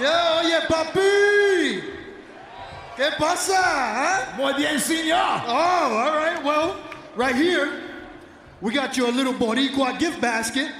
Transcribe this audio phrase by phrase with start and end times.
[0.00, 1.82] Yeah, oh, oye, papi.
[2.96, 3.52] ¿Qué pasa?
[3.54, 4.36] Huh?
[4.38, 5.42] Muy bien, señor.
[5.46, 6.42] Oh, all right.
[6.42, 6.80] Well,
[7.16, 7.82] right here,
[8.62, 10.70] we got you a little Boricua gift basket.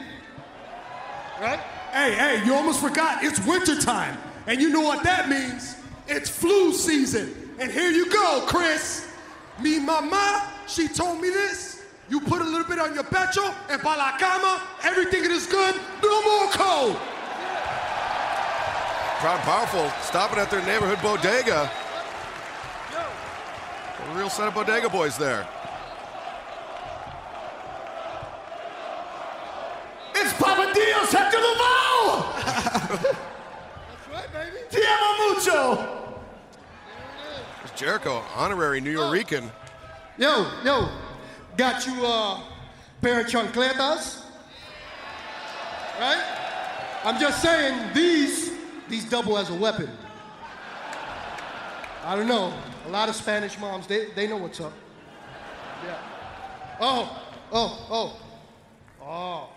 [1.39, 1.61] Right?
[1.93, 3.23] Hey, hey, you almost forgot.
[3.23, 4.17] It's wintertime.
[4.47, 5.77] And you know what that means?
[6.09, 7.35] It's flu season.
[7.59, 9.07] And here you go, Chris.
[9.61, 11.83] Me mama, she told me this.
[12.09, 15.75] You put a little bit on your pecho, and para la cama, everything is good.
[16.03, 16.97] No more cold.
[19.21, 21.71] Proud and powerful, stopping at their neighborhood bodega.
[24.09, 25.47] A real set of bodega boys there.
[30.15, 32.33] It's Papa Dios after the ball.
[32.97, 34.57] That's right, baby.
[34.71, 36.17] Te amo mucho.
[37.59, 39.51] There's Jericho, honorary New Yorican.
[40.17, 40.89] Yo, yo,
[41.59, 42.43] got you a
[43.03, 44.23] pair of chancletas.
[46.01, 46.25] Right?
[47.05, 48.53] I'm just saying, these,
[48.91, 49.89] these double as a weapon.
[52.05, 52.53] I don't know.
[52.87, 54.73] A lot of Spanish moms, they, they know what's up.
[55.85, 55.99] Yeah.
[56.81, 58.21] Oh, oh, oh.
[59.03, 59.49] Oh.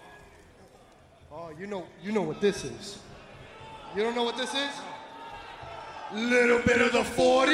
[1.32, 3.00] Oh, you know, you know what this is.
[3.96, 4.72] You don't know what this is?
[6.14, 7.52] Little bit of the 40.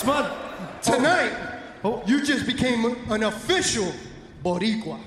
[0.00, 0.32] Spud,
[0.80, 1.30] tonight,
[1.84, 2.02] oh.
[2.06, 3.92] you just became an official
[4.42, 4.98] Boricua.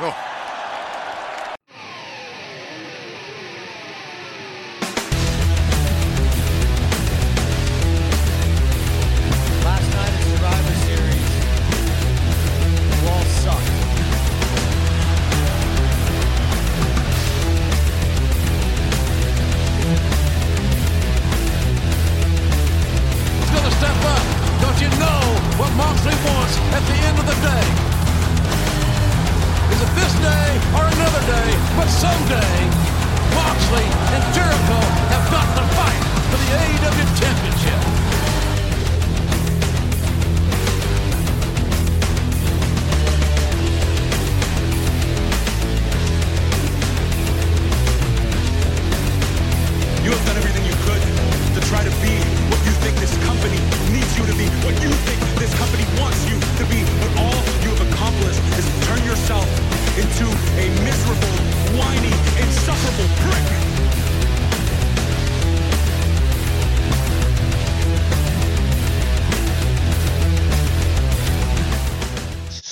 [0.00, 0.35] Oh,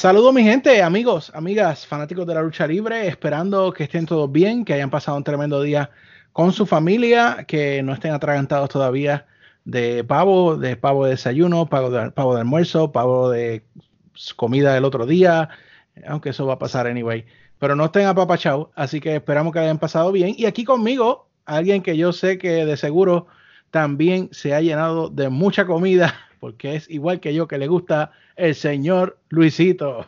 [0.04, 4.66] Saludos mi gente, amigos, amigas, fanáticos de la lucha libre, esperando que estén todos bien,
[4.66, 5.92] que hayan pasado un tremendo día
[6.30, 9.26] con su familia, que no estén atragantados todavía
[9.64, 13.64] de pavo, de pavo de desayuno, pavo de, almuerzo, pavo de
[14.36, 15.48] comida del otro día,
[16.06, 17.24] aunque eso va a pasar anyway.
[17.58, 20.34] Pero no estén apapachados, así que esperamos que hayan pasado bien.
[20.36, 23.26] Y aquí conmigo, alguien que yo sé que de seguro
[23.70, 28.12] también se ha llenado de mucha comida, porque es igual que yo que le gusta
[28.36, 30.06] el señor Luisito.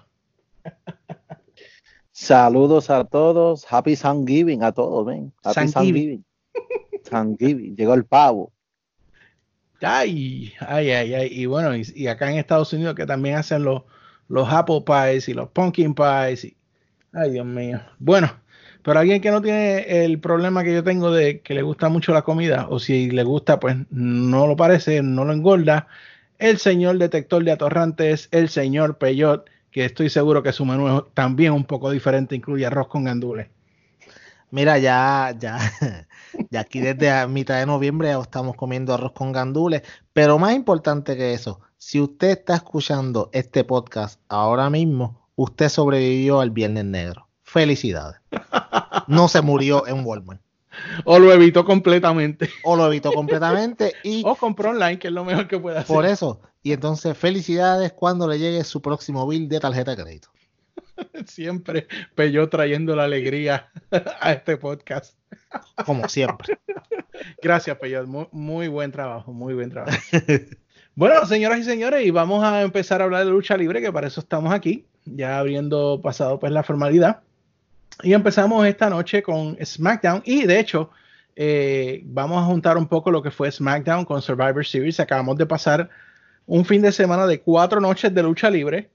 [2.12, 3.66] Saludos a todos.
[3.70, 5.32] Happy Thanksgiving a todos, ven.
[5.42, 6.24] Happy Thanksgiving.
[7.08, 7.76] Thanksgiving.
[7.76, 8.52] Llegó el pavo.
[9.82, 11.28] Ay, ay, ay, ay.
[11.30, 13.82] Y bueno, y, y acá en Estados Unidos que también hacen los,
[14.28, 16.46] los apple pies y los pumpkin pies.
[16.46, 16.56] Y,
[17.12, 17.80] ay, Dios mío.
[17.98, 18.32] Bueno,
[18.82, 22.14] pero alguien que no tiene el problema que yo tengo de que le gusta mucho
[22.14, 25.88] la comida, o si le gusta, pues no lo parece, no lo engorda,
[26.38, 31.02] el señor detector de atorrantes, el señor Peyot, que estoy seguro que su menú es
[31.14, 33.48] también un poco diferente, incluye arroz con gandules.
[34.50, 35.58] Mira, ya, ya,
[36.50, 39.82] ya aquí desde mitad de noviembre estamos comiendo arroz con gandules,
[40.12, 46.40] pero más importante que eso, si usted está escuchando este podcast ahora mismo, usted sobrevivió
[46.40, 47.28] al Viernes Negro.
[47.42, 48.20] Felicidades.
[49.08, 50.40] No se murió en Walmart.
[51.04, 52.50] O lo evitó completamente.
[52.64, 55.94] O lo evitó completamente y O compró online, que es lo mejor que puede hacer.
[55.94, 60.28] por eso, y entonces felicidades cuando le llegue su próximo bill de tarjeta de crédito.
[61.26, 63.70] Siempre Peyot trayendo la alegría
[64.20, 65.16] a este podcast.
[65.84, 66.58] Como siempre.
[67.42, 68.06] Gracias, Peyot.
[68.06, 69.96] Muy, muy buen trabajo, muy buen trabajo.
[70.94, 74.06] bueno, señoras y señores, y vamos a empezar a hablar de lucha libre, que para
[74.06, 77.22] eso estamos aquí, ya habiendo pasado pues la formalidad.
[78.02, 80.22] Y empezamos esta noche con SmackDown.
[80.24, 80.90] Y de hecho,
[81.34, 85.00] eh, vamos a juntar un poco lo que fue SmackDown con Survivor Series.
[85.00, 85.88] Acabamos de pasar
[86.46, 88.90] un fin de semana de cuatro noches de lucha libre,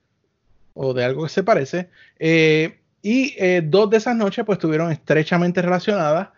[0.74, 1.90] o de algo que se parece.
[2.18, 6.28] eh, y eh, dos de esas noches pues estuvieron estrechamente relacionadas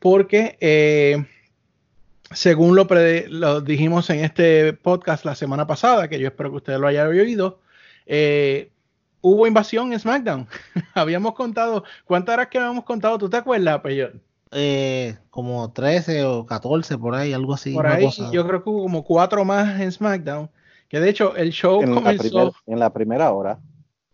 [0.00, 0.56] porque
[2.34, 2.86] según lo,
[3.28, 7.06] lo dijimos en este podcast la semana pasada, que yo espero que ustedes lo hayan
[7.06, 7.60] oído,
[8.06, 8.70] eh,
[9.24, 10.46] hubo invasión en SmackDown.
[10.94, 13.16] habíamos contado, ¿cuántas horas que habíamos contado?
[13.18, 14.10] ¿Tú te acuerdas, Peyo?
[14.52, 17.72] Eh, como 13 o 14 por ahí, algo así.
[17.74, 18.30] Por ahí cosa.
[18.30, 20.50] yo creo que hubo como cuatro más en SmackDown.
[20.88, 22.22] Que de hecho el show En la, comenzó.
[22.22, 23.58] primer- en la primera hora.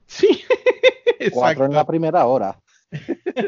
[0.07, 0.43] Sí,
[1.33, 2.57] Cuatro en la primera hora.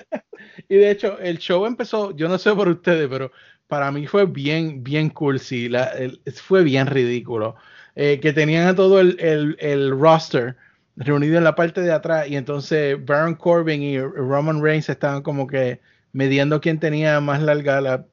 [0.68, 3.30] Y de hecho, el show empezó, yo no sé por ustedes, pero
[3.68, 7.54] para mí fue bien, bien cool, sí, la- el- fue bien ridículo.
[7.94, 10.56] Eh, que tenían a todo el, el- el roster
[10.96, 15.46] reunido en la parte de atrás y entonces Baron Corbin y Roman Reigns estaban como
[15.46, 15.80] que
[16.12, 18.06] midiendo quién tenía más larga la,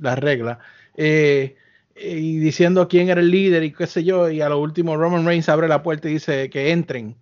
[0.00, 0.58] la regla.
[0.96, 1.56] Eh,
[1.98, 5.24] y diciendo quién era el líder y qué sé yo, y a lo último Roman
[5.24, 7.16] Reigns abre la puerta y dice que entren.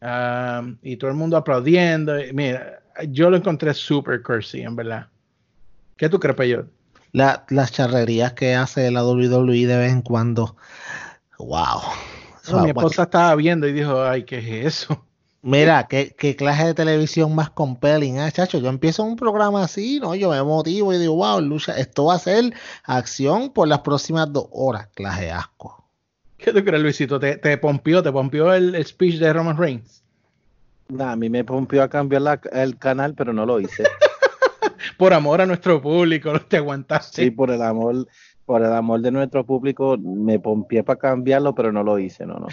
[0.00, 2.14] Ah, y todo el mundo aplaudiendo.
[2.32, 5.08] Mira, yo lo encontré super cursy, en verdad.
[5.96, 6.66] ¿Qué tú crees, Peyot?
[7.12, 10.56] La- las charrerías que hace la WWE de vez en cuando.
[11.38, 11.80] Wow.
[12.50, 15.04] No, mi esposa estaba viendo y dijo, ay, ¿qué es eso?
[15.42, 18.58] Mira, ¿qué, qué clase de televisión más compelling, ah, chacho.
[18.58, 20.14] Yo empiezo un programa así, ¿no?
[20.14, 22.52] Yo me motivo y digo, wow, lucha, esto va a ser
[22.84, 24.88] acción por las próximas dos horas.
[24.94, 25.82] Clase de asco.
[26.36, 27.18] ¿Qué tú crees, Luisito?
[27.18, 30.02] ¿Te, te pompió, te pompió el, el speech de Roman Reigns?
[30.88, 33.84] Nah, a mí me pompió a cambiar la- el canal, pero no lo hice.
[34.98, 37.24] Por amor a nuestro público, no te aguantaste.
[37.24, 38.06] Sí, por el amor,
[38.50, 42.40] por el amor de nuestro público, me pompié para cambiarlo, pero no lo hice, no,
[42.40, 42.48] no.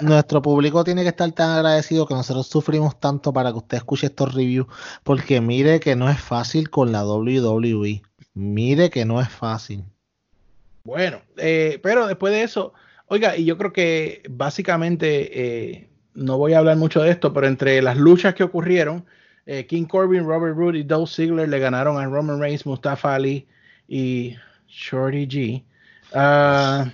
[0.00, 4.06] Nuestro público tiene que estar tan agradecido que nosotros sufrimos tanto para que usted escuche
[4.06, 4.66] estos reviews,
[5.04, 8.00] porque mire que no es fácil con la WWE.
[8.32, 9.84] Mire que no es fácil.
[10.82, 12.72] Bueno, eh, pero después de eso,
[13.08, 17.48] oiga, y yo creo que básicamente, eh, no voy a hablar mucho de esto, pero
[17.48, 19.04] entre las luchas que ocurrieron,
[19.44, 23.46] eh, King Corbin, Robert Roode y Dolph Ziggler le ganaron a Roman Reigns, Mustafa Ali
[23.86, 24.36] y
[24.70, 25.62] Shorty G.
[26.14, 26.90] Ah,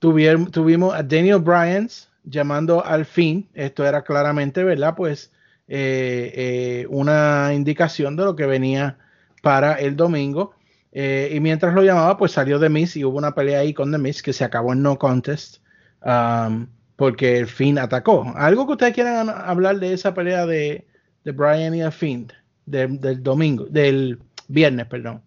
[0.00, 4.94] tuvier- tuvimos a Daniel Bryans llamando al fin, esto era claramente, ¿verdad?
[4.96, 5.32] Pues
[5.68, 8.98] eh, eh, una indicación de lo que venía
[9.42, 10.54] para el domingo.
[10.92, 13.92] Eh, y mientras lo llamaba, pues salió The Miz y hubo una pelea ahí con
[13.92, 15.58] The Miz que se acabó en no contest
[16.04, 16.66] um,
[16.96, 18.32] porque el Finn atacó.
[18.36, 20.84] ¿Algo que ustedes quieran an- hablar de esa pelea de,
[21.24, 22.32] de Brian y el Finn
[22.66, 24.18] de- del domingo, del
[24.48, 25.22] viernes, perdón?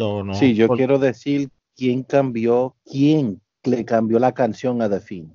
[0.00, 4.88] No, no, sí, yo por- quiero decir quién cambió, quién le cambió la canción a
[4.88, 5.32] The Fiend.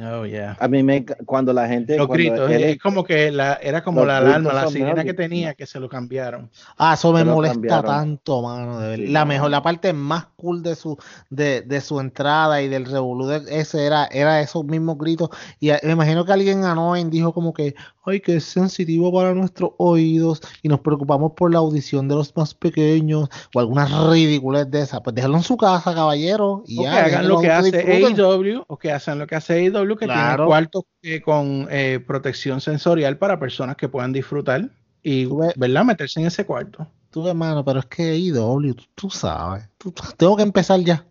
[0.00, 0.56] Oh, yeah.
[0.60, 4.04] A mí me, cuando la gente, Los gritos, él- es como que la, era como
[4.04, 6.48] la alarma, la sirena que tenía que se lo cambiaron.
[6.76, 7.84] Ah, eso me molesta cambiaron.
[7.86, 9.04] tanto, mano, de verdad.
[9.06, 10.96] Sí, La mejor, la parte más cool de su,
[11.30, 15.30] de, de su entrada y del revolú ese era, era esos mismos gritos.
[15.58, 17.74] Y me imagino que alguien annoying dijo como que,
[18.04, 22.34] ay, que es sensitivo para nuestros oídos y nos preocupamos por la audición de los
[22.36, 25.00] más pequeños o algunas ridiculez de esas.
[25.00, 26.62] Pues déjalo en su casa, caballero.
[26.66, 28.04] Y O ya, que hagan lo que hace.
[28.06, 30.46] AEW, o que hacen lo que hace AEW, que tiene Claro.
[30.46, 34.70] cuartos eh, con eh, protección sensorial para personas que puedan disfrutar
[35.02, 35.26] y,
[35.56, 35.84] ¿verdad?
[35.84, 36.86] Meterse en ese cuarto.
[37.18, 39.68] Tú, hermano, pero es que IW, tú, tú sabes.
[39.76, 41.04] Tú- tengo que empezar ya.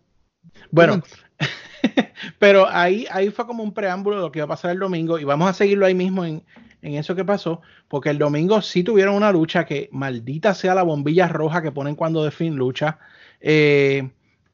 [0.70, 1.02] Bueno,
[2.38, 5.18] pero ahí, ahí fue como un preámbulo de lo que iba a pasar el domingo
[5.18, 6.42] y vamos a seguirlo ahí mismo en,
[6.80, 10.82] en eso que pasó, porque el domingo sí tuvieron una lucha que maldita sea la
[10.82, 12.98] bombilla roja que ponen cuando de fin lucha.
[13.42, 14.08] Eh,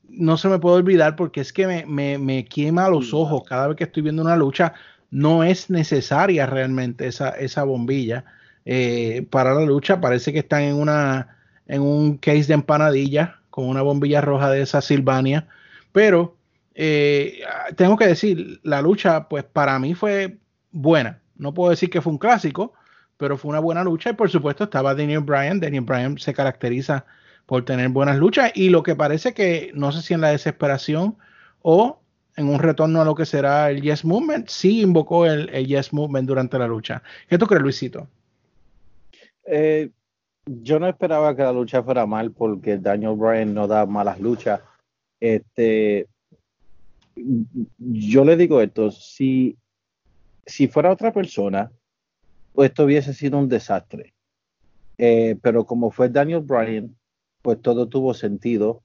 [0.09, 3.69] no se me puede olvidar porque es que me, me, me quema los ojos cada
[3.69, 4.75] vez que estoy viendo una lucha.
[5.13, 8.25] No es necesaria realmente esa, esa bombilla
[8.65, 10.01] eh, para la lucha.
[10.01, 14.63] Parece que están en, una, en un case de empanadilla con una bombilla roja de
[14.63, 15.49] esa Silvania.
[15.93, 16.37] Pero
[16.75, 17.41] eh,
[17.77, 20.39] tengo que decir, la lucha, pues para mí fue
[20.73, 21.21] buena.
[21.37, 22.75] No puedo decir que fue un clásico,
[23.17, 24.11] pero fue una buena lucha.
[24.11, 25.61] Y por supuesto estaba Daniel Bryan.
[25.61, 27.05] Daniel Bryan se caracteriza
[27.47, 28.53] por tener buenas luchas.
[28.55, 31.17] Y lo que parece que, no sé si en la desesperación
[31.63, 32.01] o
[32.37, 36.27] en un retorno a lo que será el Yes Movement, sí invocó el, Yes Movement
[36.27, 37.03] durante la lucha.
[37.29, 38.09] ¿Qué tú crees, Luisito?
[39.47, 39.91] Eh,
[40.47, 44.61] yo no esperaba que la lucha fuera mal porque Daniel Bryan no da malas luchas.
[45.21, 46.07] Este,
[47.79, 49.57] yo le digo esto, si,
[50.45, 51.73] si fuera otra persona,
[52.53, 54.15] pues esto hubiese sido un desastre.
[54.99, 56.97] Eh, pero como fue Daniel Bryan,
[57.43, 58.83] pues todo tuvo sentido.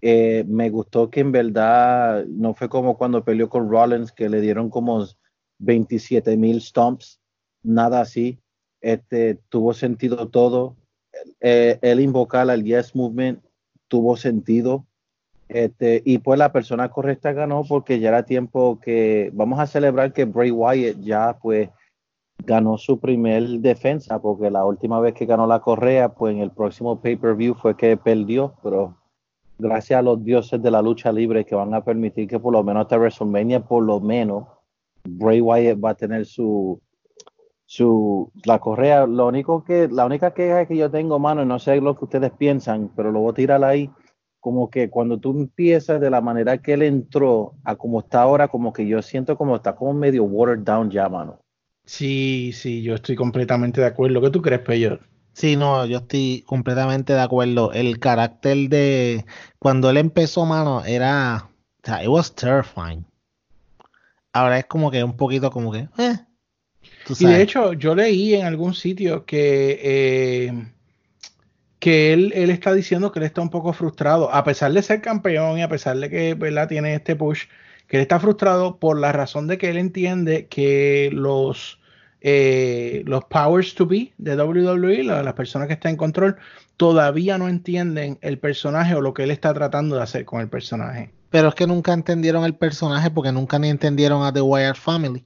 [0.00, 4.40] Eh, me gustó que en verdad no fue como cuando peleó con Rollins, que le
[4.40, 5.06] dieron como
[5.58, 7.20] 27 mil stomps,
[7.62, 8.40] nada así.
[8.80, 10.76] Este, tuvo sentido todo.
[11.40, 13.42] Eh, el invocar al Yes Movement
[13.88, 14.86] tuvo sentido.
[15.48, 20.12] Este, y pues la persona correcta ganó porque ya era tiempo que vamos a celebrar
[20.12, 21.68] que Bray Wyatt ya pues
[22.38, 26.52] ganó su primer defensa porque la última vez que ganó la correa pues en el
[26.52, 28.96] próximo pay-per-view fue que perdió pero
[29.62, 32.62] gracias a los dioses de la lucha libre que van a permitir que por lo
[32.62, 34.46] menos hasta WrestleMania, por lo menos,
[35.04, 36.80] Bray Wyatt va a tener su,
[37.72, 39.06] su, la correa.
[39.06, 42.04] Lo único que, la única queja que yo tengo, mano, y no sé lo que
[42.04, 43.90] ustedes piensan, pero lo voy a tirar ahí,
[44.40, 48.48] como que cuando tú empiezas de la manera que él entró a como está ahora,
[48.48, 51.40] como que yo siento como está como medio watered down ya, mano.
[51.86, 54.20] Sí, sí, yo estoy completamente de acuerdo.
[54.20, 55.00] ¿Qué tú crees, Peyor?
[55.32, 57.72] Sí, no, yo estoy completamente de acuerdo.
[57.72, 59.24] El carácter de
[59.58, 61.48] cuando él empezó, mano, era,
[61.82, 63.06] o sea, it was terrifying.
[64.34, 66.18] Ahora es como que un poquito como que, eh,
[67.18, 70.52] Y de hecho, yo leí en algún sitio que, eh,
[71.78, 75.00] que él, él está diciendo que él está un poco frustrado, a pesar de ser
[75.00, 76.68] campeón y a pesar de que ¿verdad?
[76.68, 77.44] tiene este push,
[77.88, 81.80] que él está frustrado por la razón de que él entiende que los,
[82.20, 86.36] eh, los powers to be de WWE, la- las personas que están en control,
[86.76, 90.48] todavía no entienden el personaje o lo que él está tratando de hacer con el
[90.48, 91.10] personaje.
[91.30, 95.24] Pero es que nunca entendieron el personaje porque nunca ni entendieron a The Wyatt Family.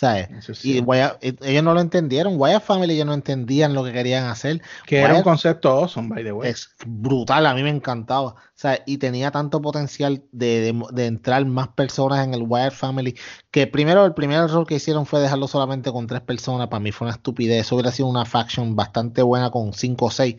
[0.00, 0.48] ¿Sabes?
[0.48, 0.80] Es Y.
[0.80, 2.40] Wyatt- eh, ellos no lo entendieron.
[2.40, 4.62] Wyatt Family ellos no entendían lo que querían hacer.
[4.86, 6.48] Que era un concepto awesome, by the way.
[6.50, 8.34] Es brutal, a mí me encantaba.
[8.54, 13.14] Sea, y tenía tanto potencial de, de- de entrar más personas en el Wyatt Family.
[13.50, 16.68] Que primero, el primer error que hicieron fue dejarlo solamente con tres personas.
[16.68, 17.66] Para mí fue una estupidez.
[17.66, 20.36] Eso hubiera sido una faction bastante buena con cinco o seis.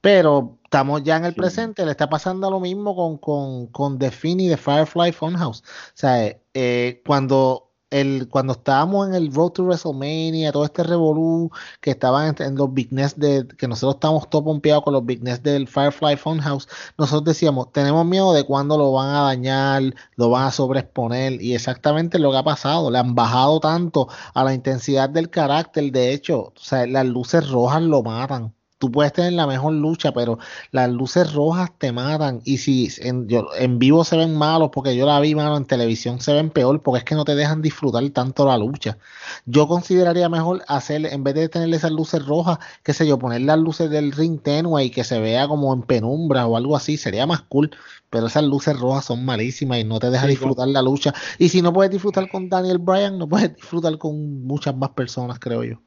[0.00, 1.40] Pero estamos ya en el Sí.
[1.40, 1.84] presente.
[1.84, 5.62] Le está pasando lo mismo con, con, con The Finn y The Firefly Funhouse.
[5.62, 5.64] O
[5.94, 7.66] sea, eh, cuando.
[7.90, 12.72] El, cuando estábamos en el Road to WrestleMania, todo este revolú, que estaban en, los
[12.72, 16.68] Big Nets de, que nosotros estábamos todo pompeados con los Big Nets del Firefly Funhouse,
[16.98, 19.82] nosotros decíamos, tenemos miedo de cuándo lo van a dañar,
[20.16, 24.44] lo van a sobreexponer, y exactamente lo que ha pasado, le han bajado tanto a
[24.44, 28.54] la intensidad del carácter, de hecho, o sea, las luces rojas lo matan.
[28.80, 30.38] Tú puedes tener la mejor lucha, pero
[30.72, 32.40] las luces rojas te matan.
[32.44, 35.66] Y si en, yo- en vivo se ven malos, porque yo la vi, mano, en
[35.66, 38.98] televisión se ven peor, porque es que no te dejan disfrutar tanto la lucha.
[39.46, 43.42] Yo consideraría mejor hacer, en vez de tener esas luces rojas, qué sé yo, poner
[43.42, 46.96] las luces del ring tenue y que se vea como en penumbra o algo así,
[46.96, 47.70] sería más cool.
[48.10, 51.14] Pero esas luces rojas son malísimas y no te deja Sí, disfrutar la lucha.
[51.38, 55.38] Y si no puedes disfrutar con Daniel Bryan, no puedes disfrutar con muchas más personas,
[55.38, 55.80] creo yo.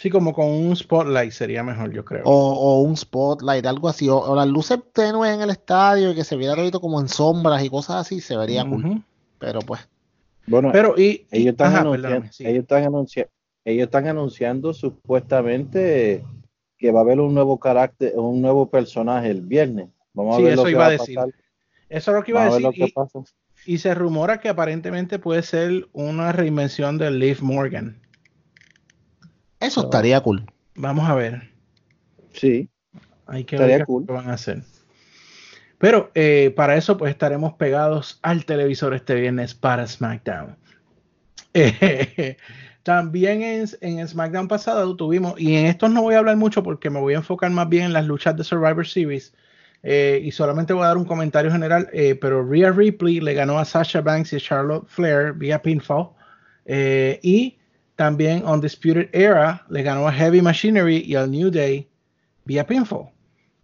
[0.00, 2.22] Sí, como con un spotlight sería mejor, yo creo.
[2.24, 4.08] O, o un spotlight, algo así.
[4.08, 7.08] O, o las luces tenues en el estadio y que se viera todo como en
[7.08, 8.82] sombras y cosas así, se vería cool.
[8.82, 9.02] Ujú.
[9.38, 9.86] Pero pues,
[10.46, 12.46] Bueno, Pero y, ellos están, ajá, anunciando, sí.
[12.46, 13.28] ellos, están anuncia-
[13.62, 16.24] ellos están anunciando supuestamente
[16.78, 19.90] que va a haber un nuevo carácter, un nuevo personaje el viernes.
[20.14, 21.14] Vamos Sí, a ver eso lo que iba va a a decir.
[21.14, 21.34] pasar.
[21.90, 22.80] Eso es lo que iba a Vamos a ver decir.
[22.80, 23.32] lo que Y, pasa.
[23.66, 28.00] y se rumora que aparentemente puede ser una reinvención de Liv Morgan.
[29.60, 30.44] Eso So, estaría cool.
[30.74, 31.50] Vamos a ver.
[32.32, 32.70] Sí,
[33.26, 34.10] Hay que Estaría ver qué cool.
[34.14, 34.64] van a hacer.
[35.78, 40.58] Pero eh, para eso, pues estaremos pegados al televisor este viernes para SmackDown.
[41.54, 42.36] Eh,
[42.84, 46.90] también en, en SmackDown pasado tuvimos, y en estos no voy a hablar mucho porque
[46.90, 49.34] me voy a enfocar más bien en las luchas de Survivor Series.
[49.82, 53.58] eh, y solamente voy a dar un comentario general, eh, pero Rhea Ripley le ganó
[53.58, 56.10] a Sasha Banks y a Charlotte Flair vía pinfall.
[56.66, 57.59] eh, y
[58.00, 61.86] también Undisputed Era le ganó a Heavy Machinery y al New Day
[62.46, 63.10] vía pinfall.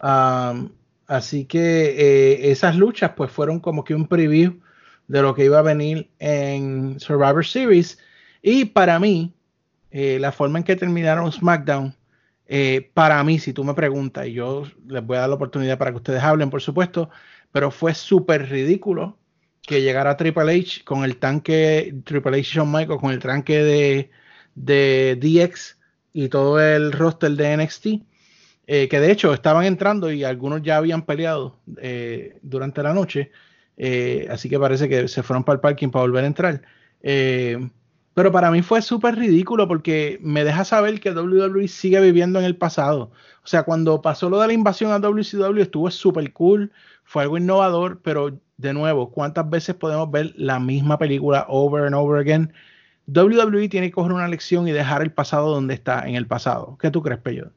[0.03, 0.69] Um,
[1.07, 4.61] así que eh, esas luchas pues fueron como que un preview
[5.09, 7.97] de lo que iba a venir en Survivor Series.
[8.43, 9.33] Y para mí,
[9.91, 11.97] eh, la forma en que terminaron SmackDown,
[12.47, 15.79] eh, para mí, si tú me preguntas, y yo les voy a dar la oportunidad
[15.79, 17.09] para que ustedes hablen, por supuesto,
[17.53, 19.17] pero fue súper ridículo
[19.63, 23.65] que llegara Triple H con el tanque, Triple H y Shawn Michaels con el tanque
[23.65, 24.11] de,
[24.57, 25.79] de DX
[26.13, 27.87] y todo el roster de NXT,
[28.67, 33.31] eh, que de hecho estaban entrando y algunos ya habían peleado eh, durante la noche,
[33.77, 36.63] eh, así que parece que se fueron para el parking para volver a entrar.
[38.15, 42.47] Pero para mí fue súper ridículo porque me deja saber que WWE sigue viviendo en
[42.47, 43.11] el pasado.
[43.45, 46.73] O sea, cuando pasó lo de la invasión a WCW estuvo súper cool,
[47.05, 51.95] fue algo innovador, pero de nuevo, ¿cuántas veces podemos ver la misma película over and
[51.95, 52.55] over again?
[53.07, 56.77] WWE tiene que coger una lección y dejar el pasado donde está, en el pasado.
[56.81, 57.53] ¿Qué tú crees, Pello?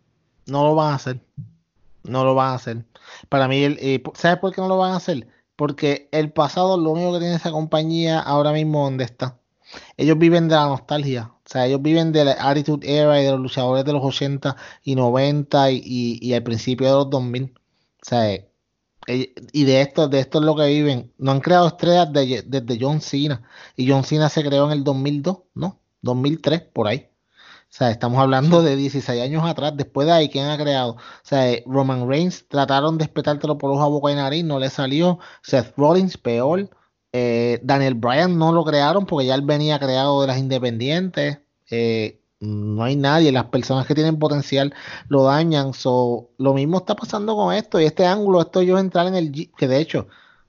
[0.45, 1.19] No lo van a hacer.
[2.03, 2.85] No lo van a hacer.
[3.29, 5.27] Para mí, el, eh, ¿sabes por qué no lo van a hacer?
[5.55, 9.37] Porque el pasado, lo único que tiene esa compañía ahora mismo donde está.
[9.97, 11.31] Ellos viven de la nostalgia.
[11.45, 14.55] O sea, ellos viven de la Attitude Era y de los luchadores de los 80
[14.83, 17.53] y 90 y, y, y al principio de los 2000.
[18.01, 18.48] O sea,
[19.15, 21.13] y de esto, de esto es lo que viven.
[21.17, 23.43] No han creado estrellas de- desde John Cena.
[23.75, 25.79] Y John Cena se creó en el 2002, ¿no?
[26.01, 27.09] 2003, por ahí.
[27.69, 29.73] O sea, estamos hablando de 16 años atrás.
[29.75, 30.93] Después de ahí, ¿quién ha creado?
[30.93, 34.69] O sea, eh, Roman Reigns trataron de espetártelo por los boca y nariz, no le
[34.69, 35.19] salió.
[35.43, 36.69] Seth Rollins, peor.
[37.13, 41.39] Eh, Daniel Bryan no lo crearon porque ya él venía creado de las independientes.
[41.69, 44.74] Eh, no hay nadie, las personas que tienen potencial
[45.10, 45.74] lo dañan.
[45.74, 49.31] So, lo mismo está pasando con esto y este ángulo, esto yo entrar en el
[49.31, 50.08] Jeep, que de hecho,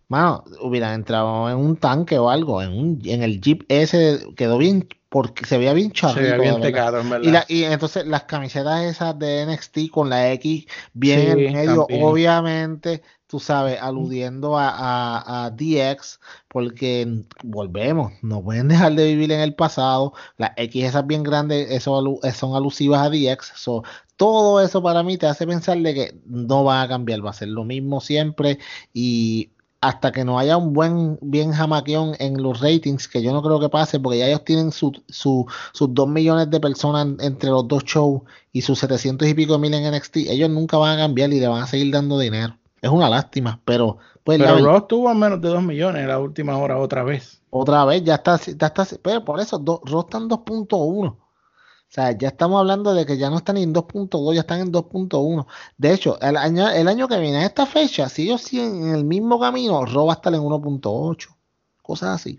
[0.09, 4.59] mano, hubieran entrado en un tanque o algo, en, un, en el Jeep ese quedó
[4.59, 6.21] bien, porque se veía bien charrito.
[6.21, 7.29] Se veía bien tecado, en verdad.
[7.29, 11.55] Y, la- y entonces las camisetas esas de NXT con la X bien en Sí,
[11.55, 12.03] medio, también.
[12.03, 19.31] obviamente, tú sabes, aludiendo a, a, a DX, porque volvemos, no pueden dejar de vivir
[19.33, 20.13] en el pasado.
[20.37, 23.53] Las X esas bien grandes, eso eh, son alusivas a DX.
[23.57, 23.83] So,
[24.17, 27.33] todo eso para mí te hace pensar de que no va a cambiar, va a
[27.35, 28.59] ser lo mismo siempre
[28.93, 29.51] y
[29.83, 33.59] hasta que no haya un buen bien jamaqueón en los ratings, que yo no creo
[33.61, 37.49] que pase, porque ya ellos tienen su, su- sus 2 millones de personas en- entre
[37.51, 38.23] los dos shows
[38.53, 41.49] y sus 700 y pico mil en NXT, ellos nunca van a cambiar y le
[41.49, 42.59] van a seguir dando dinero.
[42.83, 46.09] Es una lástima, pero pues la Pero verdad- Ross tuvo menos de 2 millones en
[46.09, 47.43] la última hora otra vez.
[47.51, 51.09] otra vez ya está, ya está, pero por eso do- Raw está en 2.1.
[51.11, 54.71] O sea, ya estamos hablando de que ya no están en 2.2, ya están en
[54.73, 55.47] 2.1.
[55.77, 58.95] De hecho, el año, el año que viene a esta fecha, si ellos siguen en
[58.95, 61.37] el mismo camino, Raw va a estar en 1.8.
[61.83, 62.39] Cosas así.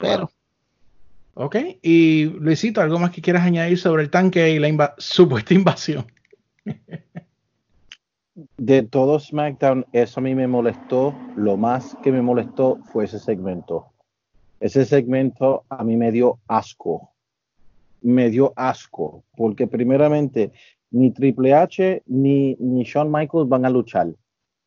[0.00, 0.30] Pero,
[1.36, 6.06] Ok, y Luisito, ¿algo más que quieras añadir sobre el tanque y la supuesta invasión?
[8.56, 11.14] De todo SmackDown, eso a mí me molestó.
[11.36, 13.86] Lo más que me molestó fue ese segmento.
[14.58, 17.12] Ese segmento a mí me dio asco.
[18.02, 19.22] Me dio asco.
[19.36, 20.50] Porque primeramente,
[20.90, 24.12] ni Triple H ni, Shawn Michaels van a luchar.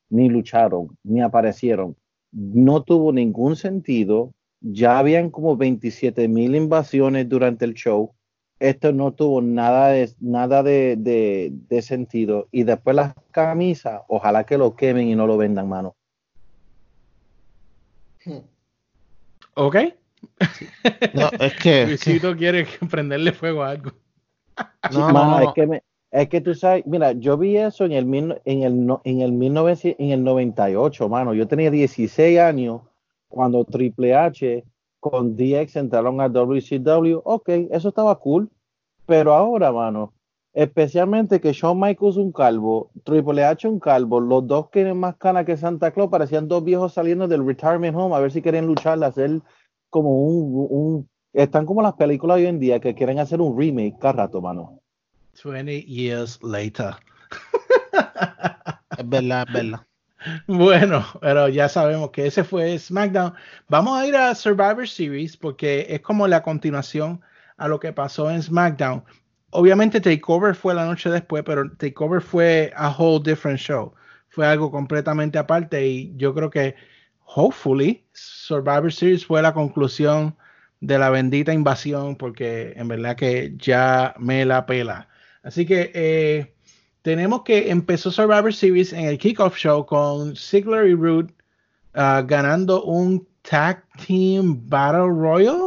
[0.09, 1.97] Ni lucharon, ni aparecieron.
[2.31, 4.33] No tuvo ningún sentido.
[4.61, 8.13] Ya habían como 27 mil invasiones durante el show
[8.59, 12.47] esto no tuvo nada de nada de, de- de sentido.
[12.51, 15.95] Y después las camisas ojalá que lo quemen y no lo vendan mano.
[19.53, 19.75] Ok,
[21.13, 23.91] no, es que, Luisito quiere prenderle fuego a algo.
[24.91, 27.91] no, Mano, no, es que me- es que tú sabes mira yo vi eso en
[27.91, 31.33] el mil- en el no- en el 1900 en el 98 mano.
[31.33, 32.81] Yo tenía 16 años
[33.27, 34.63] cuando Triple H
[34.99, 38.49] con DX entraron a WCW ok eso estaba cool
[39.07, 40.13] pero ahora mano
[40.53, 45.45] especialmente que Shawn Michaels un calvo, Triple H un calvo, los dos tienen más canas
[45.45, 49.03] que Santa Claus, parecían dos viejos saliendo del retirement home a ver si quieren luchar,
[49.03, 49.39] hacer
[49.91, 53.99] como un, un- están como las películas hoy en día que quieren hacer un remake
[53.99, 54.79] cada rato, mano.
[55.43, 56.95] 20 years later.
[58.97, 59.79] es verdad, es verdad.
[60.47, 63.33] Bueno, pero ya sabemos que ese fue SmackDown.
[63.69, 67.21] Vamos a ir a Survivor Series porque es como la continuación
[67.57, 69.03] a lo que pasó en SmackDown.
[69.51, 73.93] Obviamente Takeover fue la noche después, pero Takeover fue a whole different show.
[74.29, 76.75] Fue algo completamente aparte y yo creo que
[77.25, 80.35] hopefully Survivor Series fue la conclusión
[80.79, 85.07] de la bendita invasión porque en verdad que ya me la pela.
[85.43, 86.53] Así que eh,
[87.01, 91.31] tenemos que empezó Survivor Series en el kickoff show con Ziggler y Root
[91.93, 95.66] ah, ganando un tag team battle royal.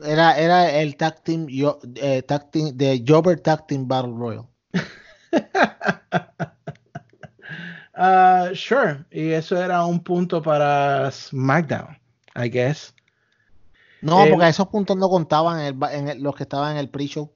[0.00, 4.46] Era, era el tag team, yo, eh, tag team de Jobber Tag Team Battle Royal.
[7.94, 11.98] Ah, sure, y eso era un punto para SmackDown,
[12.36, 12.94] I guess.
[14.00, 16.72] No, Eh, porque esos puntos no contaban en, el ba- en el- los que estaban
[16.72, 17.32] en el pre-show.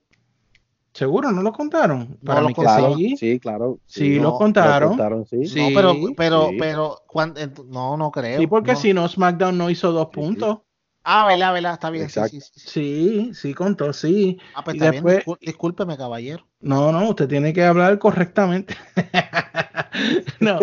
[0.94, 2.18] Seguro, ¿no lo contaron?
[2.24, 2.60] Para lo mí que
[2.94, 3.16] sí.
[3.16, 3.78] sí, claro.
[3.86, 5.24] Sí, no, lo Lo contaron.
[5.26, 5.46] sí.
[5.46, 5.60] Sí.
[5.60, 6.56] No, pero, pero, sí.
[6.58, 8.38] pero, ent- no, no creo.
[8.40, 8.78] Sí, porque no.
[8.78, 10.20] si no, SmackDown no hizo dos Sí, sí.
[10.20, 10.58] puntos.
[11.04, 12.08] Ah, verdad, verdad, está bien.
[12.08, 12.30] sí, Exacto.
[12.30, 12.70] sí, sí, sí.
[12.70, 14.38] Sí, sí, contó, sí.
[14.54, 15.38] Ah, pues Y está después- bien.
[15.40, 16.46] discúlpeme, caballero.
[16.60, 18.76] No, no, usted tiene que hablar correctamente.
[20.40, 20.58] no,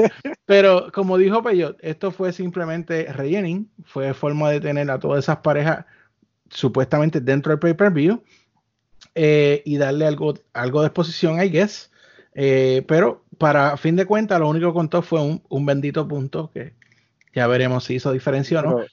[0.46, 5.38] pero como dijo Peyot, esto fue simplemente rellening, fue forma de tener a todas esas
[5.38, 5.86] parejas
[6.50, 8.24] supuestamente dentro del pay-per-view
[9.16, 11.92] eh, y darle algo, algo de exposición, I guess.
[12.34, 16.50] Eh, pero para fin de cuentas, lo único que contó fue un, un bendito punto
[16.54, 16.74] que
[17.34, 18.76] ya veremos si hizo diferencia o no.
[18.78, 18.88] Pero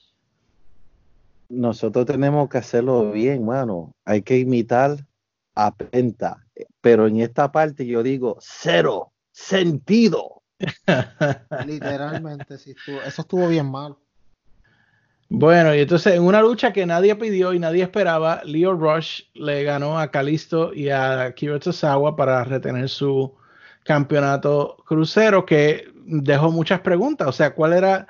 [1.49, 3.93] nosotros tenemos que hacerlo bien, mano.
[4.05, 4.97] Hay que imitar
[5.55, 6.45] a Penta.
[6.81, 10.41] Pero en esta parte yo digo cero sentido.
[11.65, 12.71] Literalmente, sí.
[12.71, 13.99] estuvo- eso estuvo bien malo.
[15.29, 19.63] Bueno, y entonces en una lucha que nadie pidió y nadie esperaba, Leo Rush le
[19.63, 23.35] ganó a Kalisto y a Kiro Tosawa para retener su
[23.83, 27.27] campeonato crucero que dejó muchas preguntas.
[27.27, 28.07] O sea, ¿cuál era,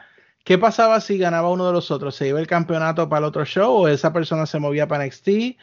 [0.48, 2.16] qué pasaba si ganaba uno de los otros?
[2.16, 5.58] ¿Se iba el campeonato para el otro show o esa persona se movía para NXT?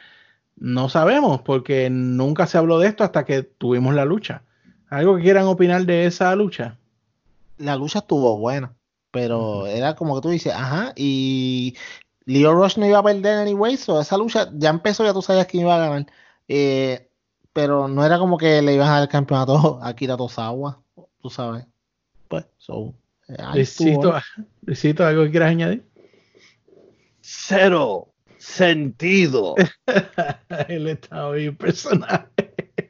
[0.57, 4.43] No sabemos, porque nunca se habló de esto hasta que tuvimos la lucha.
[4.91, 6.77] ¿Algo que quieran opinar de esa lucha?
[7.57, 8.75] La lucha estuvo buena,
[9.11, 11.75] pero era como que tú dices, ajá, y
[12.27, 15.47] Leo Rush no iba a perder anyway, so esa lucha ya empezó, ya tú sabías
[15.47, 16.07] quién iba a ganar.
[16.47, 17.11] Eh,
[17.55, 20.83] pero no era como que le iban a dar el campeonato a Kira Tosawa,
[21.23, 21.65] tú sabes.
[22.29, 22.93] Pues, so,
[23.29, 23.53] ¿no?
[24.63, 25.85] Luisito, ¿algo que quieras añadir?
[27.21, 29.55] Cero sentido.
[30.69, 32.29] Él está bien personaje.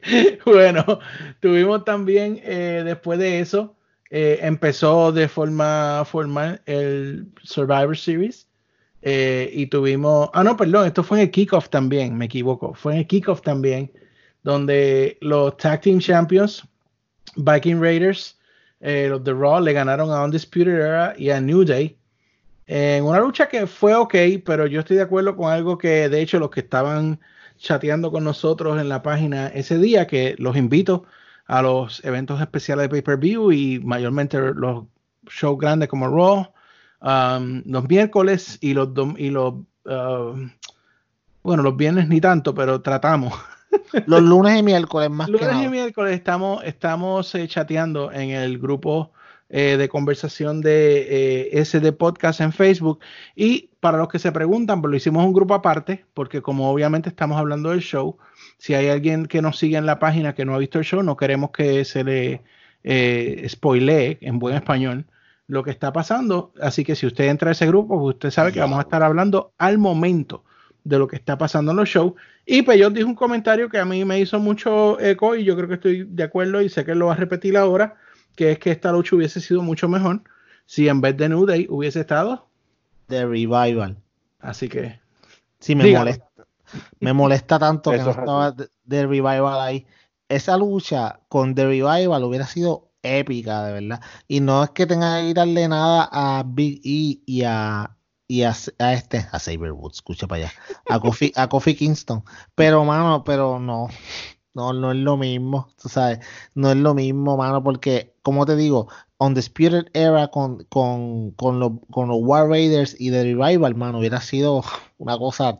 [0.45, 0.99] bueno,
[1.39, 3.75] tuvimos también eh, después de eso,
[4.09, 8.47] eh, empezó de forma formal el Survivor Series.
[9.01, 12.93] eh, y tuvimos, ah, no, perdón, esto fue en el kickoff también, me equivoco, fue
[12.93, 13.91] en el kickoff también,
[14.43, 16.67] donde los Tag Team Champions,
[17.35, 18.37] Viking Raiders,
[18.79, 21.97] eh, los de Raw, le ganaron a Undisputed Era y a New Day
[22.67, 26.21] en una lucha que fue ok, pero yo estoy de acuerdo con algo que de
[26.21, 27.19] hecho los que estaban
[27.57, 31.05] chateando con nosotros en la página ese día, que los invito
[31.47, 34.85] a los eventos especiales de pay-per-view y mayormente los
[35.29, 36.53] shows grandes como Raw,
[37.01, 39.53] um, los miércoles y los, y los
[39.85, 40.51] um,
[41.43, 43.33] bueno, los viernes ni tanto, pero tratamos.
[44.05, 45.63] Los lunes y miércoles más que Lunes nada.
[45.63, 49.11] y miércoles estamos, estamos eh, chateando en el grupo
[49.47, 52.99] eh, de conversación de eh, SD Podcast en Facebook.
[53.35, 57.09] Y para los que se preguntan, pues lo hicimos un grupo aparte, porque como obviamente
[57.09, 58.17] estamos hablando del show,
[58.57, 61.03] si hay alguien que nos sigue en la página que no ha visto el show,
[61.03, 62.41] no queremos que se le
[62.83, 65.05] eh, spoilee en buen español
[65.45, 66.51] lo que está pasando.
[66.59, 69.03] Así que si usted entra a ese grupo, pues usted sabe que vamos a estar
[69.03, 70.43] hablando al momento
[70.83, 72.13] de lo que está pasando en los shows.
[72.45, 75.67] Y Peyot dijo un comentario que a mí me hizo mucho eco y yo creo
[75.67, 77.95] que estoy de acuerdo y sé que lo va a repetir ahora,
[78.35, 80.21] que es que esta lucha hubiese sido mucho mejor
[80.65, 82.47] si en vez de New Day hubiese estado.
[83.07, 83.97] De Revival.
[84.39, 84.99] Así que
[85.59, 86.05] Sí, me Dígalo.
[86.05, 86.25] molesta.
[86.99, 89.85] Me molesta tanto que no estaba de Revival ahí.
[90.29, 94.01] Esa lucha con The Revival hubiera sido épica, de verdad.
[94.27, 97.94] Y no es que tenga que quitarle nada a Big E y a,
[98.27, 100.53] y a, este, a Saber Woods, escucha para allá,
[100.89, 102.23] a Kofi, a Kofi Kingston.
[102.55, 103.87] Pero, mano, pero no.
[104.53, 106.19] No, no es lo mismo, tú sabes,
[106.53, 111.73] no es lo mismo, mano, porque, como te digo, Undisputed Era con, con, con, los,
[111.91, 114.63] con los War Raiders y The Revival, mano, hubiera sido
[114.97, 115.59] una cosa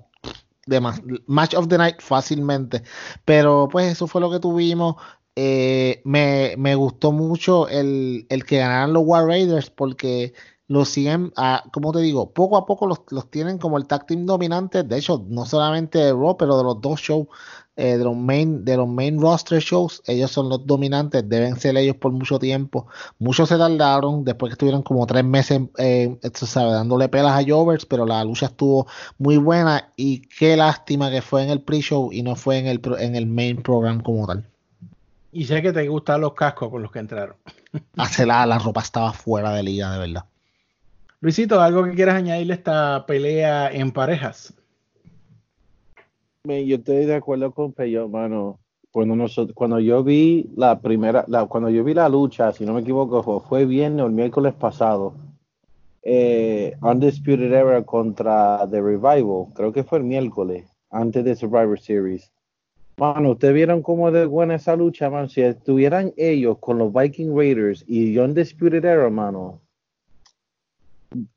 [0.65, 2.83] de más, Match of the Night fácilmente.
[3.23, 4.95] Pero pues eso fue lo que tuvimos.
[5.35, 10.33] Eh, me, me gustó mucho el, el que ganaran los War Raiders porque
[10.67, 14.07] los siguen, ah, como te digo, poco a poco los, los tienen como el tag
[14.07, 14.83] team dominante.
[14.83, 17.27] De hecho, no solamente de Raw, pero de los dos shows,
[17.77, 21.75] eh, de los main, de los main roster shows, ellos son los dominantes, deben ser
[21.77, 22.87] ellos por mucho tiempo.
[23.19, 26.17] Muchos se tardaron, después que estuvieron como tres meses, eh,
[26.55, 31.43] dándole pelas a Jovers, pero la lucha estuvo muy buena y qué lástima que fue
[31.43, 34.45] en el pre-show y no fue en el, en el main program como tal.
[35.31, 37.35] y sé que te gustan los cascos con los que entraron.
[37.97, 40.25] Hace la, la ropa estaba fuera de liga, de verdad.
[41.25, 44.53] Luisito, ¿algo que quieras añadirle a esta pelea en parejas?
[46.43, 48.59] Yo estoy de acuerdo con Peyo, mano.
[48.91, 52.81] Cuando, nosotros, cuando yo vi la primera, cuando yo vi la lucha, si no me
[52.81, 55.15] equivoco, fue, viernes el miércoles pasado,
[56.03, 62.31] eh, Undisputed Era contra The Revival, creo que fue el miércoles, antes de Survivor Series.
[62.97, 65.27] Mano, ustedes vieron cómo de buena esa lucha, mano.
[65.27, 69.64] Si estuvieran ellos con los Viking Raiders y Undisputed Era, mano,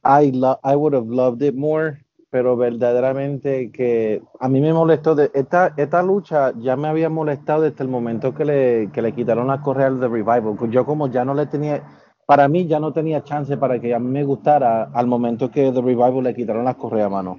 [0.05, 5.15] I, lo- I would have loved it more, pero verdaderamente que a mí me molestó.
[5.15, 9.13] De, esta, esta lucha ya me había molestado desde el momento que le, que le
[9.13, 10.57] quitaron la correa al The Revival.
[10.71, 11.83] Yo como ya no le tenía,
[12.27, 15.71] para mí ya no tenía chance para que a mí me gustara al momento que
[15.73, 17.39] The Revival le quitaron la correa, mano.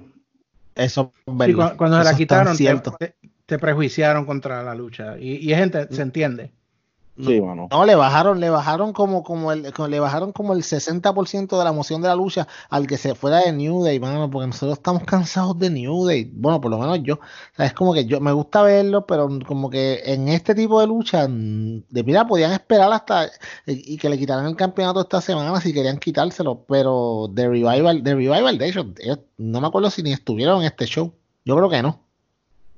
[0.74, 3.14] Eso es Sí, cuando se la Eso es tan quitaron, te-
[3.46, 5.18] te prejuiciaron contra la lucha.
[5.18, 6.52] Y, y gente, se entiende.
[7.18, 7.68] Sí, mano.
[7.70, 11.64] No, le bajaron, le bajaron como, como el, como- le bajaron como el 60% de
[11.64, 14.78] la emoción de la lucha al que se fuera de New Day, mano, porque nosotros
[14.78, 16.30] estamos cansados de New Day.
[16.32, 17.16] Bueno, por lo menos yo.
[17.16, 17.20] O
[17.56, 20.86] sea, es como que yo me gusta verlo, pero como que en este tipo de
[20.86, 23.26] lucha, de mira, podían esperar hasta
[23.66, 28.02] y, y que le quitaran el campeonato esta semana si querían quitárselo, pero The Revival,
[28.02, 31.12] The Revival, de hecho, ellos- no me acuerdo si ni estuvieron en este show.
[31.44, 32.00] Yo creo que no.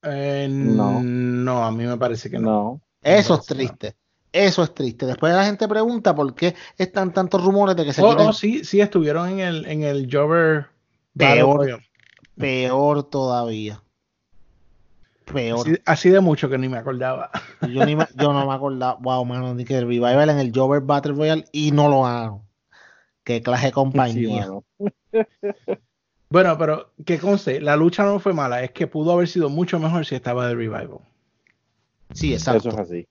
[0.03, 1.01] Eh, No.
[1.01, 2.51] no, a mí me parece que no.
[2.51, 2.81] No.
[3.05, 3.95] Eso es triste.
[4.33, 5.05] Eso es triste.
[5.07, 8.33] Después la gente pregunta por qué están tantos rumores de que se Oh, quieren oh,
[8.33, 10.67] sí, sí, estuvieron en el, en el Jobber
[11.15, 11.57] Battle Peor.
[11.59, 11.81] Royal.
[12.39, 13.83] peor todavía.
[15.33, 15.61] Peor.
[15.61, 17.31] Así, así de mucho que ni me acordaba.
[17.71, 18.99] Yo, ni me- yo no me acordaba.
[19.01, 22.43] Wow, mano, ni que el Revival en el Jover Battle Royale y no lo ganaron.
[23.25, 24.49] Qué clase de Sí, compañía.
[26.31, 29.79] Bueno, pero que conste, la lucha no fue mala, es que pudo haber sido mucho
[29.79, 30.99] mejor si estaba de revival.
[32.15, 32.71] Sí, exacto.
[32.71, 33.09] Eso es así.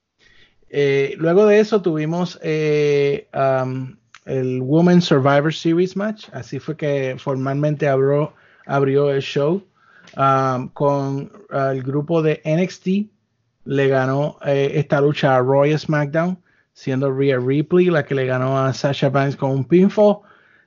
[0.73, 3.27] Eh, luego de eso tuvimos eh,
[4.25, 6.29] el Women's Survivor Series match.
[6.31, 8.33] Así fue que formalmente abrió,
[8.65, 9.61] abrió el show
[10.15, 13.11] um, con el grupo de NXT.
[13.65, 16.41] Le ganó eh, esta lucha a Roy SmackDown,
[16.73, 20.19] siendo Rhea Ripley la que le ganó a Sasha Banks con un pinfall.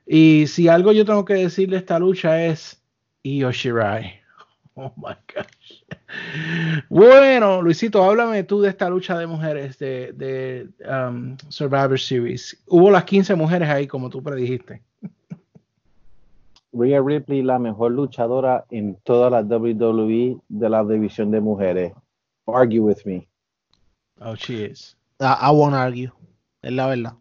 [0.06, 2.78] Y si algo yo tengo que decir de esta lucha es
[3.22, 4.20] Io Shirai.
[4.76, 5.63] Oh my gosh.
[6.88, 12.62] Bueno, Luisito, háblame tú de esta lucha de mujeres de, de um, Survivor Series.
[12.66, 14.82] Hubo las 15 mujeres ahí, como tú predijiste.
[16.72, 21.92] Rhea Ripley, la mejor luchadora en toda la WWE de la división de mujeres.
[22.46, 23.28] Argue with me.
[24.20, 24.96] Oh, she is.
[25.20, 26.10] I, I won't argue.
[26.62, 27.14] Es la verdad.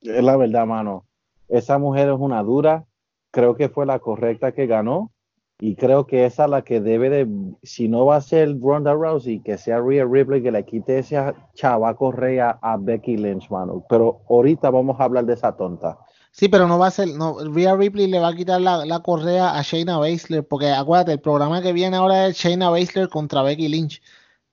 [0.00, 1.06] Es la verdad, mano.
[1.48, 2.84] Esa mujer es una dura.
[3.30, 5.13] Creo que fue la correcta que ganó.
[5.60, 7.28] Y creo que esa es la que debe de,
[7.62, 11.16] si no va a ser Ronda Rousey, que sea Rhea Ripley, que le quite ese
[11.54, 13.84] chavaco rey a, Becky Lynch, mano.
[13.88, 15.96] Pero ahorita vamos a hablar de esa tonta.
[16.32, 19.56] Sí, pero no va a ser, no, Rhea Ripley le va a quitar la, correa
[19.56, 23.68] a Shayna Baszler, porque acuérdate, el programa que viene ahora es Shayna Baszler contra Becky
[23.68, 24.02] Lynch.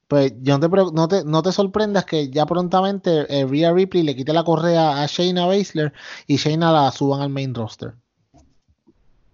[0.07, 4.03] Pues yo no te, no te, no te sorprendas que ya prontamente eh, Rhea Ripley
[4.03, 5.93] le quite la correa a Shayna Baszler
[6.27, 7.95] y Shayna la suban al main roster.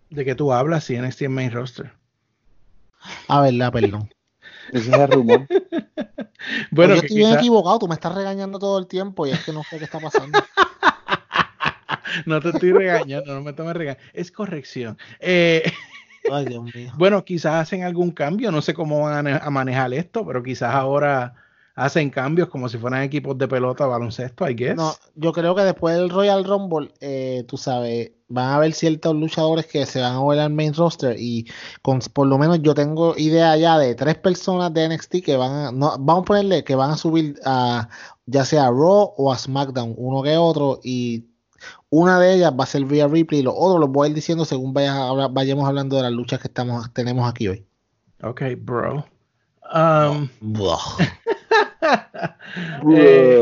[0.10, 1.92] ¿De qué tú hablas si NXT en main roster?
[3.28, 4.10] A verla, perdón.
[4.72, 5.48] Ese es el rumor.
[6.72, 9.44] Bueno, yo que estoy bien equivocado, tú me estás regañando todo el tiempo y es
[9.44, 10.40] que no sé qué está pasando.
[12.26, 13.98] no te estoy regañando, no me tomes regaño.
[14.14, 14.98] Es corrección.
[15.20, 15.64] Eh,
[16.32, 16.94] Ay, Dios mío.
[16.96, 20.74] bueno, quizás hacen algún cambio, no sé cómo van a, a manejar esto, pero quizás
[20.74, 21.34] ahora
[21.78, 24.76] hacen cambios como si fueran equipos de pelota o baloncesto, I guess.
[24.76, 29.16] No, yo creo que después del Royal Rumble, eh, tú sabes, van a haber ciertos
[29.16, 31.46] luchadores que se van a volver al main roster y
[31.84, 35.52] con, por lo menos yo tengo idea ya de tres personas de NXT que van
[35.52, 37.88] a, no, vamos a ponerle que van a subir a
[38.26, 41.26] ya sea a Raw o a SmackDown, uno que otro y
[41.90, 44.16] una de ellas va a ser Rhea Ripley y los otros los voy a ir
[44.16, 47.66] diciendo según vayas a hablar- vayamos hablando de las luchas que estamos tenemos aquí hoy.
[48.24, 49.06] Ok, bro.
[49.74, 50.80] Um, Buah.
[52.96, 53.40] Eh,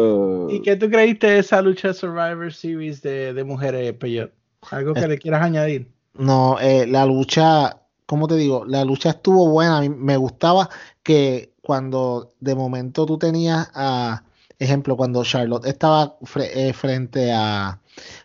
[0.49, 4.31] ¿Y qué tú creíste de esa lucha Survivor Series de, de mujeres, Peyot?
[4.71, 5.87] ¿Algo que Es- le quieras añadir?
[6.17, 8.63] No, eh, la lucha, ¿cómo te digo?
[8.65, 9.81] La lucha estuvo buena.
[9.81, 10.69] Me gustaba
[11.03, 14.23] que cuando de momento tú tenías a,
[14.57, 17.81] ejemplo, cuando Charlotte estaba fre- eh, frente a,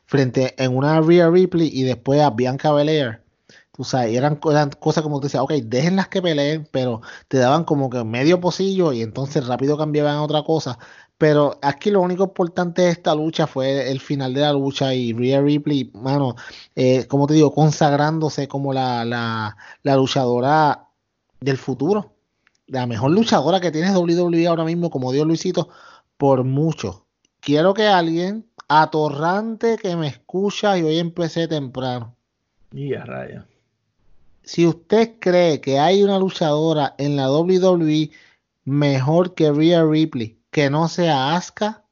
[0.06, 3.22] frente en una Rhea Ripley y después a Bianca Belair.
[3.72, 7.64] Tú sabes, eran, eran cosas como tú decías, ok, déjenlas que peleen, pero te daban
[7.64, 10.78] como que medio pocillo y entonces rápido cambiaban a otra cosa.
[11.20, 15.12] Pero aquí lo único importante de esta lucha fue el final de la lucha y
[15.12, 16.34] Rhea Ripley, mano,
[16.74, 20.88] eh, como te digo, consagrándose como la, la, luchadora
[21.38, 22.14] del futuro.
[22.68, 25.68] La mejor luchadora que tiene WWE ahora mismo, como dio Luisito,
[26.16, 27.04] por mucho.
[27.40, 32.16] Quiero que alguien atorrante que me escucha y hoy empecé temprano.
[32.72, 33.46] Y a raya.
[34.50, 38.10] Si usted cree que hay una luchadora en la WWE
[38.64, 41.84] mejor que Rhea Ripley, que no sea Asuka,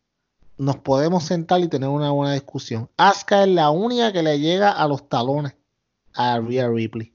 [0.56, 2.90] nos podemos sentar y tener una buena discusión.
[2.96, 5.54] Asuka es la única que le llega a los talones
[6.14, 7.12] a Rhea Ripley.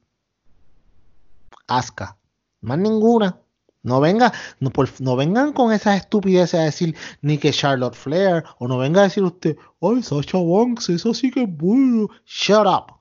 [1.67, 2.15] Asuka.
[2.61, 3.37] Más ninguna.
[3.81, 8.45] No venga, no, por- no vengan con esas estupideces a decir ni que Charlotte Flair
[8.59, 12.07] o no venga a decir usted, ay, Sasha Banks, eso sí que es bueno.
[12.25, 12.93] Shut up.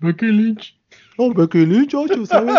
[0.00, 0.79] Lynch.
[1.28, 2.54] No, Becky Lynch, chacho, ¿sabes?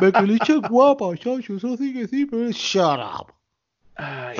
[0.00, 3.32] Becky, Lynch es guapa, chacho, eso sí que sí, pero shut up.
[3.94, 4.38] Ay,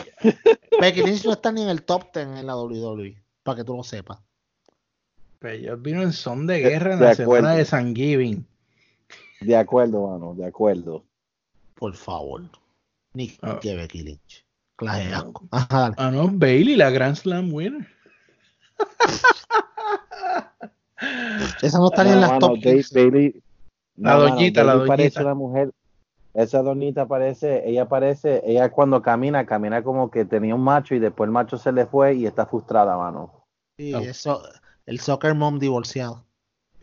[0.81, 3.77] Becky Lynch no está ni en el top 10 en la WWE, para que tú
[3.77, 4.19] lo sepas.
[5.39, 7.35] Peyot vino en son de guerra en de la acuerdo.
[7.37, 8.47] semana de Thanksgiving.
[9.41, 11.05] De acuerdo, mano, de acuerdo.
[11.75, 12.43] Por favor.
[13.15, 13.59] Ni Ah.
[13.61, 14.45] que Becky Lynch.
[14.77, 15.47] Clase de asco.
[15.51, 15.95] Ajá, dale.
[15.99, 17.87] Ah, no, Bailey, la Grand Slam winner.
[21.63, 22.95] Esa no está ni en las mano, top Dave 15.
[23.11, 23.43] Bailey.
[24.03, 25.23] La no, mano, doñita, la parece doñita.
[25.23, 25.71] una mujer.
[26.35, 31.01] Esa doñita parece, ella parece, ella cuando camina, camina como que tenía un macho y
[31.01, 33.47] después el macho se le fue y está frustrada, mano.
[33.77, 34.43] Sí, eso,
[34.87, 36.25] el soccer mom divorciado.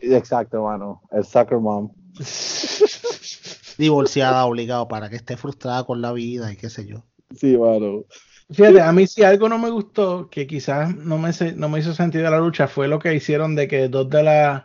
[0.00, 1.02] Exacto, mano.
[1.12, 1.92] El soccer mom.
[3.78, 7.04] Divorciada obligado para que esté frustrada con la vida y qué sé yo.
[7.34, 8.04] Sí, mano.
[8.50, 11.80] Fíjate, a mí si algo no me gustó, que quizás no me, se- no me
[11.80, 14.64] hizo sentido la lucha, fue lo que hicieron de que dos de las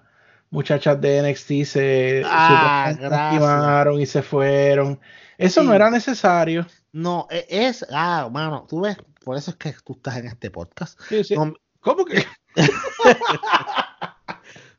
[0.54, 2.94] muchachas de NXT se Ah,
[4.00, 5.00] y se fueron.
[5.38, 6.66] Eso no era necesario.
[6.92, 10.52] No, e- es, ah, mano, tú ves, por eso es que tú estás en este
[10.52, 11.00] podcast.
[11.10, 11.36] Sí, sí.
[11.36, 12.24] No, ¿Cómo que?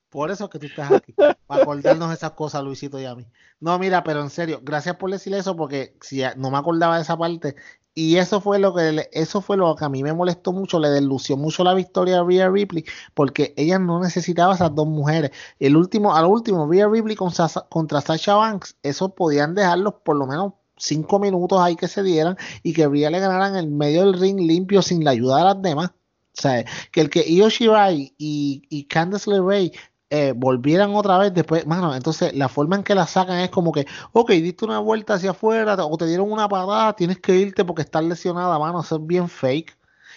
[0.09, 3.27] Por eso es que tú estás aquí, para acordarnos esas cosas, Luisito y a mí.
[3.59, 7.03] No, mira, pero en serio, gracias por decir eso, porque si no me acordaba de
[7.03, 7.57] esa parte,
[7.95, 10.79] y eso fue lo que le- eso fue lo que a mí me molestó mucho,
[10.81, 15.31] le delució mucho la victoria a Rhea Ripley, porque ella no necesitaba esas dos mujeres.
[15.59, 17.31] El último, al último, Rhea Ripley con
[17.69, 22.37] contra Sasha Banks, eso podían dejarlos por lo menos cinco minutos ahí que se dieran
[22.63, 25.63] y que Rhea le ganara en medio del ring limpio sin la ayuda de las
[25.63, 25.91] demás.
[26.37, 29.71] O sea, que el que Io Shirai y, y Candice LeRae
[30.11, 33.73] eh, volvieran otra vez después, mano, entonces la forma en que la sacan es como
[33.73, 37.65] que, ok, diste una vuelta hacia afuera o te dieron una parada, tienes que irte
[37.65, 39.77] porque estás lesionada, mano, eso es bien fake.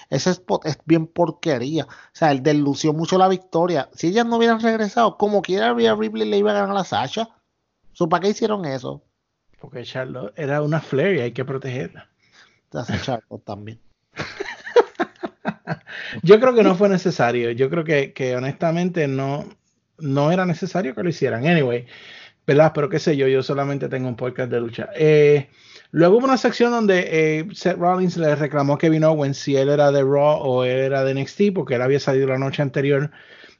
[0.09, 1.83] Ese es, po- es bien porquería.
[1.85, 3.89] O sea, el delució mucho la victoria.
[3.93, 6.83] Si ellas no hubieran regresado, como quiera, Rhea Ripley le iba a ganar a la
[6.85, 7.27] Sasha.
[7.91, 9.01] So, ¿Para qué hicieron eso?
[9.59, 12.07] Porque Charlotte era una Flair y hay que protegerla.
[12.71, 13.79] La Sasha también.
[16.23, 17.51] Yo creo que no fue necesario.
[17.51, 19.45] Yo creo que, que honestamente no,
[19.99, 21.45] no era necesario que lo hicieran.
[21.47, 21.85] Anyway,
[22.45, 22.71] ¿verdad?
[22.73, 24.89] Pero qué sé yo, yo solamente tengo un podcast de lucha.
[24.95, 25.49] Eh,
[25.91, 29.69] luego hubo una sección donde eh, Seth Rollins le reclamó a Kevin Owens si él
[29.69, 33.11] era de Raw o él era de NXT, porque él había salido la noche anterior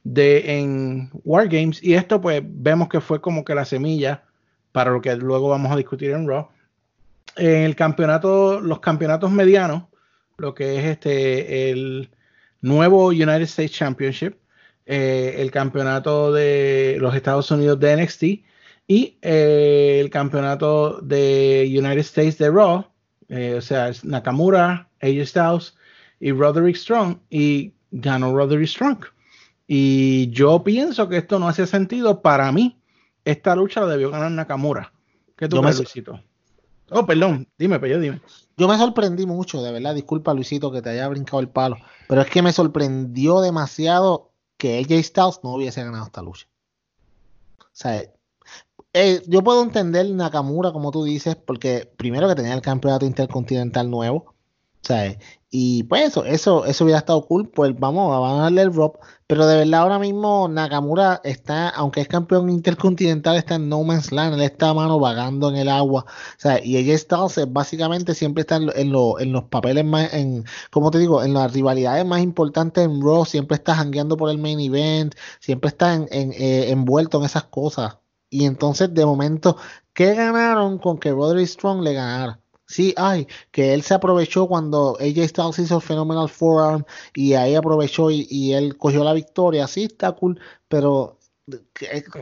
[0.04, 1.82] de en War Games.
[1.82, 4.24] Y esto, pues, vemos que fue como que la semilla
[4.72, 6.48] para lo que luego vamos a discutir en Raw.
[7.36, 9.84] En el campeonato, los campeonatos medianos,
[10.38, 12.10] lo que es este el
[12.60, 14.36] nuevo United States Championship,
[14.90, 18.22] eh, el campeonato de los Estados Unidos de NXT
[18.86, 22.86] y eh, el campeonato de United States de Raw,
[23.28, 25.74] eh, o sea, es Nakamura, AJ Styles
[26.20, 29.04] y Roderick Strong, y ganó Roderick Strong.
[29.66, 32.80] Y yo pienso que esto no hace sentido para mí.
[33.26, 34.94] Esta lucha la debió ganar Nakamura.
[35.36, 36.18] ¿Qué tú crees, Luisito?
[36.90, 38.22] Oh, perdón, dime, pero yo dime.
[38.56, 39.94] Yo me sorprendí mucho, de verdad.
[39.94, 41.76] Disculpa, Luisito, que te haya brincado el palo.
[42.08, 44.27] Pero es que me sorprendió demasiado
[44.58, 46.46] que AJ Styles no hubiese ganado esta lucha.
[47.60, 48.02] O sea,
[48.92, 53.90] eh, yo puedo entender Nakamura, como tú dices, porque primero que tenía el campeonato intercontinental
[53.90, 54.34] nuevo.
[54.82, 55.18] Sea,
[55.50, 57.48] y pues eso, eso, eso hubiera estado cool.
[57.50, 58.96] Pues vamos, a darle el drop.
[59.26, 64.12] Pero de verdad, ahora mismo Nakamura está, aunque es campeón intercontinental, está en No Man's
[64.12, 64.34] Land.
[64.34, 66.06] Él está a mano vagando en el agua.
[66.44, 70.12] O y AJ Styles es básicamente siempre está en, en, lo- en los papeles más,
[70.14, 74.30] en, como te digo, en las rivalidades más importantes en Raw, siempre está jangueando por
[74.30, 77.98] el main event, siempre está en, eh, envuelto en esas cosas.
[78.30, 79.56] Y entonces, de momento,
[79.94, 82.40] ¿qué ganaron con que Roderick Strong le ganara?
[82.68, 87.54] Sí, ay, que él se aprovechó cuando AJ Styles hizo el Phenomenal Forearm y ahí
[87.54, 89.66] aprovechó y, él cogió la victoria.
[89.66, 91.18] Sí, está cool, pero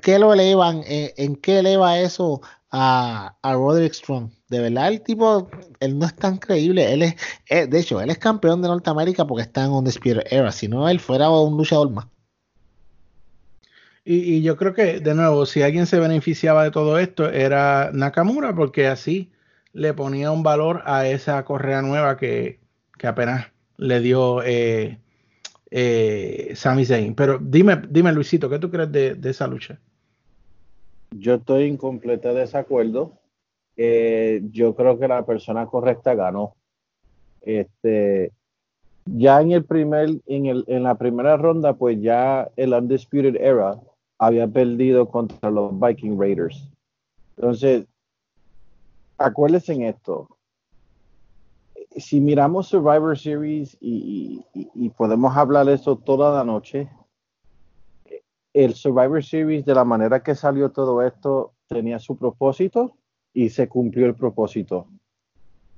[0.02, 0.82] ¿qué, lo elevan?
[0.86, 4.30] eh, ¿En qué eleva eso a, a Roderick Strong?
[4.48, 6.92] De verdad, el tipo, él no es tan creíble.
[6.92, 7.16] Él es,
[7.48, 10.52] eh, de hecho, él es campeón de Norteamérica porque está en Undisputed Era.
[10.52, 12.06] Si no, él fuera un luchador más.
[14.04, 18.54] Y yo creo que, de nuevo, si alguien se beneficiaba de todo esto, era Nakamura,
[18.54, 19.32] porque así
[19.76, 22.58] le ponía un valor a esa correa nueva que,
[22.98, 24.98] que apenas le dio eh,
[25.70, 27.14] eh, Sami Zayn.
[27.14, 29.78] Pero dime, dime, Luisito, ¿qué tú crees de, de esa lucha?
[31.10, 33.12] Yo estoy en completo desacuerdo.
[33.76, 36.54] Eh, yo creo que la persona correcta ganó.
[37.42, 38.32] Este,
[39.04, 43.78] ya en el primer, en, el, en la primera ronda, pues ya el Undisputed Era
[44.18, 46.66] había perdido contra los Viking Raiders.
[47.36, 47.84] Entonces,
[49.18, 50.28] acuérdense en esto.
[51.96, 56.88] Si miramos Survivor Series y, y- y podemos hablar de eso toda la noche,
[58.52, 62.96] el Survivor Series, de la manera que salió todo esto, tenía su propósito
[63.34, 64.86] y se cumplió el propósito.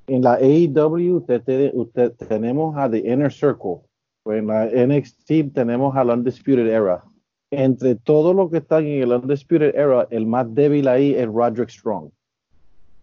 [0.06, 3.80] En la AEW usted, te- usted- tenemos a The Inner Circle,
[4.26, 7.02] en la NXT tenemos al Undisputed Era.
[7.50, 11.70] Entre todo lo que están en el Undisputed Era, el más débil ahí es Roderick
[11.70, 12.10] Strong.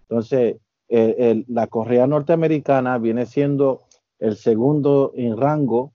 [0.09, 3.83] Entonces, el- el- la correa norteamericana viene siendo
[4.19, 5.93] el segundo en rango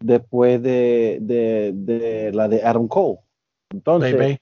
[0.00, 3.18] después de, de- de la de Adam Cole.
[3.70, 4.38] Entonces, Baby.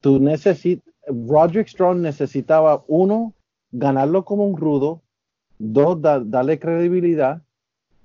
[0.00, 3.32] tú necesitas, Roderick Strong necesitaba uno,
[3.72, 5.02] ganarlo como un rudo,
[5.58, 7.42] dos, da- darle credibilidad,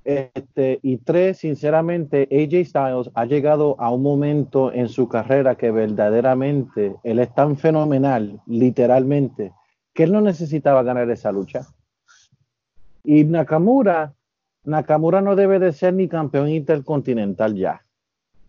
[0.04, 5.70] este, y tres, sinceramente, AJ Styles ha llegado a un momento en su carrera que
[5.70, 9.52] verdaderamente él es tan fenomenal, literalmente,
[10.02, 11.68] que él no necesitaba ganar esa lucha.
[13.04, 14.16] Y Nakamura,
[14.64, 17.86] Nakamura no debe de ser ni campeón intercontinental ya.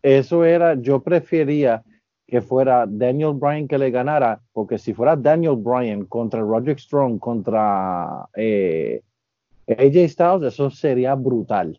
[0.03, 1.82] Eso era, yo prefería
[2.26, 7.18] que fuera Daniel Bryan que le ganara, porque si fuera Daniel Bryan contra Roderick Strong,
[7.18, 9.03] contra eh,
[9.68, 11.78] AJ Styles, eso sería brutal.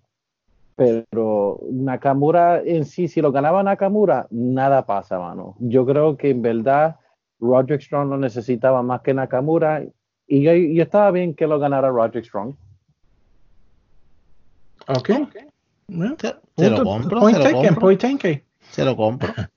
[0.75, 5.55] Pero Nakamura en sí, si lo ganaba Nakamura, nada pasa, mano.
[5.57, 6.97] Yo creo que en verdad
[7.43, 9.83] Roderick Strong lo necesitaba más que Nakamura
[10.27, 12.55] y yo, yo estaba bien que lo ganara Roderick Strong.
[14.87, 15.09] Ok.
[15.87, 17.79] Bueno, Se, se lo compro, point se lo compro.
[17.81, 18.43] point taken.
[18.71, 19.33] Se lo compro.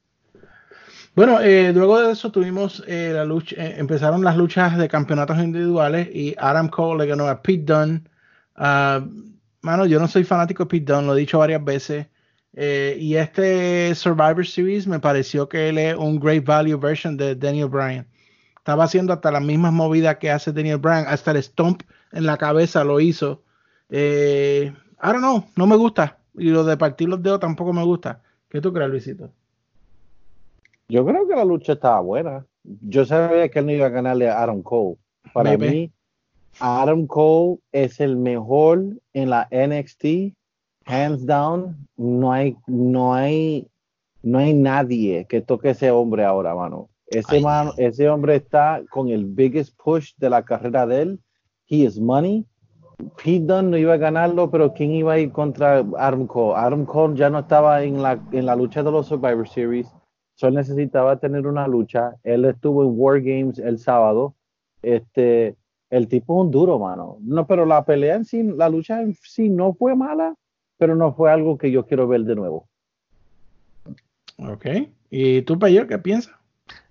[1.14, 5.39] Bueno, eh, luego de eso tuvimos eh, la lucha, eh, empezaron las luchas de campeonatos
[5.39, 8.03] individuales y Adam Cole le ganó a Pete Dunne.
[8.55, 9.03] Ah,
[9.62, 12.07] mano, yo no soy fanático de Pete Dunne, lo he dicho varias veces.
[12.57, 17.36] Eh, y este Survivor Series me pareció que él es un great value version de
[17.36, 18.07] Daniel Bryan.
[18.57, 21.82] Estaba haciendo hasta las mismas movidas que hace Daniel Bryan, hasta el stomp
[22.12, 23.42] en la cabeza lo hizo.
[23.90, 26.18] Eh, I don't know, no me gusta.
[26.34, 28.22] Y lo de partir los dedos tampoco me gusta.
[28.48, 29.30] ¿Qué tú crees, Luisito?
[30.88, 32.46] Yo creo que la lucha estaba buena.
[32.64, 34.96] Yo sabía que él no iba a ganarle a Adam Cole.
[35.32, 35.70] Para Maybe.
[35.70, 35.92] mí,
[36.59, 40.34] Adam Cole es el mejor en la NXT,
[40.87, 41.76] hands down.
[41.97, 43.68] No hay, no hay,
[44.22, 46.89] no hay nadie que toque ese hombre ahora, mano.
[47.09, 51.20] Ese man, ese hombre está con el biggest push de la carrera de él.
[51.68, 52.45] He is money.
[53.22, 56.55] Pete Dunne no iba a ganarlo, pero ¿quién iba a ir contra Adam Cole?
[56.57, 59.95] Adam Cole ya no estaba en la, en la lucha de los Survivor Series.
[60.34, 62.16] Solo necesitaba tener una lucha.
[62.24, 64.34] Él estuvo en War Games el sábado.
[64.82, 65.57] Este,
[65.91, 67.18] el tipo es un duro, mano.
[67.20, 70.34] No, pero la pelea en sí, la lucha en sí no fue mala,
[70.78, 72.68] pero no fue algo que yo quiero ver de nuevo.
[74.38, 74.66] Ok.
[75.10, 76.34] ¿Y tú, Payo, qué piensas?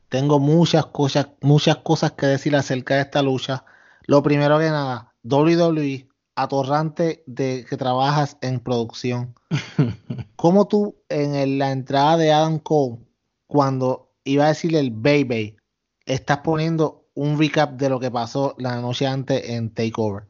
[0.09, 3.65] Tengo muchas cosas, muchas cosas que decir acerca de esta lucha.
[4.07, 9.35] Lo primero que nada, WWE, atorrante de que trabajas en producción.
[10.35, 12.97] ¿Cómo tú en el- la entrada de Adam Cole,
[13.47, 15.57] cuando iba a decirle el baby,
[16.05, 20.25] estás poniendo un recap de lo que pasó la noche antes en Takeover?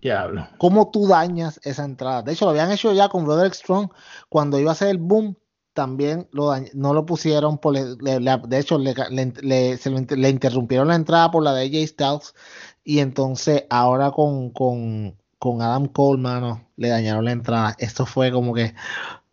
[0.00, 0.46] Diablo.
[0.58, 2.22] ¿Cómo tú dañas esa entrada?
[2.22, 3.90] De hecho, lo habían hecho ya con Roderick Strong
[4.28, 5.36] cuando iba a hacer el boom.
[5.72, 9.98] También lo no lo pusieron por le- de hecho le, ca- le- le- se lo
[9.98, 12.34] inter- le interrumpieron la entrada por la de AJ Styles
[12.82, 17.76] y entonces ahora con, con, con Adam Cole, mano, le dañaron la entrada.
[17.78, 18.74] Esto fue como que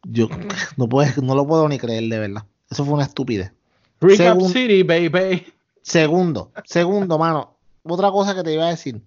[0.04, 0.28] yo
[0.76, 2.44] no puedo, no lo puedo ni creer de verdad.
[2.70, 3.54] Eso fue una estupidez.
[4.02, 5.46] Recap Segun- City, baby.
[5.82, 7.56] Segundo, segundo, mano.
[7.84, 9.02] Otra cosa que te iba a decir.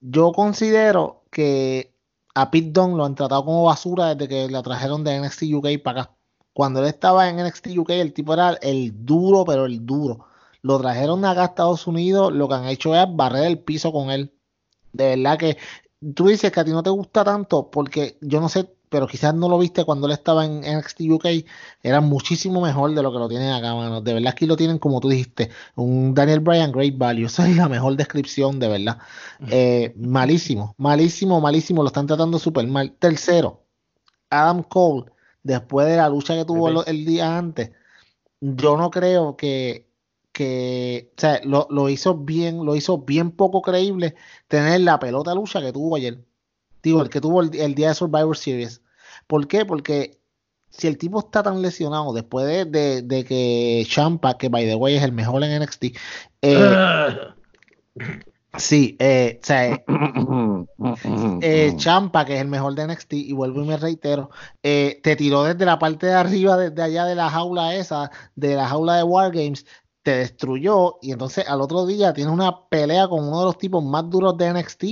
[0.00, 1.94] Yo considero que
[2.34, 5.82] a Pete Dunne lo han tratado como basura desde que la trajeron de NXT UK
[5.82, 6.16] para acá.
[6.52, 10.26] Cuando él estaba en NXT UK, el tipo era el duro, pero el duro.
[10.62, 14.10] Lo trajeron acá a Estados Unidos, lo que han hecho es barrer el piso con
[14.10, 14.32] él.
[14.92, 15.58] De verdad que
[16.14, 19.34] tú dices que a ti no te gusta tanto porque yo no sé, pero quizás
[19.34, 21.26] no lo viste cuando él estaba en NXT UK,
[21.82, 24.00] era muchísimo mejor de lo que lo tienen acá, mano.
[24.00, 27.26] De verdad aquí lo tienen como tú dijiste, un Daniel Bryan Great Value.
[27.26, 28.98] Esa es la mejor descripción, de verdad.
[29.46, 31.82] Eh, malísimo, malísimo, malísimo.
[31.82, 32.92] Lo están tratando súper mal.
[32.98, 33.64] Tercero,
[34.30, 35.10] Adam Cole,
[35.42, 37.72] después de la lucha que tuvo lo- el día antes,
[38.40, 39.88] yo no creo que,
[40.32, 44.14] que o sea, lo, lo hizo bien, lo hizo bien poco creíble
[44.48, 46.24] tener la pelota lucha que tuvo ayer.
[46.82, 48.82] Digo, el que tuvo el, el día de Survivor Series.
[49.26, 49.64] ¿Por qué?
[49.66, 50.20] Porque
[50.70, 54.74] si el tipo está tan lesionado después de, de- de que Champa, que by the
[54.74, 55.84] way es el mejor en NXT,
[56.42, 56.82] eh,
[58.56, 59.84] sí, eh, o sea,
[61.40, 64.30] eh, Champa, que es el mejor de NXT, y vuelvo y me reitero,
[64.62, 68.54] eh, te tiró desde la parte de arriba, desde allá de la jaula esa, de
[68.56, 69.66] la jaula de Wargames,
[70.02, 73.84] te destruyó, y entonces al otro día tienes una pelea con uno de los tipos
[73.84, 74.84] más duros de NXT,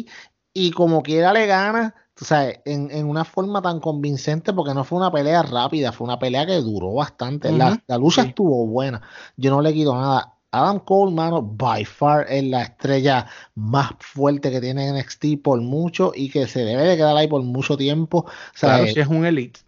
[0.58, 4.84] y como quiera le gana, tú sabes, en, en una forma tan convincente, porque no
[4.84, 7.52] fue una pelea rápida, fue una pelea que duró bastante.
[7.52, 8.28] La, lucha sí.
[8.28, 9.02] estuvo buena,
[9.36, 10.32] yo no le quito nada.
[10.50, 16.12] Adam Cole, mano, by far es la estrella más fuerte que tiene NXT por mucho
[16.14, 18.20] y que se debe de quedar ahí por mucho tiempo.
[18.20, 19.60] O sea, Claro, eh, si es un elite.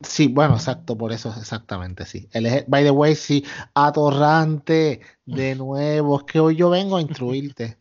[0.00, 2.26] Sí, bueno, exacto, por eso, exactamente, sí.
[2.32, 3.44] El, by the way, sí,
[3.74, 7.76] atorrante, de nuevo, es que hoy yo vengo a instruirte.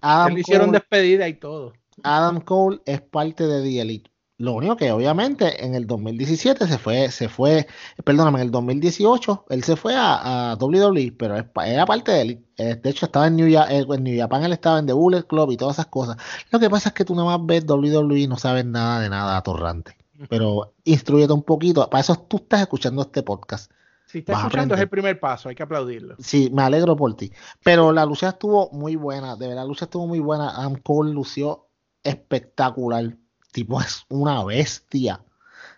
[0.00, 1.72] Adam le hicieron Cole, despedida y todo.
[2.02, 4.10] Adam Cole es parte de The Elite.
[4.40, 7.66] Lo único que obviamente en el 2017 se fue, se fue,
[8.04, 11.34] perdóname, en el 2018 él se fue a, a WWE, pero
[11.64, 12.44] era parte de Elite.
[12.56, 14.92] Eh, De hecho, estaba en New, Ya- eh, en New Japan, él estaba en The
[14.92, 16.18] Bullet Club y todas esas cosas.
[16.52, 19.08] Lo que pasa es que tú nada más ves WWE y no sabes nada de
[19.10, 19.96] nada atorrante.
[20.28, 21.88] Pero instruyete un poquito.
[21.90, 23.72] Para eso tú estás escuchando este podcast.
[24.10, 26.16] Si está escuchando es el primer paso, hay que aplaudirlo.
[26.18, 27.30] Sí, me alegro por ti.
[27.62, 29.36] Pero la lucha estuvo muy buena.
[29.36, 30.48] De verdad, la lucha estuvo muy buena.
[30.58, 31.66] Adam Cole lució
[32.02, 33.04] espectacular.
[33.52, 35.20] Tipo, es una bestia.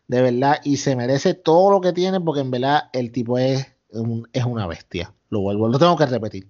[0.06, 0.60] De verdad.
[0.62, 4.44] Y se merece todo lo que tiene porque en verdad el tipo es, un- es
[4.44, 5.12] una bestia.
[5.30, 6.46] Lo vuelvo, lo tengo que repetir.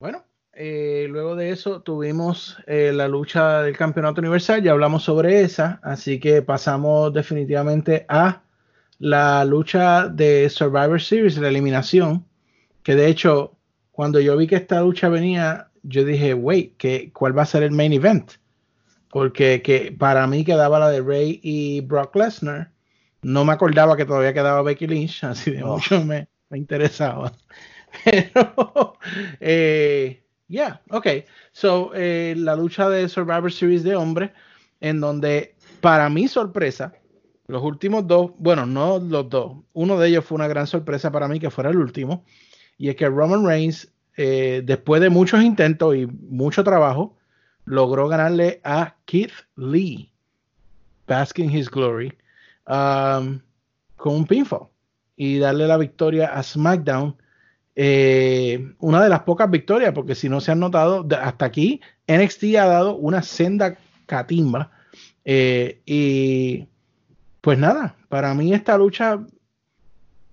[0.00, 0.22] Bueno,
[0.52, 5.80] eh, luego de eso tuvimos eh, la lucha del campeonato universal, ya hablamos sobre esa,
[5.82, 8.42] así que pasamos definitivamente a
[8.98, 12.24] la lucha de Survivor Series, la eliminación,
[12.82, 13.56] que de hecho,
[13.92, 17.62] cuando yo vi que esta lucha venía, yo dije, wait, ¿qué, ¿cuál va a ser
[17.62, 18.32] el main event?
[19.10, 22.72] Porque que para mí quedaba la de Rey y Brock Lesnar.
[23.22, 25.76] No me acordaba que todavía quedaba Becky Lynch, así de Oh.
[25.76, 27.32] mucho me, me interesaba.
[28.04, 28.98] Pero,
[29.40, 31.06] eh, yeah, ok.
[31.52, 34.30] So, eh, la lucha de Survivor Series de hombres,
[34.80, 36.92] en donde, para mi sorpresa,
[37.46, 41.28] los últimos dos, bueno, no los dos, uno de ellos fue una gran sorpresa para
[41.28, 42.24] mí que fuera el último,
[42.78, 47.16] y es que Roman Reigns, eh, después de muchos intentos y mucho trabajo,
[47.64, 50.10] logró ganarle a Keith Lee,
[51.06, 52.12] basking his glory,
[52.66, 53.40] um,
[53.96, 54.68] con un pinfall
[55.16, 57.16] y darle la victoria a SmackDown.
[57.76, 62.44] Eh, una de las pocas victorias, porque si no se han notado, hasta aquí NXT
[62.58, 63.76] ha dado una senda
[64.06, 64.70] catimba.
[65.24, 66.68] Eh, y
[67.44, 69.20] pues nada, para mí esta lucha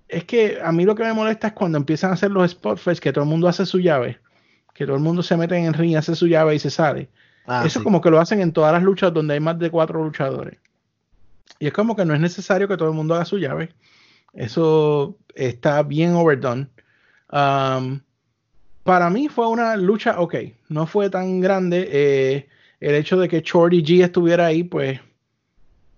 [0.08, 2.78] es que a mí lo que me molesta es cuando empiezan a hacer los spot
[2.78, 4.18] fest, que todo el mundo hace su llave,
[4.72, 7.10] que todo el mundo se mete en el ring, hace su llave y se sale.
[7.46, 7.84] Ah, Eso sí.
[7.84, 10.58] como que lo hacen en todas las luchas donde hay más de cuatro luchadores.
[11.58, 13.74] Y es como que no es necesario que todo el mundo haga su llave.
[14.32, 16.68] Eso está bien overdone.
[17.30, 18.00] Um,
[18.84, 20.34] para mí fue una lucha, ok,
[20.70, 21.88] no fue tan grande.
[21.92, 22.48] eh,
[22.80, 24.98] el hecho de que Shorty G estuviera ahí, pues,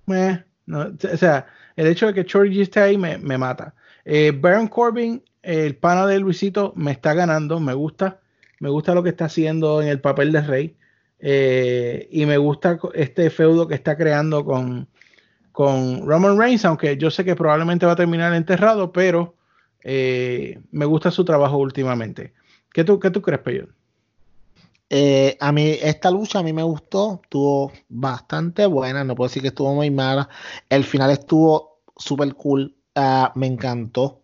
[0.06, 1.46] meh, no, o sea,
[1.76, 3.74] el hecho de que Shorty G esté ahí me, me mata.
[4.04, 8.20] Eh, Baron Corbin, el pana de Luisito, me está ganando, me gusta,
[8.60, 10.76] me gusta lo que está haciendo en el papel de rey.
[11.18, 14.88] eh, y me gusta este feudo que está creando con,
[15.52, 19.36] con Roman Reigns, aunque yo sé que probablemente va a terminar enterrado, pero
[19.84, 22.34] eh, me gusta su trabajo últimamente.
[22.72, 23.68] ¿Qué tú, qué tú crees, Peyo?
[24.96, 29.42] Eh, a mí, esta lucha a mí me gustó, estuvo bastante buena, no puedo decir
[29.42, 30.28] que estuvo muy mala.
[30.68, 34.20] El final estuvo súper cool, ah, me encantó.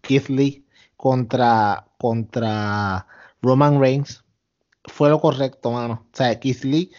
[0.00, 3.06] Keith Lee contra, contra
[3.40, 4.24] Roman Reigns
[4.86, 6.06] fue lo correcto, mano.
[6.12, 6.90] O sea, Keith Lee,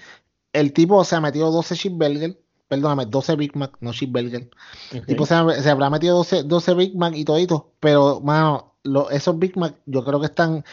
[0.54, 2.40] el tipo se ha metido 12 cheeseburger,
[2.70, 4.50] perdóname, 12 Big Mac, no cheeseburger.
[4.94, 8.76] El tipo se, ha- se habrá metido 12, 12 Big Mac y todito, pero, mano,
[8.84, 10.64] lo- esos Big Mac yo creo que están,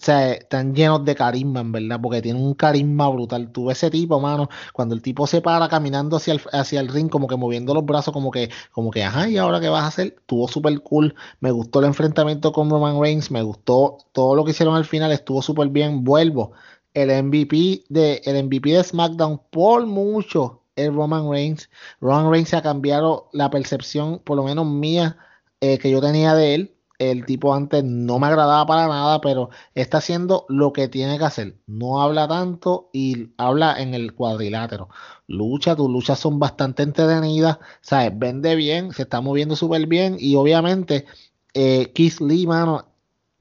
[0.00, 3.50] o sea, están llenos de carisma, en verdad, porque tienen un carisma brutal.
[3.50, 6.88] Tú ves ese tipo, mano, cuando el tipo se para caminando hacia el, hacia el
[6.88, 9.82] ring, como que moviendo los brazos, como que, como que, ajá, ¿y ahora qué vas
[9.82, 10.14] a hacer?
[10.18, 11.16] Estuvo súper cool.
[11.40, 15.10] Me gustó el enfrentamiento con Roman Reigns, me gustó todo lo que hicieron al final,
[15.10, 16.04] estuvo súper bien.
[16.04, 16.52] Vuelvo.
[16.94, 21.70] El MVP de, el MVP de SmackDown por mucho es Roman Reigns.
[22.00, 25.18] Roman Reigns ha cambiado la percepción, por lo menos mía,
[25.60, 26.77] eh, que yo tenía de él.
[26.98, 31.24] El tipo antes no me agradaba para nada, pero está haciendo lo que tiene que
[31.24, 31.56] hacer.
[31.66, 34.88] No habla tanto y habla en el cuadrilátero.
[35.28, 38.12] Lucha, tus luchas son bastante entretenidas, ¿sabes?
[38.18, 41.06] Vende bien, se está moviendo súper bien y obviamente
[41.54, 42.86] eh, Keith Lee, mano,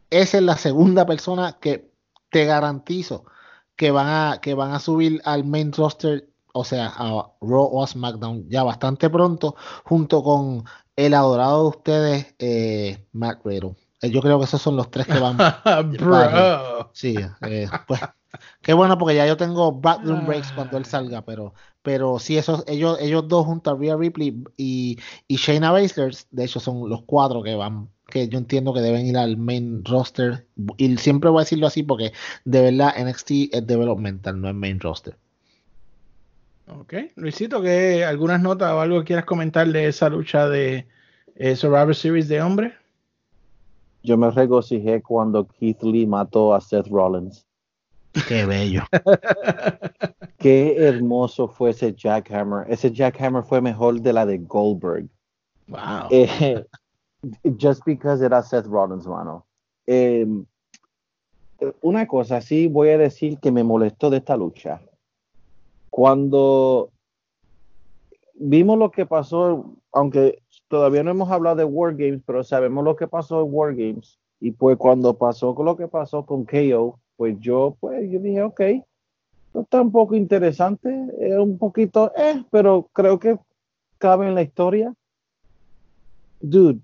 [0.09, 1.91] esa es la segunda persona que
[2.29, 3.25] te garantizo
[3.77, 7.83] que van a, que van a subir al main roster, o sea, a Raw o
[7.83, 9.55] a SmackDown ya bastante pronto,
[9.85, 10.65] junto con
[10.97, 13.75] el adorado de ustedes, eh, Matt Riddle.
[14.01, 15.37] Eh, Yo creo que esos son los tres que van.
[15.97, 16.91] Bro.
[16.93, 18.01] Sí, eh, pues
[18.61, 22.63] qué bueno porque ya yo tengo backroom breaks cuando él salga, pero, pero sí, esos,
[22.67, 27.03] ellos, ellos dos junto a Rhea Ripley y, y Shayna Baszler, de hecho son los
[27.03, 30.47] cuatro que van, que yo entiendo que deben ir al main roster.
[30.77, 32.13] Y siempre voy a decirlo así porque
[32.45, 35.17] de verdad NXT es developmental, no es main roster.
[36.69, 40.85] Ok, Luisito, ¿qué, ¿algunas notas o algo que quieras comentar de esa lucha de
[41.35, 42.73] eh, Survivor Series de hombres?
[44.03, 47.45] Yo me regocijé cuando Keith Lee mató a Seth Rollins.
[48.27, 48.83] Qué bello.
[50.37, 52.65] Qué hermoso fue ese jackhammer.
[52.69, 55.07] Ese jackhammer fue mejor de la de Goldberg.
[55.67, 56.07] Wow.
[56.11, 56.63] Eh,
[57.57, 59.45] just because era Seth Rollins, mano.
[59.85, 60.27] Eh,
[61.81, 64.81] una cosa, sí voy a decir que me molestó de esta lucha.
[65.89, 66.91] Cuando
[68.35, 72.95] vimos lo que pasó, aunque todavía no hemos hablado de War Games, pero sabemos lo
[72.95, 74.19] que pasó en War Games.
[74.39, 78.43] Y pues cuando pasó con lo que pasó con KO, pues yo, pues yo dije,
[78.43, 78.61] ok,
[79.53, 83.37] no está un poco interesante, es un poquito, eh, pero creo que
[83.97, 84.93] cabe en la historia.
[86.39, 86.79] Dude,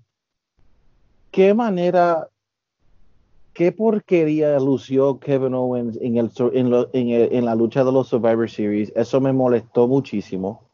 [1.30, 2.28] qué manera,
[3.54, 7.84] qué porquería lució Kevin Owens en, el, sur- en, lo- en, el- en la lucha
[7.84, 8.92] de los Survivor Series.
[8.94, 10.68] Eso me molestó muchísimo.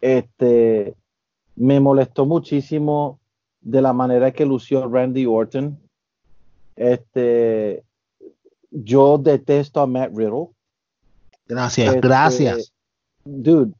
[0.00, 0.94] Este,
[1.56, 3.20] me molestó muchísimo
[3.60, 5.78] de la manera que lució Randy Orton.
[6.76, 7.84] Este,
[8.70, 10.48] yo detesto a Matt Riddle.
[11.46, 12.72] Gracias, Este, gracias.
[13.24, 13.72] Dude,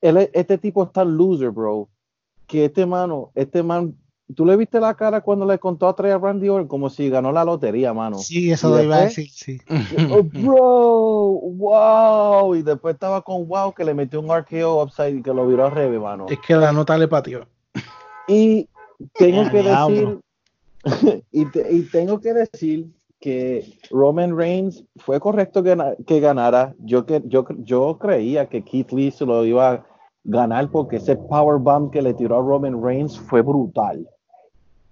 [0.00, 1.88] él- este tipo es tan loser, bro,
[2.46, 3.94] que este mano, este man,
[4.34, 7.08] ¿tú le viste la cara cuando le contó a Trey a Randy Orton como si
[7.08, 8.18] ganó la lotería, mano?
[8.18, 9.58] Sí, eso lo iba a decir, sí.
[10.10, 15.22] Oh, bro, wow, y después estaba con wow que le metió un RKO upside y
[15.22, 16.26] que lo viró al revés, mano.
[16.28, 17.46] Es que la nota le pateó.
[18.28, 18.68] Y
[19.14, 20.18] tengo que decir,
[21.32, 22.86] y, te- y tengo que decir
[23.20, 25.76] que Roman Reigns fue correcto que,
[26.06, 26.74] que ganara.
[26.78, 29.86] Yo, que, yo, yo creía que Keith Lee se lo iba a
[30.24, 34.08] ganar porque ese powerbomb que le tiró a Roman Reigns fue brutal.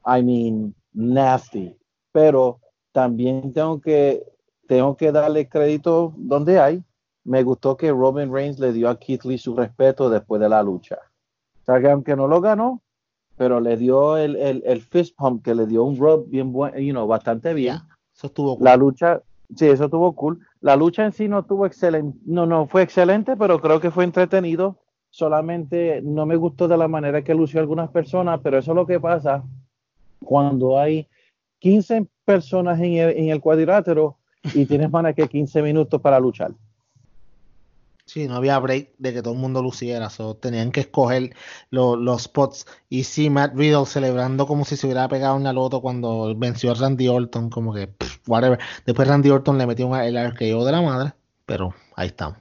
[0.09, 1.77] I mean, nasty.
[2.13, 2.61] Pero
[2.93, 4.25] también tengo que,
[4.67, 6.83] tengo que darle crédito donde hay.
[7.25, 10.63] Me gustó que Roman Reigns le dio a Keith Lee su respeto después de la
[10.63, 10.99] lucha.
[11.63, 12.81] O sea que aunque no lo ganó,
[13.37, 16.79] pero le dio el, el, el fist pump que le dio un rub bien bueno,
[16.79, 17.75] you know, bastante bien.
[17.75, 17.87] Ya,
[18.17, 18.65] eso estuvo cool.
[18.65, 19.23] La lucha,
[19.55, 20.41] sí, eso estuvo cool.
[20.61, 24.05] La lucha en sí no tuvo excelente, no, no fue excelente, pero creo que fue
[24.05, 24.79] entretenido.
[25.11, 28.87] Solamente no me gustó de la manera que lució algunas personas, pero eso es lo
[28.87, 29.45] que pasa
[30.29, 31.09] cuando hay
[31.59, 34.19] 15 personas en el, en el cuadrilátero
[34.53, 36.53] y tienes más que 15 minutos para luchar.
[38.05, 41.35] Sí, no había break de que todo el mundo luciera, so, tenían que escoger
[41.71, 42.67] lo- los spots.
[42.91, 46.75] Y sí, Matt Riddle celebrando como si se hubiera pegado una loto cuando venció a
[46.75, 48.59] Randy Orton, como que, pff, whatever.
[48.85, 51.13] Después Randy Orton le metió un- el arqueo de la madre,
[51.47, 52.39] pero ahí estamos.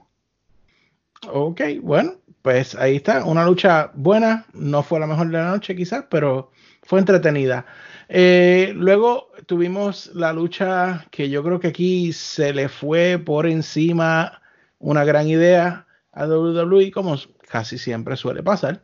[1.32, 2.12] Ok, bueno,
[2.42, 3.24] pues ahí está.
[3.24, 4.44] Una lucha buena.
[4.52, 6.50] No fue la mejor de la noche, quizás, pero
[6.88, 7.66] fue entretenida.
[8.08, 14.40] Eh, luego tuvimos la lucha que yo creo que aquí se le fue por encima
[14.78, 17.14] una gran idea a WWE, como
[17.46, 18.80] casi siempre suele pasar.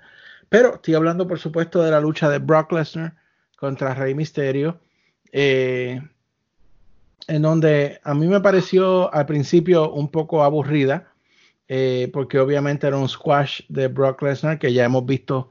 [0.51, 3.15] Pero estoy hablando, por supuesto, de la lucha de Brock Lesnar
[3.57, 4.81] contra Rey Mysterio.
[5.33, 6.03] eh,
[7.27, 11.11] en donde a mí me pareció al principio un poco aburrida
[11.69, 15.51] eh, porque obviamente era un squash de Brock Lesnar que ya hemos visto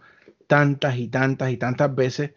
[0.54, 2.32] tantas y tantas y tantas veces,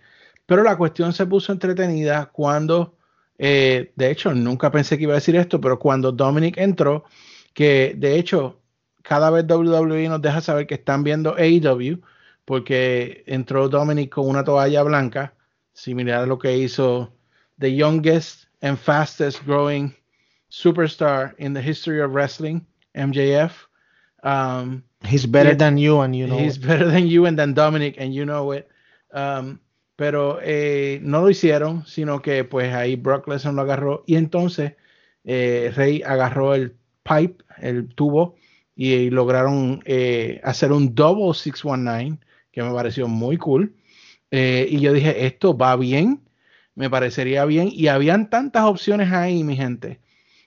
[0.46, 2.96] pero la cuestión se puso entretenida cuando,
[3.36, 7.04] eh, de hecho, nunca pensé que iba a decir esto, pero cuando Dominic entró,
[7.52, 8.62] que de hecho,
[9.02, 12.00] cada vez WWE nos deja saber que están viendo AEW,
[12.46, 15.34] porque entró Dominic con una toalla blanca,
[15.74, 17.12] similar a lo que hizo
[17.58, 19.94] the youngest and fastest growing
[20.48, 22.62] superstar in the history of wrestling,
[22.94, 23.65] MJF.
[24.26, 26.66] Um, He's better than you and you know he's it.
[26.66, 28.68] better than you and than Dominic, and you know it.
[29.12, 29.60] Um,
[29.94, 34.74] pero eh, no lo hicieron, sino que pues ahí Brock Lesnar lo agarró y entonces
[35.24, 38.36] eh, Rey agarró el pipe, el tubo,
[38.74, 42.18] y, lograron eh, hacer un double 619,
[42.52, 43.74] que me pareció muy cool.
[44.30, 46.20] Eh, y yo dije, esto va bien,
[46.74, 47.70] me parecería bien.
[47.72, 50.00] Y habían tantas opciones ahí, mi gente.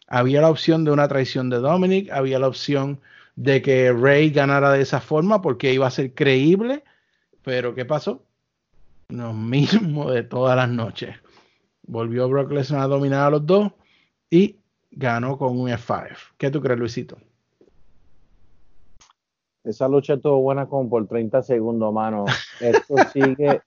[0.07, 2.99] Había la opción de una traición de Dominic, había la opción
[3.39, 6.83] de que Rey ganara de esa forma porque iba a ser creíble.
[7.41, 8.21] Pero ¿qué pasó?
[9.07, 11.15] Lo mismo de todas las noches.
[11.87, 13.71] Volvió Brock Lesnar a dominar a los dos
[14.29, 14.57] y
[14.91, 16.17] ganó con un F5.
[16.37, 17.17] ¿Qué tú crees, Luisito?
[19.63, 22.25] Esa lucha estuvo buena como por 30 segundos, mano.
[22.59, 23.61] Esto sigue,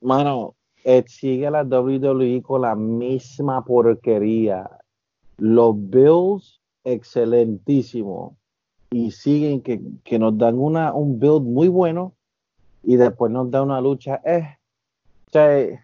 [0.00, 4.66] mano, eh, sigue la WWE con la misma porquería.
[5.36, 8.38] Los Bills, excelentísimo.
[8.94, 12.14] Y siguen que, que nos dan una, un build muy bueno
[12.84, 14.20] y después nos da una lucha.
[14.24, 14.46] Eh,
[15.26, 15.80] o sea, eh,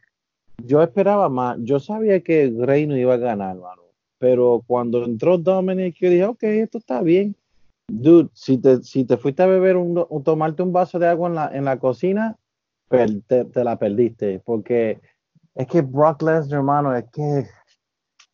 [0.65, 1.59] yo esperaba más.
[1.61, 3.83] Yo sabía que Rey no iba a ganar, mano.
[4.19, 7.35] Pero cuando entró Dominic, yo dije, ok, esto está bien.
[7.89, 11.29] Dude, si te, si te fuiste a beber un, un- tomarte un vaso de agua
[11.29, 12.37] en la, en la cocina,
[13.27, 14.41] te, te la perdiste.
[14.45, 15.01] Porque
[15.57, 17.47] es que Brock Lesnar, hermano, es que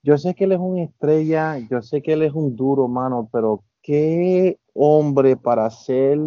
[0.03, 3.27] yo sé que él es una estrella, yo sé que él es un duro, mano,
[3.33, 6.18] pero qué hombre para ser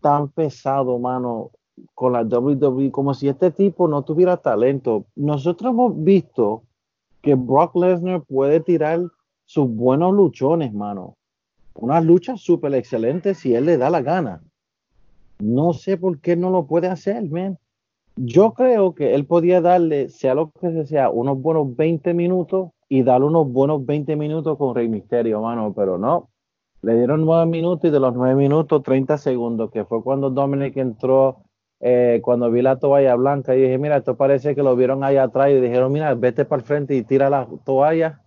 [0.00, 1.50] tan pesado, mano,
[1.94, 5.06] con la WWE, como si este tipo no tuviera talento.
[5.14, 6.62] Nosotros hemos visto
[7.22, 9.00] que Brock Lesnar puede tirar
[9.46, 11.16] sus buenos luchones, mano
[11.80, 14.42] unas luchas súper excelentes si él le da la gana.
[15.38, 17.58] No sé por qué no lo puede hacer, man.
[18.16, 23.02] Yo creo que él podía darle, sea lo que sea, unos buenos 20 minutos y
[23.02, 26.28] darle unos buenos 20 minutos con Rey Misterio, mano, pero no.
[26.82, 30.76] Le dieron 9 minutos y de los 9 minutos 30 segundos, que fue cuando Dominic
[30.78, 31.42] entró,
[31.80, 35.16] eh, cuando vi la toalla blanca y dije, mira, esto parece que lo vieron ahí
[35.16, 38.22] atrás y dijeron, mira, vete para el frente y tira la toalla.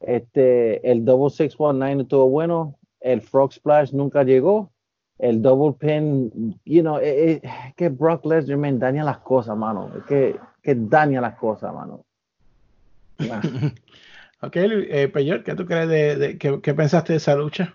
[0.00, 4.70] Este, el double 619 estuvo bueno, el frog splash nunca llegó,
[5.18, 9.90] el double pin, you know, eh, eh, es que Brock Lesnar daña las cosas, mano,
[9.96, 12.04] es que, que daña las cosas, mano.
[14.40, 14.56] Ok,
[15.12, 17.74] Peyor, ¿qué tú crees de, de qué, qué pensaste de esa lucha?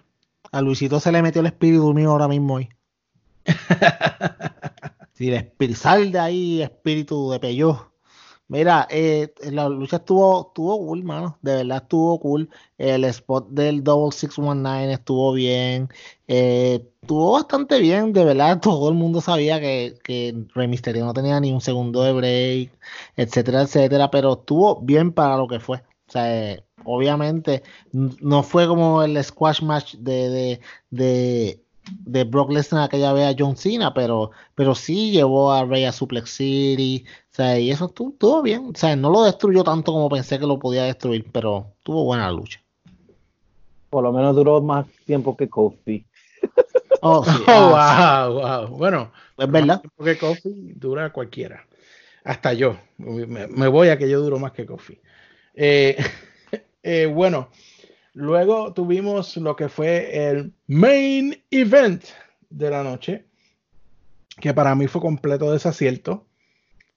[0.53, 2.69] A Luisito se le metió el espíritu mío ahora mismo hoy.
[5.13, 7.93] Si el espíritu, sal de ahí, espíritu de Peyó.
[8.47, 11.37] Mira, eh, la lucha estuvo, estuvo cool, mano.
[11.41, 12.49] De verdad estuvo cool.
[12.77, 15.89] El spot del Double 619 estuvo bien.
[16.27, 18.59] Eh, estuvo bastante bien, de verdad.
[18.61, 22.71] Todo el mundo sabía que, que Rey Mysterio no tenía ni un segundo de break,
[23.15, 24.11] etcétera, etcétera.
[24.11, 25.83] Pero estuvo bien para lo que fue.
[26.13, 30.59] O sea, eh, obviamente no fue como el squash match de, de,
[30.91, 31.59] de,
[32.05, 35.91] de Brock Lesnar aquella vez a John Cena, pero, pero sí llevó a Rey a
[35.91, 39.91] Suplex City, o sea, y eso estuvo, estuvo bien, o sea, no lo destruyó tanto
[39.91, 42.61] como pensé que lo podía destruir, pero tuvo buena la lucha.
[43.89, 46.05] Por lo menos duró más tiempo que Kofi.
[47.05, 48.77] Oh, sí, Oh, ah, wow, wow.
[48.77, 49.81] Bueno, es verdad.
[49.97, 51.65] porque Kofi dura cualquiera.
[52.23, 52.77] Hasta yo.
[52.97, 55.01] Me, me voy a que yo duro más que Kofi.
[55.53, 55.97] Eh,
[56.83, 57.49] eh, bueno,
[58.13, 62.03] luego tuvimos lo que fue el main event
[62.49, 63.25] de la noche,
[64.39, 66.27] que para mí fue completo desacierto,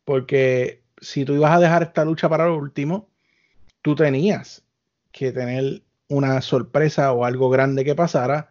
[0.04, 3.09] porque si tú ibas a dejar esta lucha para lo último,
[3.82, 4.64] tú tenías
[5.12, 8.50] que tener una sorpresa o algo grande que pasara,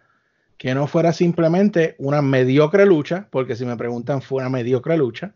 [0.58, 5.36] que no fuera simplemente una mediocre lucha, porque si me preguntan fue una mediocre lucha,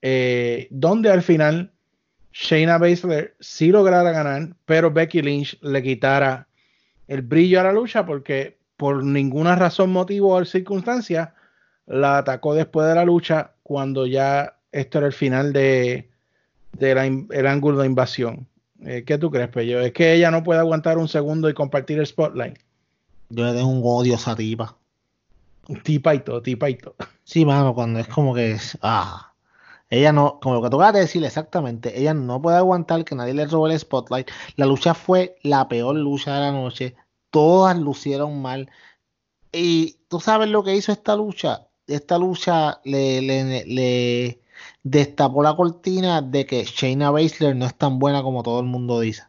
[0.00, 1.72] eh, donde al final
[2.40, 6.46] Shayna Baszler sí lograra ganar, pero Becky Lynch le quitara
[7.08, 11.34] el brillo a la lucha porque por ninguna razón, motivo o circunstancia
[11.86, 16.08] la atacó después de la lucha cuando ya esto era el final de,
[16.74, 18.46] de la el ángulo de invasión.
[18.84, 19.80] Eh, ¿Qué tú crees, Pello?
[19.80, 22.56] Es que ella no puede aguantar un segundo y compartir el spotlight.
[23.30, 24.76] Yo le tengo un odio a esa tipa.
[25.82, 26.94] Tipa y todo, tipa y todo.
[27.24, 29.27] Sí, mano, cuando es como que es, ah,
[29.90, 33.14] ella no, como lo que tú acabas de decir exactamente, ella no puede aguantar que
[33.14, 34.30] nadie le robe el spotlight.
[34.56, 36.94] La lucha fue la peor lucha de la noche,
[37.30, 38.70] todas lucieron mal.
[39.52, 41.66] Y tú sabes lo que hizo esta lucha.
[41.86, 44.40] Esta lucha le, le, le
[44.82, 49.00] destapó la cortina de que Shayna Baszler no es tan buena como todo el mundo
[49.00, 49.22] dice.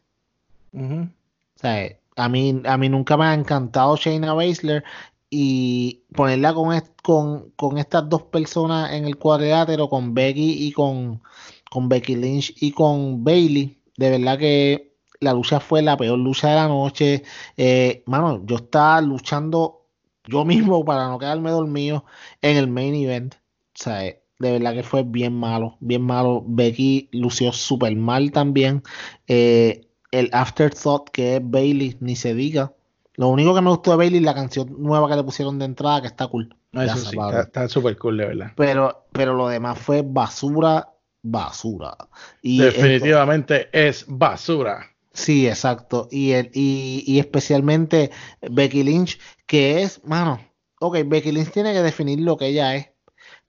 [1.56, 4.84] O sea, a mí, a mí nunca me ha encantado Shayna Baszler
[5.30, 11.22] y ponerla con, con, con estas dos personas en el cuadrilátero, con Becky y con,
[11.70, 16.50] con Becky Lynch y con Bailey, de verdad que la lucha fue la peor lucha
[16.50, 17.24] de la noche.
[17.58, 19.88] Eh, mano, yo estaba luchando
[20.26, 22.06] yo mismo para no quedarme dormido
[22.42, 23.36] en el main event.
[23.36, 23.38] O
[23.84, 26.44] sea, de verdad que fue bien malo, bien malo.
[26.48, 28.84] Becky lució súper mal también.
[29.28, 32.74] Eh, el afterthought que es Bailey, ni se diga.
[33.20, 35.66] Lo único que me gustó de Bailey es la canción nueva que le pusieron de
[35.66, 36.56] entrada, que está cool.
[36.72, 38.52] No, eso sí, está- está súper cool, de verdad.
[38.56, 40.88] Pero, pero lo demás fue basura,
[41.22, 41.98] basura.
[42.42, 44.86] Y Definitivamente es basura.
[45.12, 46.08] Sí, exacto.
[46.10, 48.10] Y, el, y, y especialmente
[48.50, 50.40] Becky Lynch, que es, mano,
[50.80, 52.88] ok, Becky Lynch tiene que definir lo que ella es.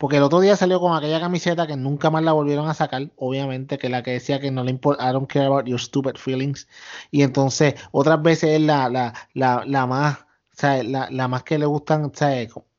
[0.00, 3.10] Porque el otro día salió con aquella camiseta que nunca más la volvieron a sacar,
[3.16, 6.16] obviamente, que la que decía que no le importa, I don't care about your stupid
[6.16, 6.68] feelings.
[7.10, 10.24] Y entonces, otras veces es la, la, la, la más, o
[10.56, 12.30] sea, la, la más que le gustan, o sea,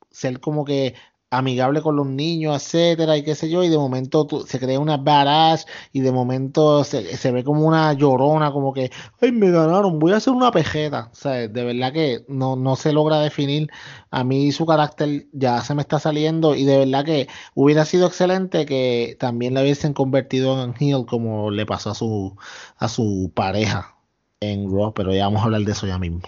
[0.10, 0.96] ser como que
[1.32, 4.98] amigable con los niños, etcétera, y qué sé yo, y de momento se crea una
[4.98, 9.98] badass, y de momento se, se ve como una llorona, como que, ay, me ganaron,
[9.98, 11.10] voy a hacer una pejeta.
[11.12, 13.70] O sea, de verdad que no, no se logra definir.
[14.12, 18.08] A mí su carácter ya se me está saliendo, y de verdad que hubiera sido
[18.08, 22.36] excelente que también la hubiesen convertido en heel como le pasó a su,
[22.78, 23.96] a su pareja
[24.42, 26.22] en Raw, pero ya vamos a hablar de eso ya mismo.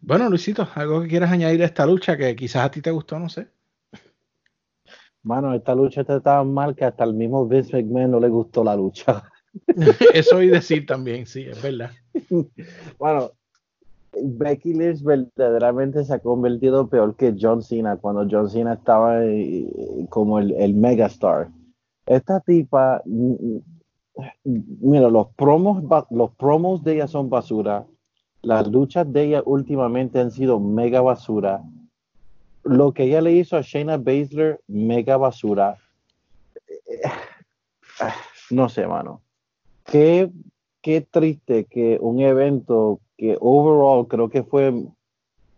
[0.00, 3.20] Bueno, Luisito, algo que quieras añadir a esta lucha que quizás a ti te gustó,
[3.20, 3.46] no sé.
[5.22, 8.64] Mano, esta lucha está tan mal que hasta el mismo Vince McMahon no le gustó
[8.64, 9.22] la lucha.
[10.14, 11.90] Eso oí decir también, sí, es verdad.
[12.98, 13.30] Bueno,
[14.20, 19.66] Becky Lynch verdaderamente se ha convertido peor que John Cena cuando John Cena estaba eh,
[20.10, 21.48] como el, el megastar.
[22.06, 23.32] Esta tipa, mm,
[24.44, 27.86] mm, mira, los promos, los promos de ella son basura.
[28.42, 31.62] Las luchas de ella últimamente han sido mega basura.
[32.64, 35.78] Lo que ella le hizo a Shayna Baszler, mega basura.
[38.50, 39.22] No sé, mano.
[39.84, 40.30] Qué,
[40.82, 44.74] qué triste que un evento que overall creo que fue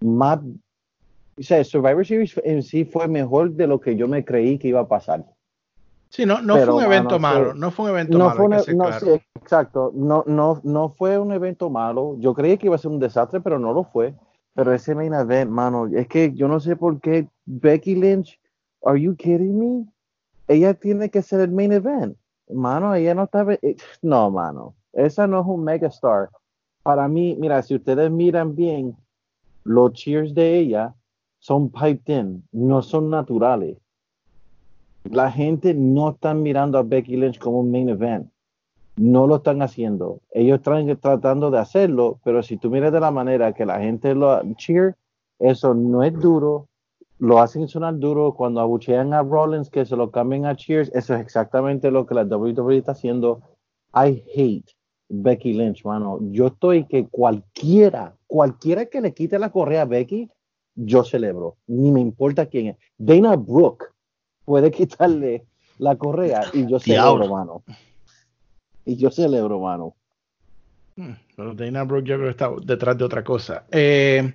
[0.01, 0.39] más,
[1.37, 4.69] o sea, Survivor Series en sí fue mejor de lo que yo me creí que
[4.69, 5.25] iba a pasar.
[6.11, 8.37] Sí, no, no Pero, fue un evento mano, malo, no fue un evento No malo,
[8.37, 9.07] fue, que ser no, claro.
[9.07, 12.15] sí, exacto, no, no, no fue un evento malo.
[12.19, 14.15] Yo creí que iba a ser un desastre, pero no lo fue.
[14.55, 18.39] Pero ese main event, mano, es que yo no sé por qué Becky Lynch,
[18.85, 19.87] are you kidding me?
[20.47, 22.17] Ella tiene que ser el main event.
[22.49, 23.45] Mano, ella no está.
[23.63, 24.75] eh, No, mano.
[24.93, 26.29] Esa no es un megastar.
[26.83, 28.95] para mí, mira, si ustedes miran bien,
[29.65, 30.95] los cheers de ella
[31.39, 33.79] son piped in, no son naturales.
[35.05, 38.31] La gente no está mirando a Becky Lynch como un main event.
[38.97, 40.21] No lo están haciendo.
[40.31, 44.15] Ellos están tratando de hacerlo, pero si tú miras de la manera que la gente
[44.15, 44.97] lo cheer,
[45.39, 46.69] eso no es duro.
[47.19, 50.91] Lo hacen sonar duro cuando abuchean a Rollins, que se lo cambien a cheers.
[50.95, 53.43] Eso es exactamente lo que la WWE está haciendo.
[53.95, 54.75] I hate
[55.09, 56.19] Becky Lynch, mano.
[56.31, 60.29] Yo estoy que cualquiera, cualquiera que le quite la correa a Becky,
[60.75, 61.57] yo celebro.
[61.67, 62.77] Ni me importa quién es.
[62.99, 63.87] Dana Brooke
[64.45, 65.45] puede quitarle
[65.79, 67.29] la correa y yo celebro, Diablo.
[67.29, 67.63] mano.
[68.85, 69.95] Y yo celebro, mano.
[70.97, 73.65] Hmm, Pero Dana Brooke yo creo que está detrás de otra cosa.
[73.71, 74.35] Eh,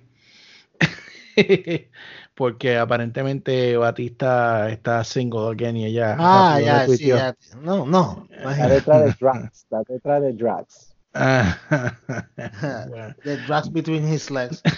[2.35, 6.15] porque aparentemente Batista está single again y ella.
[6.19, 7.35] Ah, ya, sí, ya.
[7.61, 8.27] No, no.
[8.29, 9.59] Está detrás de Drax.
[9.59, 10.95] Está detrás de Drax.
[11.13, 11.57] Ah,
[12.89, 13.15] bueno.
[13.23, 14.61] The drugs between his legs.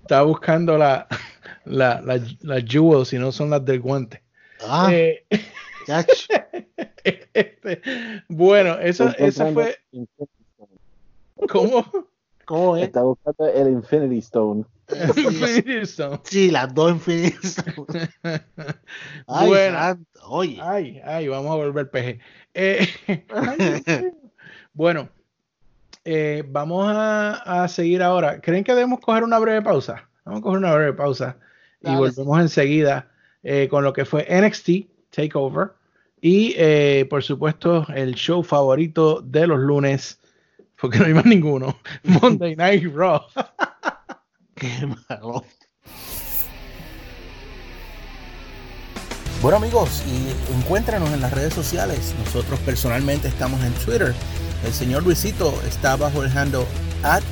[0.00, 1.08] Está buscando la,
[1.66, 4.22] la, la, las jewels y no son las del guante.
[4.66, 5.24] Ah, Eh,
[7.34, 7.82] este,
[8.28, 9.76] bueno, eso buscando fue.
[9.92, 10.32] Infinity
[11.48, 11.84] ¿Cómo?
[12.44, 12.84] ¿Cómo es?
[12.84, 14.64] Está buscando el Infinity Stone.
[15.66, 16.20] Eso.
[16.24, 17.56] Sí, las dos infinitas.
[19.26, 19.78] Ay, Bueno.
[19.78, 20.58] santo, Oye.
[20.62, 22.20] Ay, ay, vamos a volver peje.
[22.54, 22.88] Eh,
[23.28, 24.12] ay,
[24.72, 25.08] bueno,
[26.04, 28.40] eh, vamos a, a seguir ahora.
[28.40, 30.08] ¿Creen que debemos coger una breve pausa?
[30.24, 31.36] Vamos a coger una breve pausa
[31.86, 33.10] y volvemos enseguida
[33.42, 34.70] eh, con lo que fue NXT
[35.10, 35.70] Takeover
[36.20, 40.18] y, eh, por supuesto, el show favorito de los lunes,
[40.80, 43.20] porque no hay más ninguno, Monday Night Raw.
[44.54, 45.44] Qué malo.
[49.42, 52.14] Bueno amigos, y encuéntranos en las redes sociales.
[52.24, 54.14] Nosotros personalmente estamos en Twitter.
[54.64, 56.64] El señor Luisito está bajo el handle
[57.02, 57.22] at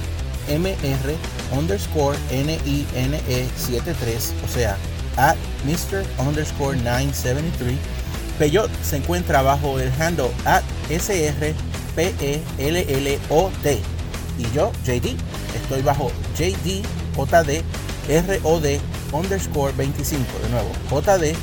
[0.49, 1.15] mr
[1.53, 4.77] underscore NINE73, o sea,
[5.17, 6.05] at Mr.
[6.19, 7.79] underscore 973.
[8.39, 11.55] Peyot se encuentra bajo el handle at SRPELLOT.
[14.37, 15.17] Y yo, JD,
[15.55, 17.63] estoy bajo JDJD
[18.43, 18.67] ROD
[19.13, 20.25] underscore 25.
[20.43, 21.37] De nuevo, JD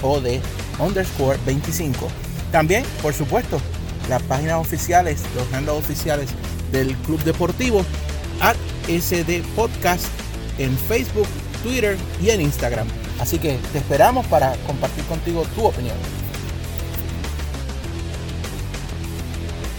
[0.00, 0.40] ROD
[0.80, 2.08] underscore 25.
[2.50, 3.60] También, por supuesto,
[4.08, 6.30] las páginas oficiales, los handles oficiales
[6.72, 7.84] del Club Deportivo,
[8.40, 8.56] at
[8.88, 10.06] SD Podcast
[10.58, 11.26] en Facebook,
[11.62, 12.86] Twitter y en Instagram.
[13.20, 15.96] Así que te esperamos para compartir contigo tu opinión.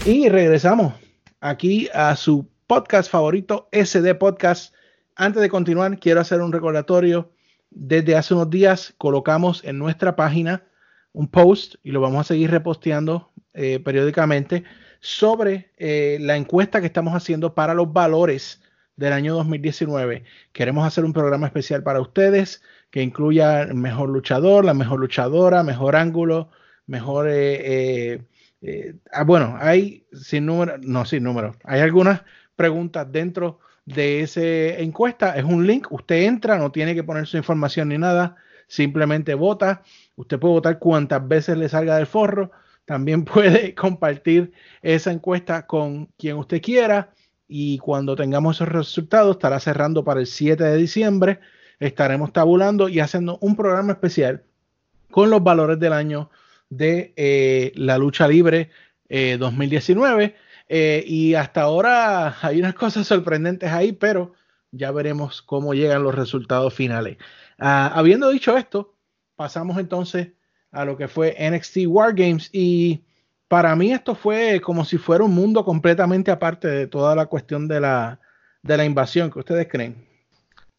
[0.04, 0.94] Y regresamos
[1.40, 4.74] aquí a su podcast favorito, SD Podcast.
[5.14, 7.32] Antes de continuar, quiero hacer un recordatorio.
[7.70, 10.64] Desde hace unos días colocamos en nuestra página
[11.12, 14.64] un post y lo vamos a seguir reposteando eh, periódicamente
[15.06, 18.60] sobre eh, la encuesta que estamos haciendo para los valores
[18.96, 20.24] del año 2019.
[20.52, 25.62] Queremos hacer un programa especial para ustedes que incluya el mejor luchador, la mejor luchadora,
[25.62, 26.50] mejor ángulo,
[26.86, 27.28] mejor...
[27.28, 28.24] eh, eh,
[28.62, 32.22] eh, ah, bueno, hay sin número, no sin número, hay algunas
[32.56, 35.36] preguntas dentro de esa encuesta.
[35.36, 38.36] Es un link, usted entra, no tiene que poner su información ni nada,
[38.66, 39.82] simplemente vota.
[40.16, 42.50] Usted puede votar cuantas veces le salga del forro.
[42.86, 47.12] También puede compartir esa encuesta con quien usted quiera.
[47.48, 51.40] Y cuando tengamos esos resultados, estará cerrando para el 7 de diciembre.
[51.78, 54.44] Estaremos tabulando y haciendo un programa especial
[55.10, 56.30] con los valores del año
[56.70, 58.70] de eh, la lucha libre
[59.08, 60.34] eh, 2019.
[60.68, 64.34] Eh, y hasta ahora hay unas cosas sorprendentes ahí, pero
[64.72, 67.18] ya veremos cómo llegan los resultados finales.
[67.58, 68.94] Ah, habiendo dicho esto,
[69.36, 70.30] pasamos entonces
[70.70, 73.04] a lo que fue NXT War Games y
[73.48, 77.68] para mí esto fue como si fuera un mundo completamente aparte de toda la cuestión
[77.68, 78.20] de la,
[78.62, 80.06] de la invasión que ustedes creen.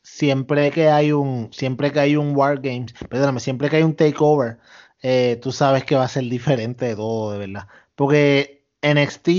[0.04, 3.96] Siempre que hay un, siempre que hay un War Games, perdóname, siempre que hay un
[3.96, 4.58] takeover,
[5.02, 7.68] eh, tú sabes que va a ser diferente de todo, de verdad.
[7.96, 9.30] Porque NXT,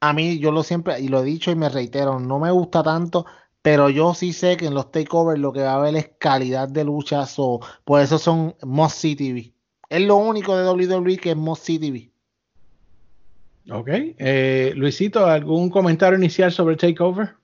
[0.00, 2.82] a mí, yo lo siempre, y lo he dicho y me reitero, no me gusta
[2.82, 3.26] tanto,
[3.62, 6.68] pero yo sí sé que en los takeovers lo que va a haber es calidad
[6.68, 9.52] de luchas, o por eso son Must See TV.
[9.88, 12.10] Es lo único de WWE que es See TV.
[13.70, 13.88] Ok.
[13.90, 17.34] Eh, Luisito, ¿algún comentario inicial sobre Takeover?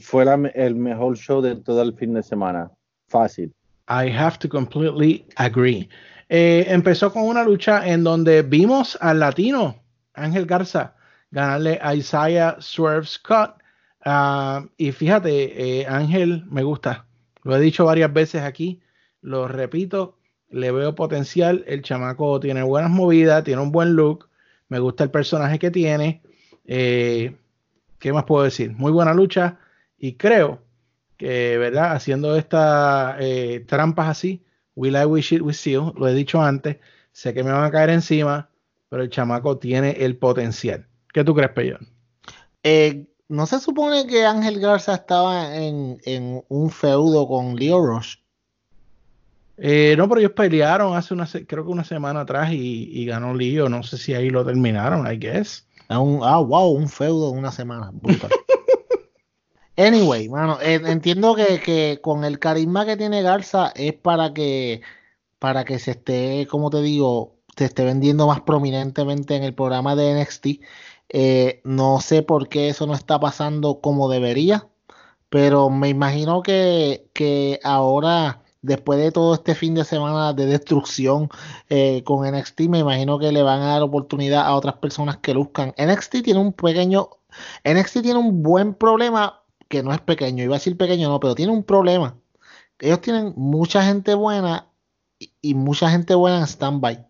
[0.00, 2.70] Fue la el mejor show de todo el fin de semana.
[3.08, 3.52] Fácil.
[3.88, 5.88] I have to completely agree.
[6.28, 10.94] Eh, empezó con una lucha en donde vimos al latino Ángel Garza
[11.30, 13.62] ganarle a Isaiah Swerve Scott.
[14.04, 17.06] Ah, y fíjate, eh, Ángel me gusta.
[17.42, 18.80] Lo he dicho varias veces aquí,
[19.22, 20.17] lo repito.
[20.50, 21.64] Le veo potencial.
[21.66, 24.28] El chamaco tiene buenas movidas, tiene un buen look.
[24.68, 26.22] Me gusta el personaje que tiene.
[26.66, 27.36] Eh,
[27.98, 28.72] ¿Qué más puedo decir?
[28.72, 29.58] Muy buena lucha.
[29.98, 30.62] Y creo
[31.16, 31.92] que, ¿verdad?
[31.92, 34.44] Haciendo estas eh, trampas así,
[34.74, 36.76] Will I Wish It With You, lo he dicho antes,
[37.10, 38.48] sé que me van a caer encima,
[38.88, 40.86] pero el chamaco tiene el potencial.
[41.12, 41.88] ¿Qué tú crees, Peyón?
[42.62, 48.16] Eh, ¿No se supone que Ángel Garza estaba en, en un feudo con Leo Rush?
[49.60, 53.34] Eh, no, pero ellos pelearon hace una, creo que una semana atrás y, y ganó
[53.34, 53.68] Leo.
[53.68, 55.66] No sé si ahí lo terminaron, I guess.
[55.88, 57.90] Ah, un- ah, wow, un feudo en una semana.
[57.92, 58.30] Brutal.
[59.76, 64.82] anyway, mano, eh, entiendo que, que con el carisma que tiene Garza es para que,
[65.38, 69.96] para que se esté, como te digo, se esté vendiendo más prominentemente en el programa
[69.96, 70.46] de NXT.
[71.10, 74.68] Eh, no sé por qué eso no está pasando como debería,
[75.30, 81.28] pero me imagino que, que ahora, después de todo este fin de semana de destrucción
[81.68, 85.34] eh, con NXT, me imagino que le van a dar oportunidad a otras personas que
[85.34, 85.74] luzcan.
[85.78, 87.10] NXT tiene un pequeño,
[87.64, 91.34] NXT tiene un buen problema que no es pequeño, iba a decir pequeño, no, pero
[91.34, 92.16] tiene un problema.
[92.80, 94.68] Ellos tienen mucha gente buena
[95.42, 97.06] y, mucha gente buena en stand-by.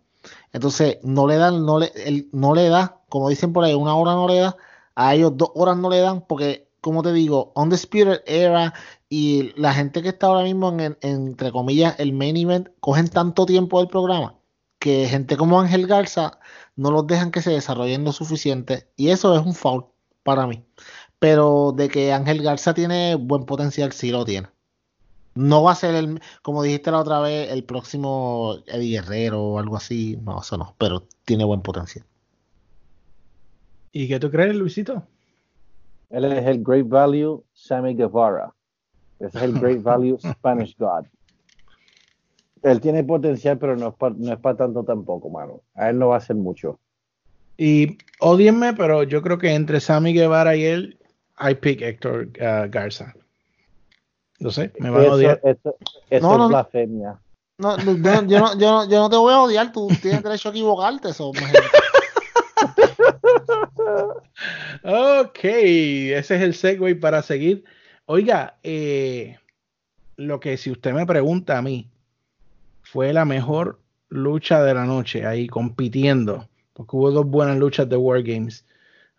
[0.53, 1.93] Entonces, no le dan, no le,
[2.33, 4.57] no le da, como dicen por ahí, una hora no le da,
[4.95, 8.75] a ellos dos horas no le dan, porque, como te digo, Undisputed Era
[9.09, 13.09] y la gente que está ahora mismo en, en- entre comillas, el main event, cogen
[13.09, 14.35] tanto tiempo del programa
[14.79, 16.39] que gente como Ángel Garza
[16.77, 19.87] no los dejan que se desarrollen lo suficiente, y eso es un foul
[20.23, 20.65] para mí.
[21.19, 24.49] Pero de que Ángel Garza tiene buen potencial, sí lo tiene.
[25.35, 29.59] No va a ser el, como dijiste la otra vez, el próximo Eddie Guerrero o
[29.59, 30.17] algo así.
[30.23, 32.05] No, eso no, pero tiene buen potencial.
[33.93, 35.03] ¿Y qué tú crees, Luisito?
[36.11, 38.55] Él es el Great Value Sammy Guevara.
[39.21, 41.05] Ese es el Great Value Spanish God.
[42.63, 45.63] Él tiene potencial, pero no es para no es pa tanto tampoco, mano.
[45.75, 46.79] A él no va a hacer mucho.
[47.57, 50.99] Y odienme, pero yo creo que entre Sammy Guevara y él,
[51.41, 53.15] I pick Héctor uh, Garza.
[54.41, 55.41] No sé, me van a odiar.
[55.43, 55.77] eso-
[56.11, 57.21] eso No, es no, blasfemia.
[57.59, 60.23] No, no, yo, yo no, yo, no, yo no te voy a odiar, tú tienes
[60.23, 61.09] derecho a equivocarte.
[61.11, 61.33] Eso.
[64.85, 67.65] Ok, ese es el segue para seguir.
[68.11, 69.37] Oiga, eh,
[70.17, 71.91] lo que si usted me pregunta a mí,
[72.81, 77.99] fue la mejor lucha de la noche ahí compitiendo, porque hubo dos buenas luchas de
[77.99, 78.65] War Games.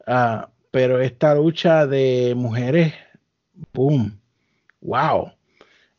[0.07, 2.91] Ah, pero esta lucha de mujeres,
[3.73, 4.19] boom,
[4.81, 5.33] wow,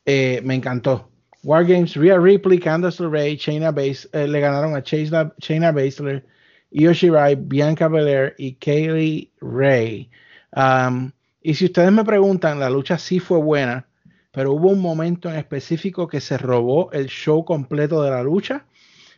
[0.05, 1.09] eh, me encantó.
[1.45, 6.25] War Games, Rhea Ripley, Candice LeRae, Shayna Bas eh, le ganaron a Shayna, Shayna Baszler,
[6.73, 10.11] Io Shirai, Bianca Belair y Kaylee Ray.
[10.57, 11.13] Um,
[11.43, 13.87] y si ustedes me preguntan, la lucha sí fue buena,
[14.31, 18.67] pero hubo un momento en específico que se robó el show completo de la lucha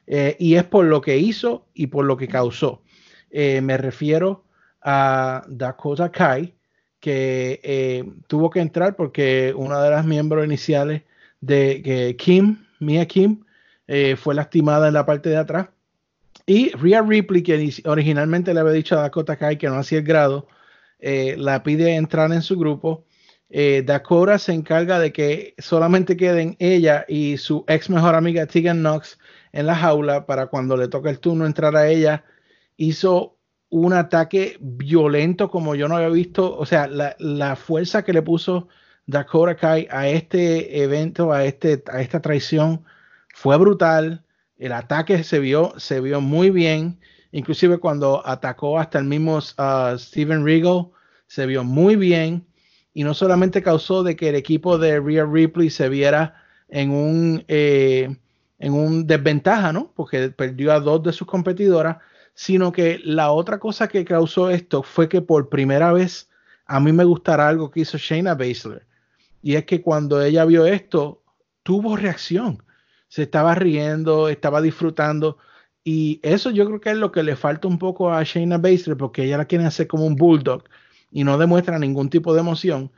[0.06, 2.82] eh, y es por lo que hizo y por lo que causó.
[3.30, 4.44] Eh, me refiero
[4.82, 6.54] a Dakota Kai,
[7.00, 11.02] que eh, tuvo que entrar porque una de las miembros iniciales
[11.40, 13.44] de Kim, Mia Kim,
[14.16, 15.68] fue lastimada en la parte de atrás.
[16.46, 20.04] Y Rhea Ripley, que originalmente le había dicho a Dakota Kai que no hacía el
[20.04, 20.46] grado,
[21.02, 23.04] eh, la pide entrar en su grupo.
[23.50, 28.78] Eh, Dakota se encarga de que solamente queden ella y su ex mejor amiga Tegan
[28.78, 29.18] Knox
[29.52, 32.24] en la jaula para cuando le toque el turno entrar a ella.
[32.76, 33.36] Hizo
[33.68, 36.56] un ataque violento como yo no había visto.
[36.56, 38.68] O sea, la, la fuerza que le puso
[39.06, 42.84] Dakota Kai a este evento, a, este, a esta traición,
[43.34, 44.24] fue brutal.
[44.56, 47.00] El ataque se vio, se vio muy bien.
[47.32, 50.88] Inclusive cuando atacó hasta el mismo uh, Steven Regal,
[51.26, 52.46] se vio muy bien.
[52.94, 57.44] Y no solamente causó de que el equipo de Rhea Ripley se viera en un,
[57.48, 58.16] eh,
[58.58, 59.92] en un desventaja, ¿no?
[59.96, 61.96] Porque perdió a dos de sus competidoras,
[62.34, 66.28] sino que la otra cosa que causó esto fue que por primera vez
[66.66, 68.86] a mí me gustará algo que hizo Shayna Baszler.
[69.42, 71.22] Y es que cuando ella vio esto,
[71.62, 72.62] tuvo reacción.
[73.08, 75.38] Se estaba riendo, estaba disfrutando.
[75.84, 78.96] Y eso yo creo que es lo que le falta un poco a Shayna Baszler,
[78.96, 80.64] porque ella la quiere hacer como un bulldog
[81.10, 82.90] y no demuestra ningún tipo de emoción.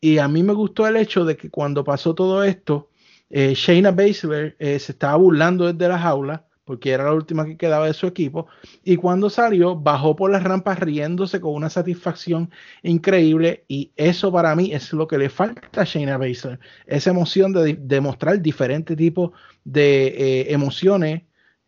[0.00, 2.88] Y a mí me gustó el hecho de que cuando pasó todo esto,
[3.28, 7.56] eh, Shayna Baszler eh, se estaba burlando desde la jaula, porque era la última que
[7.56, 8.46] quedaba de su equipo,
[8.84, 12.50] y cuando salió, bajó por las rampas riéndose con una satisfacción
[12.82, 17.52] increíble, y eso para mí es lo que le falta a Shayna Baszler, esa emoción
[17.52, 19.32] de demostrar diferentes tipos
[19.64, 21.22] de eh, emociones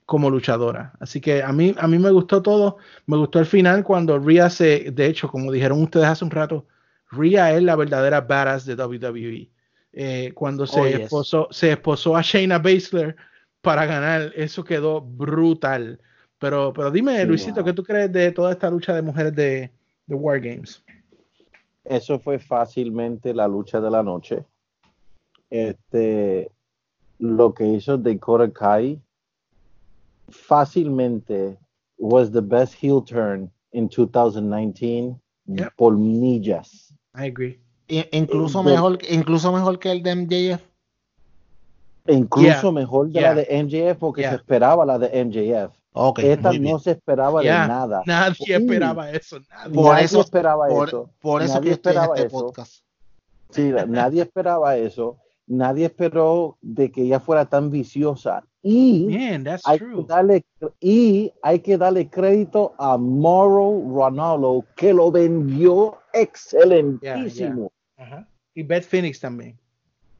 [0.07, 0.92] como luchadora.
[1.00, 2.76] Así que a mí, a mí me gustó todo.
[3.07, 6.66] Me gustó el final cuando Rhea se, de hecho, como dijeron ustedes hace un rato,
[7.11, 9.50] Rhea es la verdadera badass de WWE.
[9.94, 11.00] Eh, cuando se, Oh, yes.
[11.00, 13.16] esposó, se esposó a Shayna Baszler,
[13.61, 16.00] para ganar, eso quedó brutal.
[16.38, 17.64] Pero, pero dime, Sí, Luisito, wow.
[17.64, 19.70] ¿qué tú crees de toda esta lucha de mujeres de,
[20.07, 20.82] de War Games?
[21.84, 24.44] Eso fue fácilmente la lucha de la noche.
[25.50, 26.50] Este,
[27.18, 29.00] lo que hizo Dakota Kai
[30.31, 31.57] fácilmente
[31.99, 35.73] was the best heel turn in 2019 Yep.
[35.77, 36.93] por millas.
[37.14, 37.59] Eh, I agree.
[37.89, 40.62] I- incluso Yo- mejor, incluso mejor que el de MJF.
[42.07, 44.31] E incluso Yeah, mejor de yeah, la de MJF porque yeah.
[44.31, 45.73] se esperaba la de MJF.
[45.95, 46.62] Ok, Esta bien.
[46.64, 48.03] no se esperaba de nada.
[48.07, 48.53] Nadie Sí.
[48.53, 49.39] esperaba eso.
[49.51, 49.75] nadie.
[49.75, 51.11] Por nadie eso- esperaba Por, eso.
[51.20, 52.39] por eso Nadie que en esperaba este eso.
[52.39, 52.73] podcast.
[53.51, 55.18] Sí, nadie esperaba eso.
[55.53, 58.42] Nadie esperó de que ella fuera tan viciosa.
[58.62, 59.96] Y Man, that's hay true.
[59.96, 60.44] que darle
[60.80, 67.70] y hay que darle crédito a Mauro Ronaldo que lo vendió excelentísimo.
[67.98, 68.26] Ajá.
[68.55, 69.59] Y Beth Phoenix también.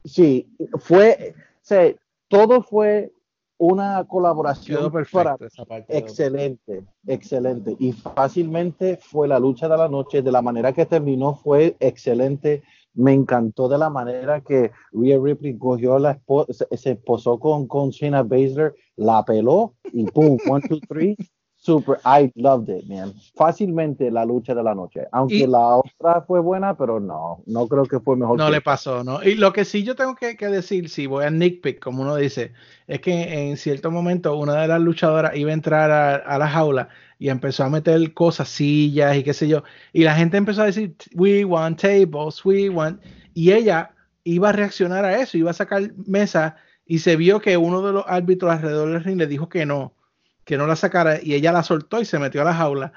[0.05, 0.47] Sí,
[0.79, 1.93] fue, o sea,
[2.27, 3.11] todo fue
[3.57, 7.75] una colaboración para- perfecto excelente, excelente.
[7.79, 10.21] Y fácilmente fue la lucha de la noche.
[10.21, 12.61] De la manera que terminó fue excelente.
[12.95, 17.67] Me encantó de la manera que Rhea Ripley cogió la espo- se, se posó con,
[17.67, 21.15] con Shayna Baszler, la peló y pum, one, two, three.
[21.55, 23.13] Super, I loved it, man.
[23.35, 25.07] Fácilmente la lucha de la noche.
[25.13, 28.37] Aunque Y- la otra fue buena, pero no, no creo que fue mejor.
[28.37, 29.23] No que le pasó, ¿no?
[29.23, 32.17] Y lo que sí yo tengo que, que decir, si voy a nitpick, como uno
[32.17, 32.51] dice,
[32.85, 36.49] es que en cierto momento una de las luchadoras iba a entrar a, a la
[36.49, 36.89] jaula
[37.23, 39.63] y empezó a meter cosas, sillas y qué sé yo,
[39.93, 43.01] y la gente empezó a decir, we want tables, we want,
[43.33, 43.95] y ella
[44.25, 47.93] iba a reaccionar a eso, iba a sacar mesa y se vio que uno de
[47.93, 49.95] los árbitros alrededor del ring le dijo que no,
[50.43, 52.91] que no la sacara y ella la soltó y se metió a la jaula.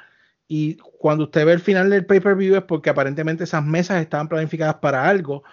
[0.49, 4.75] Y cuando usted ve el final del pay-per-view es porque aparentemente esas mesas estaban planificadas
[4.77, 5.45] para algo,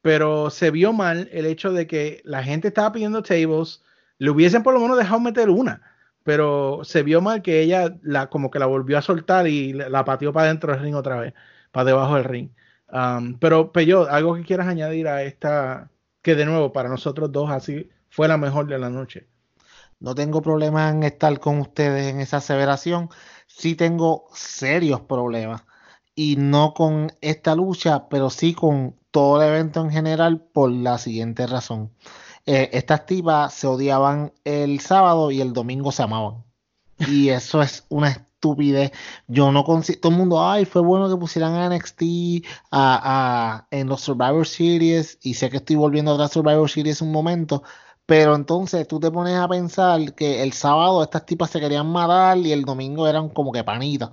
[0.00, 3.82] pero se vio mal el hecho de que la gente estaba pidiendo tables,
[4.16, 5.82] le hubiesen por lo menos dejado meter una,
[6.24, 10.04] pero se vio mal que ella la como que la volvió a soltar y la,
[10.04, 11.34] pateó para dentro del ring otra vez,
[11.70, 12.50] para debajo del ring.
[12.92, 15.90] Um, pero Peyo, algo que quieras añadir a esta,
[16.22, 19.28] que de nuevo para nosotros dos así fue la mejor de la noche.
[20.00, 23.08] No tengo problema en estar con ustedes en esa aseveración.
[23.46, 25.62] Sí tengo serios problemas.
[26.14, 30.98] Y no con esta lucha, pero sí con todo el evento en general por la
[30.98, 31.92] siguiente razón.
[32.46, 36.44] Eh, estas tipas se odiaban el sábado y el domingo se amaban.
[36.98, 38.92] Y eso es una estupidez.
[39.28, 40.00] Yo no consigo.
[40.00, 44.46] Todo el mundo, ay, fue bueno que pusieran a NXT a, a- en los Survivor
[44.46, 45.18] Series.
[45.22, 47.62] Y sé que estoy volviendo a Survivor Series un momento.
[48.06, 52.38] Pero entonces tú te pones a pensar que el sábado estas tipas se querían matar
[52.38, 54.10] y el domingo eran como que panitas.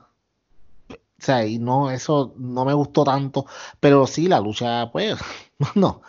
[1.19, 3.45] O sea, y no, eso no me gustó tanto.
[3.79, 5.17] Pero sí, la lucha, pues,
[5.75, 6.01] no.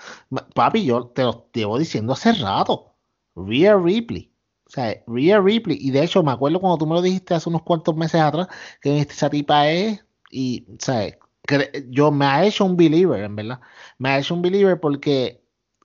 [0.54, 2.94] Papi, yo te lo llevo diciendo hace rato.
[3.34, 4.32] Rhea Ripley.
[4.66, 5.78] O sea, Rhea Ripley.
[5.80, 8.48] Y de hecho, me acuerdo cuando tú me lo dijiste hace unos cuantos meses atrás,
[8.80, 10.04] que esa tipa es.
[10.30, 11.18] Y, o sea,
[11.88, 13.60] yo me ha hecho un believer, en verdad.
[13.98, 15.40] Me ha hecho un believer porque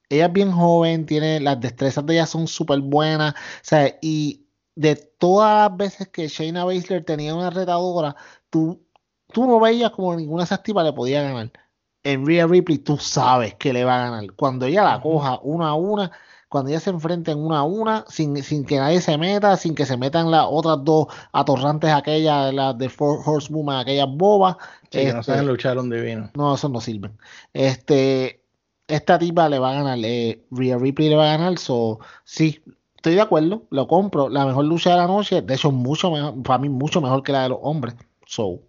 [0.10, 4.46] ella es bien joven, tiene las destrezas de ella son súper buenas, o sea, y
[4.76, 8.16] de todas las veces que Shayna Baszler tenía una retadora,
[8.50, 8.86] tú,
[9.36, 11.52] tú no veías como ninguna de esas tipas le podía ganar.
[12.04, 14.32] En Rhea Ripley tú sabes que le va a ganar.
[14.38, 16.10] Cuando ella la coja una a una,
[16.48, 19.86] cuando ella se enfrenten una a una, sin, sin que nadie se meta, sin que
[19.86, 24.56] se metan las otras dos atorrantes aquellas, las de Four Horsewoman, aquellas bobas.
[24.84, 26.32] Sí, que no este, saben luchar un divino.
[26.34, 27.18] no, esos no sirven.
[27.52, 28.42] Este,
[28.88, 32.64] esta tipa le va a ganar, eh, Rhea Ripley le va a ganar, so, sí,
[32.96, 34.30] estoy de acuerdo, lo compro.
[34.30, 37.34] La mejor lucha de la noche, de hecho, mucho mejor, para mí, mucho mejor que
[37.34, 37.96] la de los hombres.
[38.26, 38.62] So,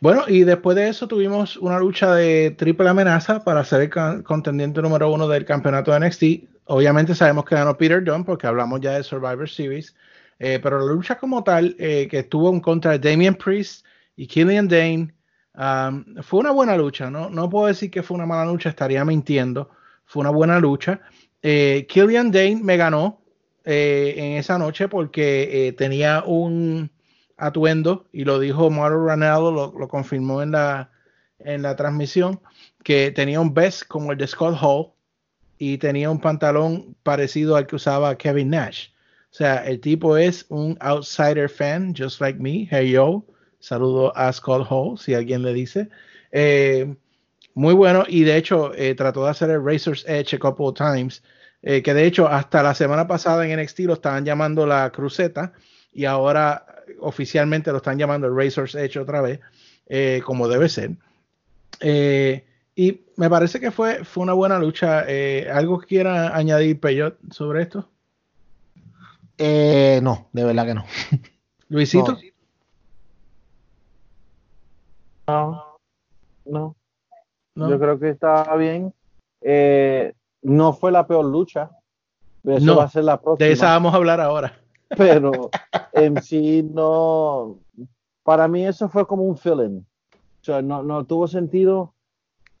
[0.00, 4.22] Bueno, y después de eso tuvimos una lucha de triple amenaza para ser el con-
[4.22, 6.24] contendiente número uno del campeonato de NXT.
[6.66, 9.94] Obviamente sabemos que ganó Peter Dunne porque hablamos ya de Survivor Series,
[10.38, 13.84] eh, pero la lucha como tal, eh, que estuvo en contra de Damian Priest
[14.16, 15.14] y Killian Dane,
[15.54, 17.10] um, fue una buena lucha.
[17.10, 17.50] ¿no?
[17.50, 19.70] puedo decir que fue una mala lucha, estaría mintiendo.
[20.06, 21.00] Fue una buena lucha.
[21.42, 23.20] Eh, Killian Dane me ganó
[23.66, 26.90] en esa noche porque tenía un
[27.36, 30.90] atuendo y lo dijo Mauro Ranaldo, lo, lo confirmó en la,
[31.38, 32.40] en la transmisión,
[32.82, 34.92] que tenía un vest como el de Scott Hall
[35.58, 38.88] y tenía un pantalón parecido al que usaba Kevin Nash.
[39.30, 42.68] O sea, el tipo es un outsider fan, just like me.
[42.70, 43.24] Hey yo,
[43.58, 45.88] saludo a Scott Hall, si alguien le dice.
[46.30, 46.94] Eh,
[47.54, 50.74] muy bueno, y de hecho eh, trató de hacer el Razor's Edge a couple of
[50.74, 51.22] times,
[51.62, 55.52] eh, que de hecho hasta la semana pasada en NXT lo estaban llamando la cruceta
[55.92, 56.66] y ahora
[57.00, 59.40] oficialmente lo están llamando el Razor's Edge otra vez,
[59.86, 60.92] eh, como debe ser.
[61.80, 62.44] Eh,
[62.76, 65.04] y me parece que fue, fue una buena lucha.
[65.06, 67.88] Eh, ¿Algo que quiera añadir, Peyot, sobre esto?
[69.38, 70.84] Eh, no, de verdad que no.
[71.68, 72.12] Luisito.
[72.12, 72.24] No.
[75.26, 75.78] No,
[76.44, 76.76] no.
[77.54, 77.70] No.
[77.70, 78.92] Yo creo que está bien.
[79.40, 80.12] Eh,
[80.42, 81.70] no fue la peor lucha.
[82.44, 83.46] Eso No, va a ser la próxima.
[83.46, 84.58] De esa vamos a hablar ahora.
[84.96, 85.50] Pero
[85.92, 87.58] en sí no.
[88.22, 89.80] Para mí eso fue como un feeling.
[89.80, 91.94] O sea, no, no tuvo sentido,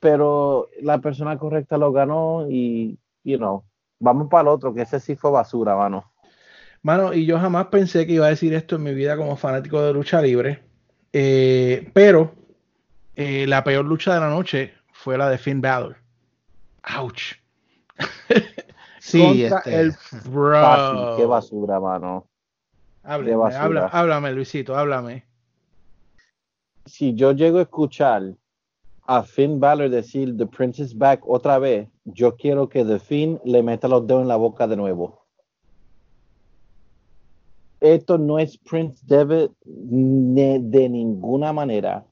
[0.00, 3.64] pero la persona correcta lo ganó y, you know,
[3.98, 6.10] vamos para el otro, que ese sí fue basura, mano.
[6.82, 9.80] Mano, y yo jamás pensé que iba a decir esto en mi vida como fanático
[9.80, 10.62] de lucha libre.
[11.12, 12.34] Eh, pero
[13.16, 15.96] eh, la peor lucha de la noche fue la de Finn Balor.
[16.98, 17.34] Ouch.
[19.06, 19.92] Sí, Contra este, el
[20.62, 21.16] Fácil, bro.
[21.16, 22.26] qué basura, mano.
[23.02, 23.60] Háblame, qué basura.
[23.62, 25.26] habla- háblame, Luisito, háblame.
[26.86, 28.34] Si yo llego a escuchar
[29.06, 33.38] a Finn Balor decir The Prince is back otra vez, yo quiero que The Finn
[33.44, 35.26] le meta los dedos en la boca de nuevo.
[37.80, 42.06] Esto no es Prince David ne- de ninguna manera.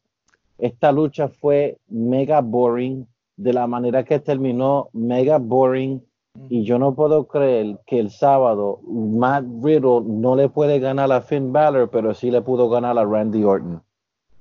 [0.59, 3.07] Esta lucha fue mega boring,
[3.37, 6.03] de la manera que terminó, mega boring.
[6.49, 11.21] Y yo no puedo creer que el sábado Matt Riddle no le puede ganar a
[11.21, 13.83] Finn Balor, pero sí le pudo ganar a Randy Orton.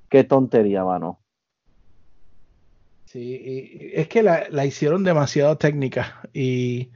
[0.08, 1.20] Qué tontería, mano.
[3.04, 6.90] Sí, es que la, hicieron demasiado técnica y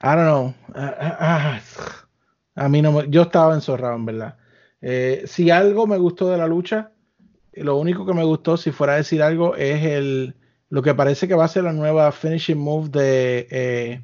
[0.00, 0.54] I don't know.
[0.74, 1.60] ah, ah, ah,
[2.54, 4.36] a mí no me, yo estaba enzorrado en verdad.
[4.80, 6.92] Eh, si algo me gustó de la lucha,
[7.52, 10.36] lo único que me gustó, si fuera a decir algo, es el
[10.68, 14.02] lo que parece que va a ser la nueva finishing move de eh,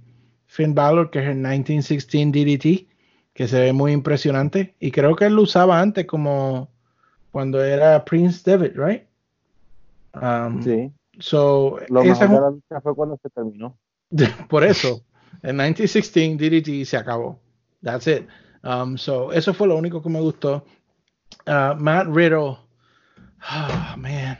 [0.53, 2.87] Finn Balor, que es el 1916 DDT,
[3.33, 6.69] que se ve muy impresionante y creo que él lo usaba antes como
[7.31, 9.05] cuando era Prince David, right?
[10.12, 10.93] Um, Sí.
[11.19, 13.79] So, Lo esa mejor de la lucha fue cuando se terminó.
[14.51, 15.03] por eso,
[15.43, 17.41] en 1916 DDT se acabó.
[17.83, 18.29] That's it.
[18.62, 20.66] Um, so, eso fue lo único que me gustó.
[21.47, 22.59] Uh, Matt Riddle.
[23.51, 24.37] Oh, man.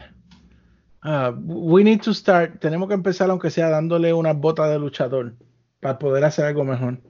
[1.03, 2.61] Uh, we need to start.
[2.61, 5.33] Tenemos que empezar, aunque sea dándole una bota de luchador
[5.83, 7.01] para poder hacer algo mejor.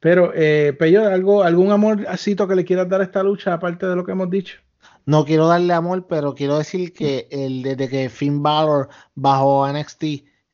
[0.00, 3.94] Pero, eh, Peyo, ¿algo, ¿algún amorcito que le quieras dar a esta lucha, aparte de
[3.94, 4.56] lo que hemos dicho?
[5.04, 9.72] No quiero darle amor, pero quiero decir que el, desde que Finn Balor bajó a
[9.72, 10.04] NXT,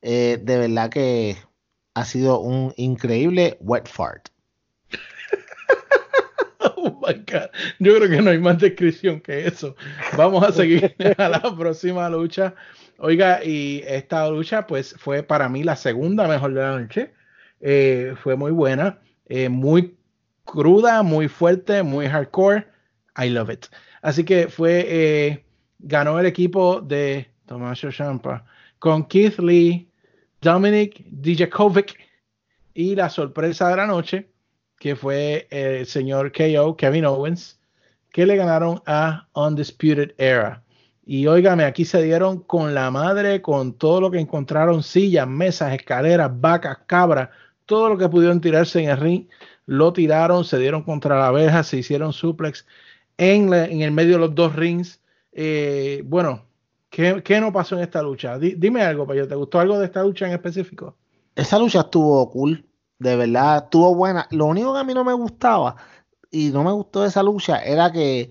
[0.02, 1.36] eh, de verdad que
[1.94, 4.28] ha sido un increíble wet fart.
[6.84, 7.50] Oh my God.
[7.80, 9.76] Yo creo que no hay más descripción que eso.
[10.16, 12.54] Vamos a seguir a la próxima lucha.
[12.98, 17.12] Oiga, y esta lucha, pues, fue para mí la segunda mejor de la noche.
[17.64, 19.96] Eh, fue muy buena, eh, muy
[20.44, 22.66] cruda, muy fuerte, muy hardcore.
[23.16, 23.66] I love it.
[24.02, 25.44] Así que fue, eh,
[25.78, 28.44] ganó el equipo de Tommaso Ciampa
[28.80, 29.88] con Keith Lee,
[30.40, 31.96] Dominic Dijakovic
[32.74, 34.28] y la sorpresa de la noche,
[34.80, 37.60] que fue el señor KO, Kevin Owens,
[38.10, 40.64] que le ganaron a Undisputed Era.
[41.04, 45.74] Y óigame, aquí se dieron con la madre, con todo lo que encontraron, sillas, mesas,
[45.74, 47.28] escaleras, vacas, cabras,
[47.72, 49.28] todo lo que pudieron tirarse en el ring,
[49.64, 52.66] lo tiraron, se dieron contra la verja, se hicieron suplex
[53.16, 55.00] en, el medio de los dos rings.
[55.32, 56.44] Eh, bueno,
[56.90, 58.38] ¿qué, no pasó en esta lucha?
[58.38, 60.98] Di- dime algo, Payo, ¿te gustó algo de esta lucha en específico?
[61.34, 62.62] Esa lucha estuvo cool,
[62.98, 64.28] de verdad, estuvo buena.
[64.32, 65.76] Lo único que a mí no me gustaba
[66.30, 68.28] y no me gustó de esa lucha era que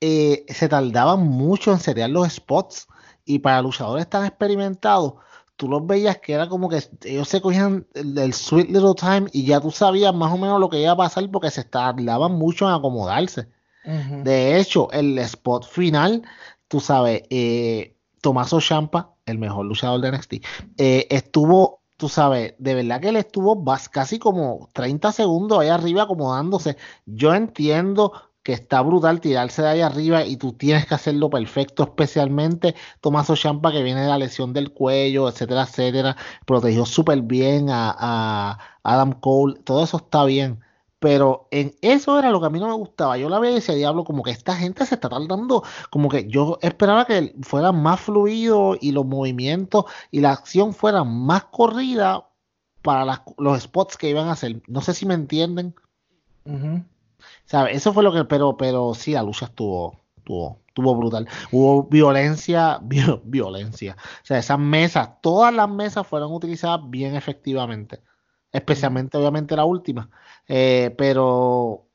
[0.00, 2.86] eh, se tardaban mucho en seriar los spots
[3.24, 5.14] y para luchadores tan experimentados,
[5.58, 9.44] tú los veías que era como que ellos se cogían el, sweet little time y
[9.44, 12.66] ya tú sabías más o menos lo que iba a pasar porque se tardaban mucho
[12.66, 13.48] en acomodarse.
[13.84, 16.22] De hecho, el spot final,
[16.68, 20.34] tú sabes, eh, Tomaso Champa, el mejor luchador de NXT,
[20.76, 26.02] eh, estuvo, tú sabes, de verdad que él estuvo casi como 30 segundos ahí arriba
[26.02, 26.76] acomodándose.
[27.06, 28.12] Yo entiendo
[28.48, 33.36] que está brutal tirarse de ahí arriba y tú tienes que hacerlo perfecto, especialmente Tomaso
[33.36, 36.16] Champa que viene de la lesión del cuello, etcétera, etcétera,
[36.46, 40.60] protegió súper bien a, Adam Cole, todo eso está bien.
[40.98, 43.18] Pero en eso era lo que a mí no me gustaba.
[43.18, 46.26] Yo la veía y decía, diablo, como que esta gente se está tardando, como que
[46.26, 52.26] yo esperaba que fuera más fluido y los movimientos y la acción fuera más corrida
[52.80, 54.62] para los spots que iban a hacer.
[54.68, 55.74] No sé si me entienden.
[57.48, 57.76] ¿Sabes?
[57.76, 61.26] Eso fue lo que, pero, pero sí, la lucha estuvo, estuvo, estuvo brutal.
[61.50, 63.96] Hubo violencia, vi- violencia.
[64.22, 68.00] O sea, esas mesas, todas las mesas fueron utilizadas bien efectivamente.
[68.52, 70.10] Especialmente, obviamente, la última.
[70.46, 71.86] Eh, pero,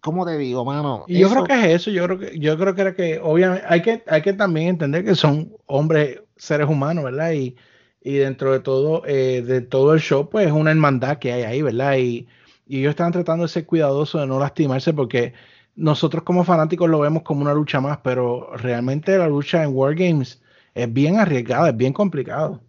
[0.00, 1.04] ¿cómo te digo, mano?
[1.08, 3.20] Y yo Eso- creo que es eso, yo creo que, yo creo que era que,
[3.20, 7.32] obviamente, hay que, hay que también entender que son hombres, seres humanos, ¿verdad?
[7.32, 7.56] Y,
[8.02, 11.42] y dentro de todo, eh, de todo el show, pues es una hermandad que hay
[11.42, 11.96] ahí, ¿verdad?
[11.98, 12.26] Y
[12.66, 15.34] y ellos estaban tratando de ser cuidadosos de no lastimarse porque
[15.74, 20.42] nosotros como fanáticos lo vemos como una lucha más, pero realmente la lucha en Wargames
[20.74, 22.60] es bien arriesgada, es bien complicado.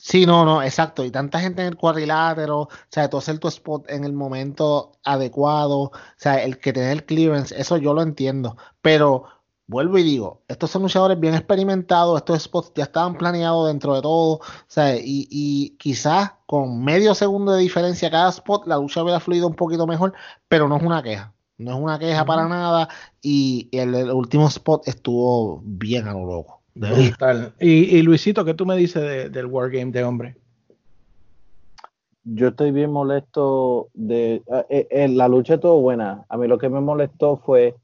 [0.00, 1.04] Sí, no, no, exacto.
[1.04, 4.92] Y tanta gente en el cuadrilátero, o sea, tú hacer tu spot en el momento
[5.02, 8.56] adecuado, o sea, el que tener el clearance, eso yo lo entiendo.
[8.80, 9.24] Pero
[9.68, 14.02] vuelvo y digo, estos son luchadores bien experimentados, estos spots ya estaban planeados dentro de
[14.02, 19.02] todo, o sea, y, y quizás con medio segundo de diferencia cada spot, la lucha
[19.02, 20.14] hubiera fluido un poquito mejor,
[20.48, 21.32] pero no es una queja.
[21.58, 22.88] No es una queja para nada.
[23.20, 26.60] Y el, el último spot estuvo bien a lo loco.
[27.96, 30.36] y Luisito, ¿qué tú me dices de- del Wargame de hombre?
[32.22, 36.24] Yo estoy bien molesto de eh, eh, la lucha estuvo buena.
[36.28, 37.74] A mí lo que me molestó fue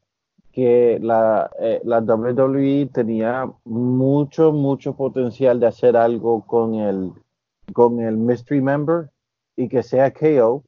[0.54, 7.10] que la, eh, la WWE tenía mucho, mucho potencial de hacer algo con el,
[7.72, 9.10] con el Mystery Member
[9.56, 10.62] y que sea KO.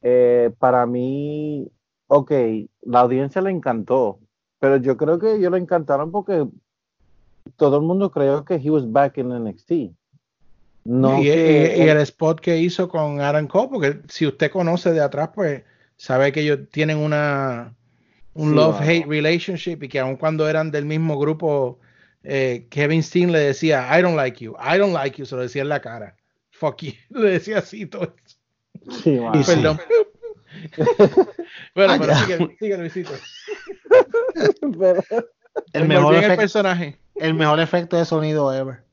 [0.00, 1.70] Eh, para mí,
[2.06, 2.32] ok,
[2.82, 4.18] la audiencia le encantó,
[4.58, 6.46] pero yo creo que ellos le encantaron porque
[7.56, 9.72] todo el mundo creyó que he was back in NXT.
[10.84, 14.50] No y, que- y- y el spot que hizo con Adam Cole, porque si usted
[14.50, 15.62] conoce de atrás, pues
[15.98, 17.76] sabe que ellos tienen una
[18.34, 21.78] un Sí, love-hate relationship y que aun cuando eran del mismo grupo,
[22.22, 25.42] eh, Kevin Steen le decía, I don't like you, I don't like you, se lo
[25.42, 26.16] decía en la cara.
[26.50, 28.14] Fuck you, le decía así todo.
[29.02, 29.42] Sí, mano.
[29.44, 29.80] Perdón.
[31.74, 33.12] bueno, pero sigue, sigue, Luisito.
[34.78, 35.02] Pero-
[35.72, 36.98] El Me mejor, el efecto, personaje.
[37.16, 38.84] el mejor efecto de sonido ever.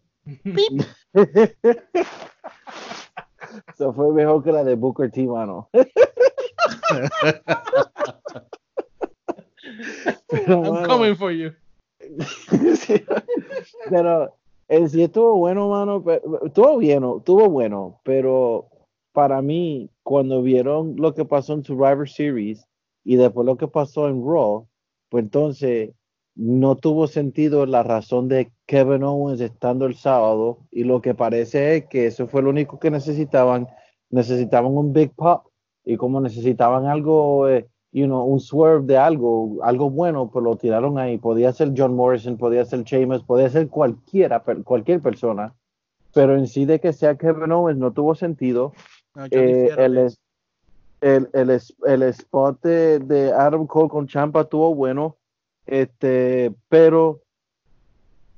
[3.74, 5.70] Eso fue mejor que la de Booker T, mano.
[10.28, 11.52] Pero, I'm mano, coming for you.
[12.76, 13.04] sí,
[13.90, 14.34] pero
[14.68, 16.04] en sí estuvo bueno, mano.
[16.04, 18.68] pero- Estuvo bien, estuvo bueno, pero
[19.14, 22.68] para mí, cuando vieron lo que pasó en Survivor Series
[23.04, 24.68] y después lo que pasó en Raw,
[25.10, 25.92] pues entonces
[26.36, 31.78] no tuvo sentido la razón de Kevin Owens estando el sábado y lo que parece
[31.78, 33.68] es que eso fue lo único que necesitaban.
[34.12, 35.48] Necesitaban un big pop
[35.84, 37.66] y como necesitaban algo, eh,
[37.98, 41.18] you know, un swerve de algo, algo bueno, pues lo tiraron ahí.
[41.18, 45.54] Podía ser John Morrison, podía ser Sheamus, podía ser cualquiera, cualquier persona.
[46.14, 48.74] Pero en sí de que sea Kevin Owens no tuvo sentido.
[49.16, 49.98] No, Eh, el,
[51.02, 55.16] el, el, el spot de, de Adam Cole con Champa estuvo bueno,
[55.66, 57.22] este, pero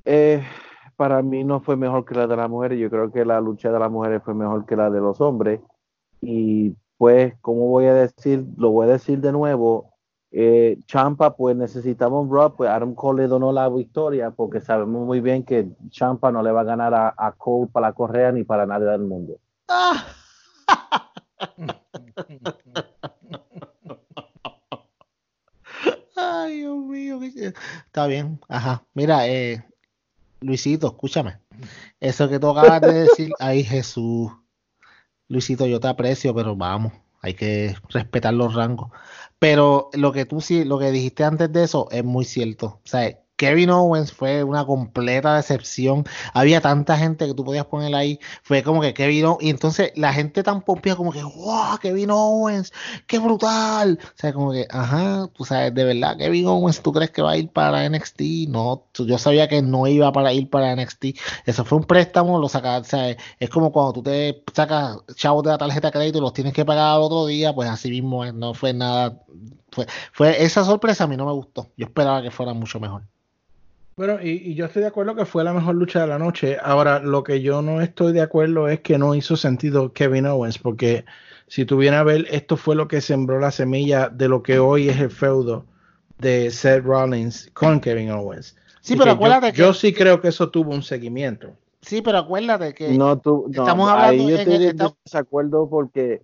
[0.04, 0.42] eh,
[0.96, 2.78] para mí no fue mejor que la de las mujeres.
[2.78, 5.60] Yo creo que la lucha de las mujeres fue mejor que la de los hombres.
[6.22, 8.44] Y pues, como voy a decir?
[8.58, 9.94] Lo voy a decir de nuevo.
[10.30, 15.06] eh, Champa, pues necesitaba un Raw, pues Adam Cole le donó la victoria porque sabemos
[15.06, 18.44] muy bien que Champa no le va a ganar a, Cole para la correa ni
[18.44, 19.38] para nadie del mundo.
[19.68, 20.08] Ah.
[26.16, 27.18] Ay, Dios mío.
[27.86, 28.38] Está bien.
[28.46, 28.84] Ajá.
[28.92, 29.64] Mira, eh,
[30.40, 31.40] Luisito, escúchame.
[31.98, 34.30] Eso que tú acabas de decir, ay Jesús.
[35.30, 36.92] Luisito, yo te aprecio, pero vamos,
[37.22, 38.90] hay que respetar los rangos.
[39.38, 42.80] Pero lo que tú sí, lo que dijiste antes de eso es muy cierto.
[42.84, 46.04] O sea, Kevin Owens fue una completa decepción.
[46.34, 48.20] Había tanta gente que tú podías poner ahí.
[48.42, 49.42] Fue como que Kevin Owens.
[49.42, 52.70] Y entonces la gente tan pompía como que, wow, Kevin Owens,
[53.06, 53.98] qué brutal.
[54.02, 57.30] O sea, como que, ajá, tú sabes, de verdad, Kevin Owens, ¿tú crees que va
[57.30, 58.20] a ir para NXT?
[58.48, 61.06] No, yo sabía que no iba para ir para NXT.
[61.46, 65.44] Eso fue un préstamo, lo sacas, o sea, es como cuando tú te sacas chavos
[65.44, 67.88] de la tarjeta de crédito y los tienes que pagar al otro día, pues así
[67.90, 69.22] mismo no fue nada.
[69.72, 71.70] Fue, fue esa sorpresa a mí no me gustó.
[71.78, 73.04] Yo esperaba que fuera mucho mejor.
[74.00, 76.56] Bueno, y, y yo estoy de acuerdo que fue la mejor lucha de la noche.
[76.62, 80.56] Ahora, lo que yo no estoy de acuerdo es que no hizo sentido Kevin Owens,
[80.56, 81.04] porque
[81.48, 84.58] si tú vienes a ver, esto fue lo que sembró la semilla de lo que
[84.58, 85.66] hoy es el feudo
[86.16, 88.56] de Seth Rollins con Kevin Owens.
[88.80, 91.50] Sí, pero que acuérdate yo, que- yo sí creo que eso tuvo un seguimiento.
[91.82, 94.68] Sí, pero acuérdate que No, tú, no, estamos ahí hablando yo en estoy el- en
[94.70, 96.22] estamos- desacuerdo porque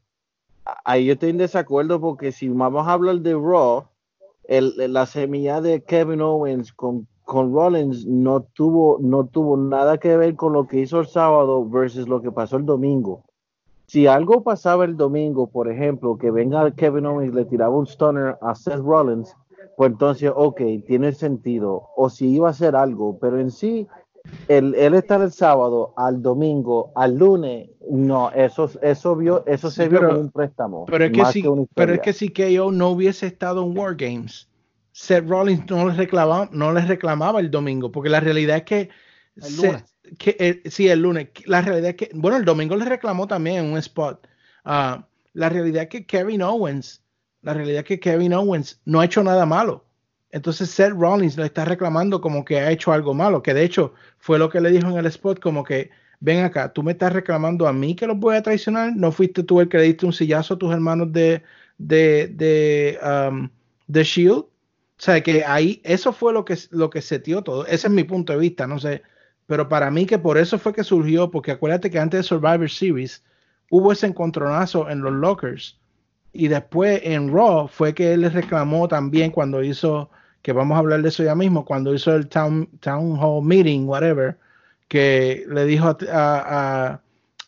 [0.83, 3.85] ahí yo estoy en desacuerdo porque si vamos a hablar de Raw,
[4.49, 10.17] el, la semilla de Kevin Owens con, con Rollins no tuvo, no tuvo nada que
[10.17, 13.25] ver con lo que hizo el sábado versus lo que pasó el domingo.
[13.89, 17.87] Si algo pasaba el domingo, por ejemplo, que venga Kevin Owens y le tiraba un
[17.87, 19.35] stunner a Seth Rollins,
[19.77, 21.89] pues entonces, ok, tiene sentido.
[21.97, 23.89] O si iba a hacer algo, pero en sí,
[24.49, 29.85] el, él estar el sábado, al domingo, al lunes, no, eso, eso vio, eso se
[29.85, 30.85] Sí, vio pero- como un préstamo.
[30.87, 33.97] Pero es, que si, una pero es que si KO no hubiese estado en War
[33.97, 34.49] Games,
[34.99, 38.89] Seth Rollins no les reclamaba, no les reclamaba el domingo, porque la realidad es que,
[39.37, 39.85] El
[40.39, 43.73] eh, sí, el lunes, la realidad es que, bueno, el domingo les reclamó también en
[43.73, 44.27] un spot
[44.65, 47.03] Ah, la realidad es que Kevin Owens,
[47.43, 49.85] la realidad es que Kevin Owens no ha hecho nada malo.
[50.31, 53.93] Entonces Seth Rollins le está reclamando como que ha hecho algo malo, que de hecho
[54.19, 55.91] fue lo que le dijo en el spot, como que
[56.21, 59.43] ven acá, tú me estás reclamando a mí que los voy a traicionar, no fuiste
[59.43, 61.43] tú el que le diste un sillazo a tus hermanos de,
[61.77, 63.51] de, de, um,
[63.87, 64.47] de Shield.
[64.99, 67.67] O sea, que ahí, eso fue lo que, lo que setió todo.
[67.67, 69.03] Ese es mi punto de vista, no sé.
[69.47, 72.71] Pero para mí que por eso fue que surgió, porque acuérdate que antes de Survivor
[72.71, 73.23] Series
[73.71, 75.79] hubo ese encontronazo en los lockers.
[76.33, 80.11] Y después en Raw fue que él le reclamó también cuando hizo,
[80.43, 83.87] que vamos a hablar de eso ya mismo, cuando hizo el town, town hall meeting,
[83.87, 84.39] whatever,
[84.89, 87.03] que le dijo a, a,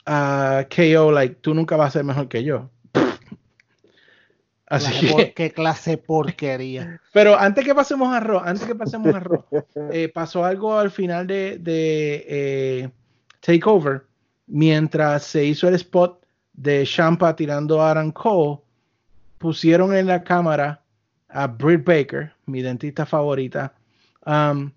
[0.06, 2.70] a, a KO, like, tú nunca vas a ser mejor que yo.
[4.70, 7.00] Así que, por- ¿Qué clase porquería?
[7.12, 9.44] pero antes que pasemos a Raw, antes que pasemos a Raw,
[9.90, 12.90] eh, pasó algo al final de, de eh,
[13.40, 14.04] Takeover,
[14.46, 16.22] mientras se hizo el spot
[16.52, 18.58] de Champa tirando a Aaron Cole,
[19.38, 20.82] pusieron en la cámara
[21.28, 23.72] a Britt Baker, mi dentista favorita,
[24.26, 24.70] um,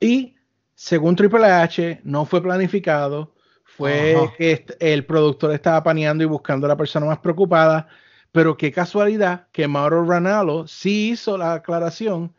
[0.00, 0.34] y
[0.74, 3.32] según Triple H, no fue planificado,
[3.64, 7.88] fue que el productor estaba paneando y buscando a la persona más preocupada,
[8.34, 12.34] pero qué casualidad que Mauro Ranallo sí hizo la aclaración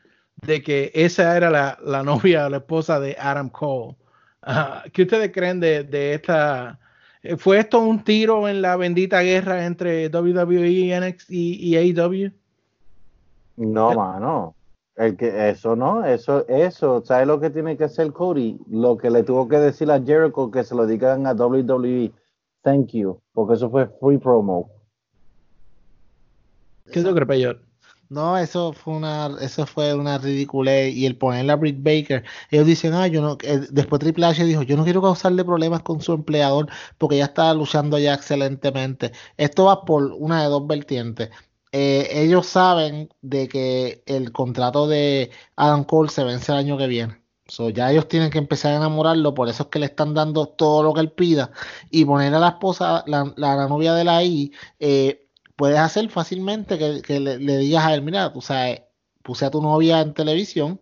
[0.45, 3.95] de que esa era la, la novia, la esposa de Adam Cole.
[4.91, 6.77] ¿Qué ustedes creen de, de esta?
[7.23, 12.29] eh, ¿Fue esto un tiro en la bendita guerra entre WWE, NXT y, y AEW?
[13.55, 14.53] No, mano.
[14.97, 18.59] El que, eso no, eso, eso, ¿sabes lo que tiene que hacer Cody?
[18.69, 22.11] Lo que le tuvo que decir a Jericho que se lo digan a WWE.
[22.63, 24.74] Thank you, porque eso fue free promo.
[26.91, 27.61] ¿Qué tú crees, Peyot?
[28.09, 32.67] No, eso fue una, eso fue una ridiculez y el poner a Britt Baker, ellos
[32.67, 36.01] dicen, ah, yo no, eh, después Triple H dijo, yo no quiero causarle problemas con
[36.01, 39.11] su empleador porque ya estaba luchando ya excelentemente.
[39.37, 41.29] Esto va por una de dos vertientes.
[41.71, 46.87] Eh, ellos saben de que el contrato de Adam Cole se vence el año que
[46.87, 47.21] viene.
[47.47, 50.47] So, ya ellos tienen que empezar a enamorarlo, por eso es que le están dando
[50.47, 51.51] todo lo que él pida
[51.91, 55.24] y poner a la esposa, la, la, la novia de la I, eh,
[55.55, 58.83] puedes hacer fácilmente que, que le, digas a él, mira, tú sabes,
[59.23, 60.81] puse a tu novia en televisión,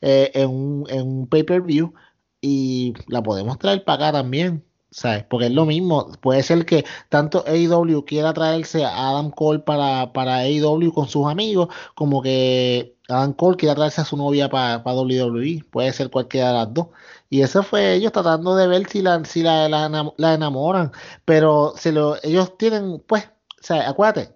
[0.00, 1.94] eh, en un, en un pay-per-view,
[2.40, 5.24] y la podemos traer para acá también, ¿sabes?
[5.24, 10.12] Porque es lo mismo, puede ser que tanto AEW quiera traerse a Adam Cole para,
[10.12, 14.82] para AEW con sus amigos, como que Adam Cole quiera traerse a su novia para,
[14.84, 16.88] para WWE, puede ser cualquiera de las dos.
[17.30, 20.92] Y eso fue ellos tratando de ver si la, si la, la enamoran,
[21.24, 23.31] pero se lo, ellos tienen, pues,
[23.62, 24.34] o sea, acuérdate,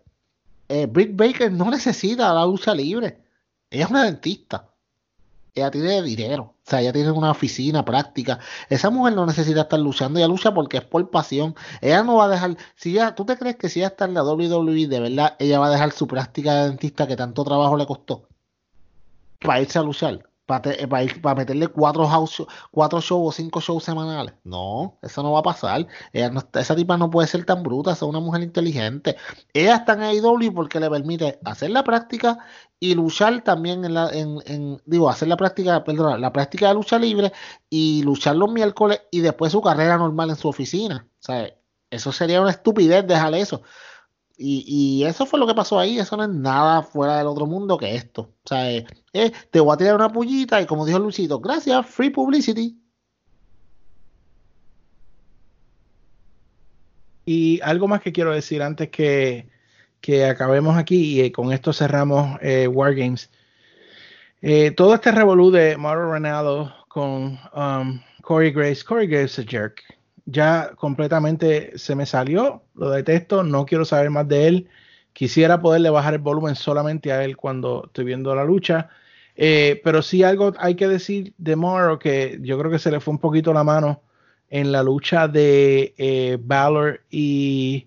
[0.69, 3.19] eh, Britt Baker no necesita la lucha libre.
[3.71, 4.71] Ella es una dentista.
[5.55, 6.55] Ella tiene dinero.
[6.65, 8.39] O sea, ella tiene una oficina práctica.
[8.69, 10.19] Esa mujer no necesita estar luchando.
[10.19, 11.57] Ella lucha porque es por pasión.
[11.81, 12.57] Ella no va a dejar.
[12.77, 15.59] Si ella, ¿Tú te crees que si ella está en la WWE, de verdad, ella
[15.59, 18.29] va a dejar su práctica de dentista que tanto trabajo le costó?
[19.41, 20.29] Para irse a luchar.
[20.47, 24.35] Para, te- para para meterle cuatro, house, cuatro shows o cinco shows semanales.
[24.45, 25.87] No, eso no va a pasar.
[26.13, 29.17] Ella no esa tipa no puede ser tan bruta, es una mujer inteligente.
[29.53, 32.39] Ella está en AEW porque le permite hacer la práctica
[32.79, 35.83] y luchar también en la, en, en- digo, hacer la práctica,
[36.19, 37.33] la práctica de lucha libre
[37.69, 41.09] y luchar los miércoles y después su carrera normal en su oficina.
[41.21, 41.51] O sea,
[41.91, 43.63] eso sería una estupidez dejar eso.
[44.39, 47.79] Y, eso fue lo que pasó ahí, eso no es nada fuera del otro mundo
[47.79, 48.23] que esto.
[48.45, 51.87] O sea, eh, eh, te voy a tirar una pullita y como dijo Luisito, gracias,
[51.87, 52.79] free publicity.
[57.25, 59.49] Y algo más que quiero decir antes que,
[60.31, 63.31] acabemos aquí y eh, con esto cerramos eh, Wargames.
[64.77, 68.85] Todo este revolú de Mauro Ranallo con um, Corey Grace.
[68.85, 69.83] Corey Grace es jerk.
[70.27, 74.69] Ya completamente se me salió, lo detesto, no quiero saber más de él.
[75.13, 78.91] Quisiera poderle bajar el volumen solamente a él cuando estoy viendo la lucha.
[79.37, 83.01] Eh, pero sí algo hay que decir de Mauro que yo creo que se le
[83.01, 84.03] fue un poquito la mano
[84.49, 87.87] en la lucha de eh, Balor y,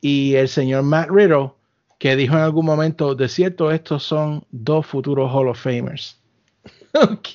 [0.00, 1.52] y el señor Matt Riddle,
[1.98, 6.20] que dijo en algún momento, de cierto, estos son dos futuros Hall of Famers.
[6.94, 7.28] ok.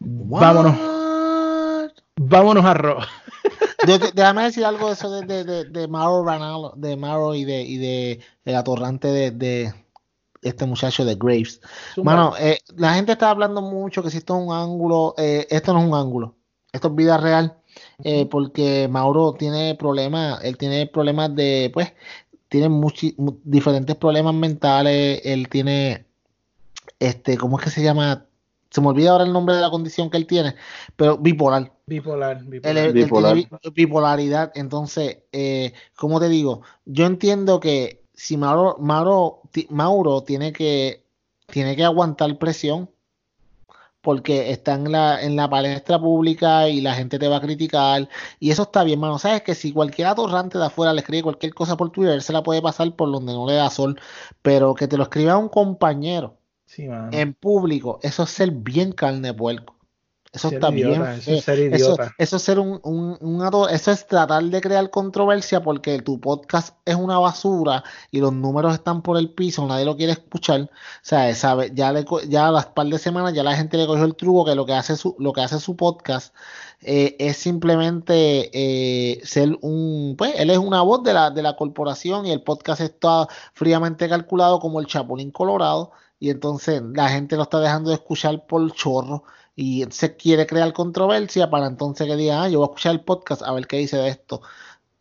[0.00, 0.97] Vámonos?
[2.20, 2.98] Vámonos a Raw.
[3.86, 7.44] De- déjame decir algo de eso de, de, de, de Mauro Ranallo, de Mauro y
[7.44, 9.72] de, y de el atorrante de, de
[10.42, 11.60] este muchacho de Graves.
[12.04, 15.72] Mano, eh, la gente está hablando mucho que si esto es un ángulo, eh, esto
[15.72, 16.34] no es un ángulo,
[16.72, 17.56] esto es vida real,
[18.02, 21.92] eh, porque Mauro tiene problemas, él tiene problemas de, pues,
[22.48, 26.04] tiene muchi- mu- diferentes problemas mentales, él tiene,
[26.98, 28.24] este, ¿cómo es que se llama?
[28.70, 30.54] se me olvida ahora el nombre de la condición que él tiene,
[30.96, 31.72] pero bipolar.
[31.88, 32.44] Bipolar,
[32.92, 33.36] bipolar.
[33.74, 34.52] bipolaridad.
[34.54, 41.04] Entonces, eh, como te digo, yo entiendo que si Mauro, Mauro, ti- Mauro tiene que
[41.46, 42.90] tiene que aguantar presión
[44.00, 48.08] porque está en la, en la palestra pública y la gente te va a criticar
[48.38, 49.18] y eso está bien, mano.
[49.18, 52.32] Sabes que si cualquier atorrante de afuera le escribe cualquier cosa por Twitter, él se
[52.32, 54.00] la puede pasar por donde no le da sol,
[54.42, 56.36] pero que te lo escriba un compañero
[56.66, 57.10] Sí, mano.
[57.12, 59.77] en público, eso es ser bien carne de puerco.
[60.30, 62.14] Eso Ser está bien idiota, eso es ser Eso, idiota.
[62.18, 66.96] eso es ser un, un, eso es tratar de crear controversia porque tu podcast es
[66.96, 70.60] una basura y los números están por el piso, nadie lo quiere escuchar.
[70.62, 70.68] O
[71.00, 74.04] sea, sabe, ya le, ya a las par de semanas ya la gente le cogió
[74.04, 76.34] el truco que lo que hace su, lo que hace su podcast
[76.82, 81.56] eh, es simplemente eh, ser un, pues, él es una voz de la, de la
[81.56, 85.90] corporación y el podcast está fríamente calculado como el Chapulín Colorado
[86.20, 89.24] y entonces la gente lo está dejando de escuchar por chorro
[89.60, 93.00] y se quiere crear controversia para entonces que diga, ah, yo voy a escuchar el
[93.00, 94.40] podcast a ver qué dice de esto.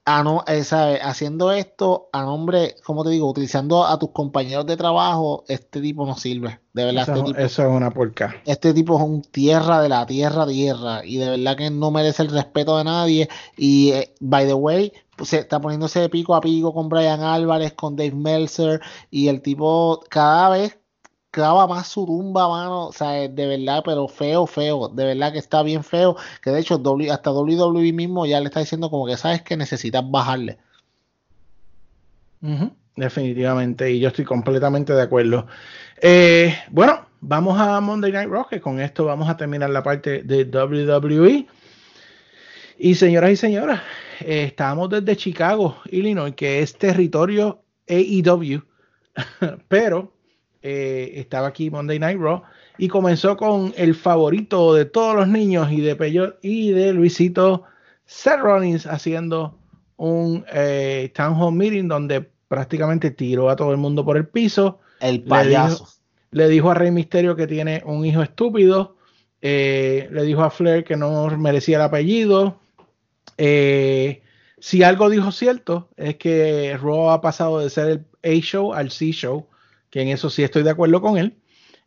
[0.09, 0.99] Ah, no, eh, ¿sabe?
[1.01, 6.05] Haciendo esto a nombre, como te digo, utilizando a tus compañeros de trabajo, este tipo
[6.07, 6.59] no sirve.
[6.73, 8.35] De verdad, Eso, este es- tipo, eso es una porca.
[8.45, 12.23] este tipo es un tierra de la tierra tierra y de verdad que no merece
[12.23, 16.33] el respeto de nadie y eh, by the way pues, se está poniéndose de pico
[16.35, 18.79] a pico con Brian Álvarez con Dave Meltzer
[19.11, 20.79] y el tipo cada vez
[21.37, 22.87] clava más su tumba mano.
[22.87, 24.89] O sea eh, de verdad pero feo feo.
[24.89, 26.15] De verdad que está bien feo.
[26.41, 26.81] Que de hecho
[27.11, 30.57] hasta WWE mismo ya le está diciendo como que sabes que necesitas bajarle.
[32.41, 35.45] Ujú, Definitivamente, y yo estoy completamente de acuerdo.
[36.01, 40.23] Eh, bueno, vamos a Monday Night Raw, que con esto vamos a terminar la parte
[40.23, 41.47] de WWE.
[42.79, 43.81] Y señoras y señoras,
[44.21, 48.63] eh, estamos desde Chicago, Illinois, que es territorio AEW,
[49.67, 50.16] pero
[50.61, 52.43] eh, estaba aquí Monday Night Raw
[52.77, 57.63] y comenzó con el favorito de todos los niños y de Peyot y de Luisito
[58.05, 59.57] Seth Rollins haciendo
[59.97, 64.79] un eh, town hall meeting donde prácticamente tiró a todo el mundo por el piso.
[64.99, 65.87] el Le payaso dijo,
[66.31, 68.95] le dijo a Rey Misterio que tiene un hijo estúpido.
[69.41, 72.59] eh, le dijo a Flair que no merecía el apellido.
[73.37, 74.21] eh,
[74.59, 77.87] si algo dijo cierto, es que Raw ha pasado de ser
[78.23, 79.47] el A show al C show,
[79.97, 81.33] que en eso sí estoy de acuerdo con él.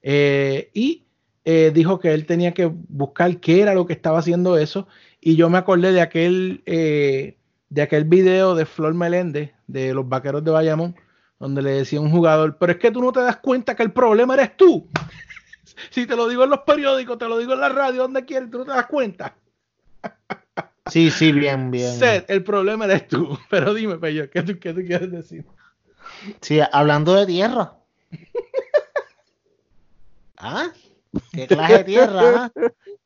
[0.02, 1.04] Eh, y
[1.44, 4.88] eh, dijo que él tenía que buscar qué era lo que estaba haciendo eso.
[5.20, 7.36] Y yo me acordé de aquel, eh,
[7.68, 10.96] de aquel video de Flor Meléndez, de los vaqueros de Bayamón,
[11.38, 13.84] donde le decía a un jugador, pero es que tú no te das cuenta que
[13.84, 14.88] el problema eres tú.
[15.90, 18.50] si te lo digo en los periódicos, te lo digo en la radio, donde quieras,
[18.50, 19.36] tú no te das cuenta.
[20.90, 23.38] sí sí bien bien Seth, el problema eres tú.
[23.50, 25.44] Pero dime, Pello, ¿qué tú, qué tú quieres decir?
[26.40, 27.79] Sí, hablando de tierra.
[30.36, 30.72] ¿Ah?
[31.32, 32.44] ¿Qué clase de tierra?
[32.44, 32.52] ah?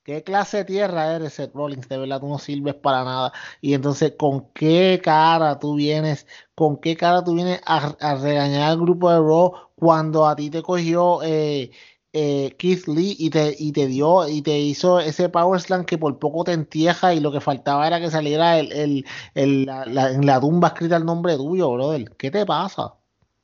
[0.05, 1.89] ¿Qué clase de tierra eres, Seth Rollins?
[1.89, 3.33] De verdad, tú no sirves para nada.
[3.63, 6.27] Y entonces, ¿con qué cara tú vienes?
[6.55, 10.63] ¿Con qué cara tú vienes a, regañar al grupo de Raw cuando a ti te
[10.63, 11.71] cogió eh,
[12.13, 15.99] eh, Keith Lee y te, y te dio y te hizo ese Power Slam que
[15.99, 19.05] por poco te entierra y lo que faltaba era que saliera el, el,
[19.35, 22.15] en la tumba escrita el nombre tuyo, brother?
[22.17, 22.95] ¿Qué te pasa?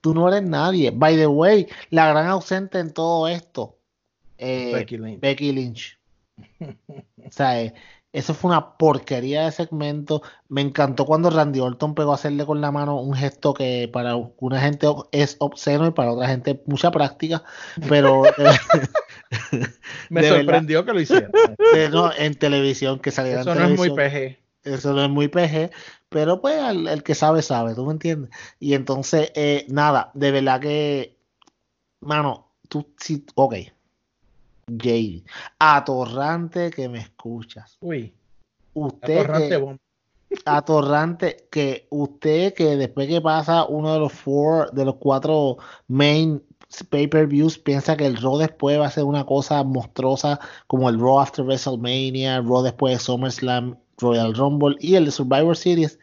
[0.01, 0.90] Tú no eres nadie.
[0.90, 3.78] By the way, la gran ausente en todo esto,
[4.39, 5.20] eh, Becky Lynch.
[5.20, 5.98] Becky Lynch.
[7.27, 7.74] O sea, eh,
[8.12, 10.22] eso fue una porquería de segmento.
[10.48, 14.16] Me encantó cuando Randy Orton pegó a hacerle con la mano un gesto que para
[14.16, 17.44] una gente es obsceno y para otra gente mucha práctica,
[17.89, 18.51] pero eh,
[20.09, 21.31] Me verdad, sorprendió que lo hiciera.
[21.77, 23.90] eh, no, en televisión que saliera Eso en no es muy.
[23.90, 24.39] PG.
[24.64, 25.70] Eso no es muy PG,
[26.11, 28.31] pero pues el, el que sabe, sabe, ¿tú me entiendes?
[28.59, 31.16] Y entonces, eh, nada, de verdad que,
[32.01, 33.55] mano, tú sí, ok,
[34.78, 35.24] Jay,
[35.59, 37.78] atorrante que me escuchas.
[37.81, 38.12] Uy,
[38.74, 39.78] Usted atorrante que, bomba.
[40.45, 45.59] atorrante que usted que después que pasa uno de los four, de los cuatro
[45.89, 46.43] main
[46.89, 50.39] pay-per-views piensa que el Raw después va a ser una cosa monstruosa
[50.69, 55.56] como el Raw after WrestleMania, Raw después de SummerSlam, Royal Rumble y el de Survivor
[55.56, 55.98] Series.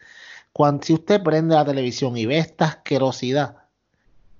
[0.52, 3.56] Cuando si usted prende la televisión y ve esta asquerosidad,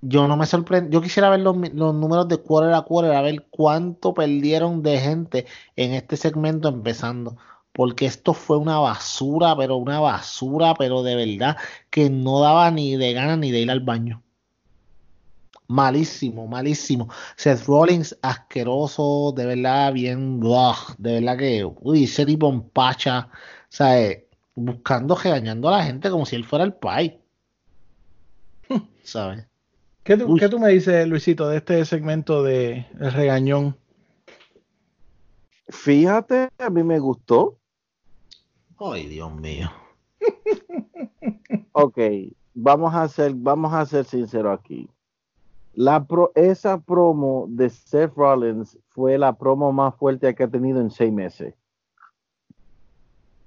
[0.01, 3.23] yo no me sorprendo, yo quisiera ver los, los números de quarter a quarter, a
[3.23, 7.37] ver cuánto perdieron de gente en este segmento empezando
[7.79, 11.57] porque esto fue una basura, pero una basura, pero de verdad
[11.91, 14.21] que no daba ni de ganas ni de ir al baño.
[15.69, 17.09] Malísimo, malísimo.
[17.37, 23.29] Seth Rollins, asqueroso, de verdad, bien, ugh, de verdad que, uy, ese tipo empacha,
[23.69, 27.21] sea, eh, buscando, regañando a la gente como si él fuera el pai.
[29.03, 29.47] ¿Sabes?
[30.03, 33.77] ¿Qué tú, qué tú me dices, Luisito, de este segmento de El Regañón?
[35.69, 37.59] Fíjate, a mí me gustó.
[38.79, 39.71] Ay, Dios mío.
[41.73, 41.99] Ok,
[42.55, 44.89] vamos a ser, vamos a ser sinceros aquí.
[45.79, 50.81] La pro- esa promo de Seth Rollins fue la promo más fuerte que ha tenido
[50.81, 51.55] en seis meses.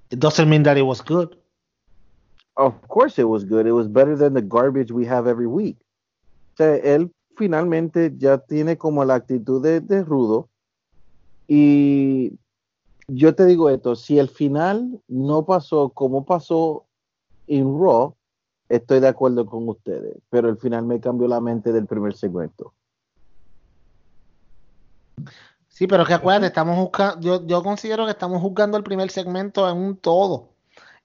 [0.08, 1.36] It doesn't mean that it was good.
[2.56, 3.66] Of course it was good.
[3.66, 5.76] It was better than the garbage we have every week.
[6.54, 10.48] O sea, él finalmente ya tiene como la actitud de, de rudo.
[11.46, 12.38] Y
[13.08, 16.86] yo te digo esto, si el final no pasó como pasó
[17.46, 18.14] en Raw,
[18.76, 20.16] estoy de acuerdo con ustedes.
[20.30, 22.72] Pero el final me cambió la mente del primer segmento.
[25.68, 29.68] Sí, pero que acuérdate, estamos buscando, yo, yo considero que estamos juzgando el primer segmento
[29.68, 30.50] en un todo.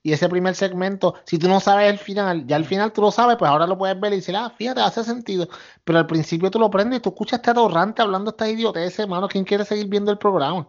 [0.04, 3.12] Y ese primer segmento, si tú no sabes el final, ya al final tú lo
[3.12, 5.48] sabes, pues ahora lo puedes ver y decir, ah, fíjate, hace sentido.
[5.84, 8.98] Pero al principio tú lo prendes y tú escuchas a este atorrante hablando esta idiotez,
[9.00, 9.28] hermano.
[9.28, 10.68] ¿Quién quiere seguir viendo el programa?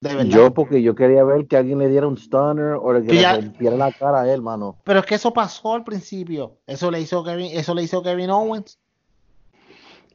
[0.00, 0.24] De verdad.
[0.30, 3.32] Yo, porque yo quería ver que alguien le diera un stunner o que Que le
[3.32, 4.76] rompiera la cara a él, mano.
[4.84, 6.58] Pero es que eso pasó al principio.
[6.66, 8.78] Eso le hizo Kevin, eso le hizo Kevin Owens.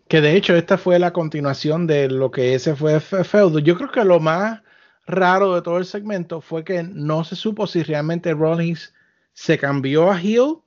[0.07, 3.60] Que de hecho esta fue la continuación de lo que ese fue fe- feudo.
[3.60, 4.61] Yo creo que lo más
[5.05, 8.93] raro de todo el segmento fue que no se supo si realmente Rollins
[9.34, 10.57] se cambió a heel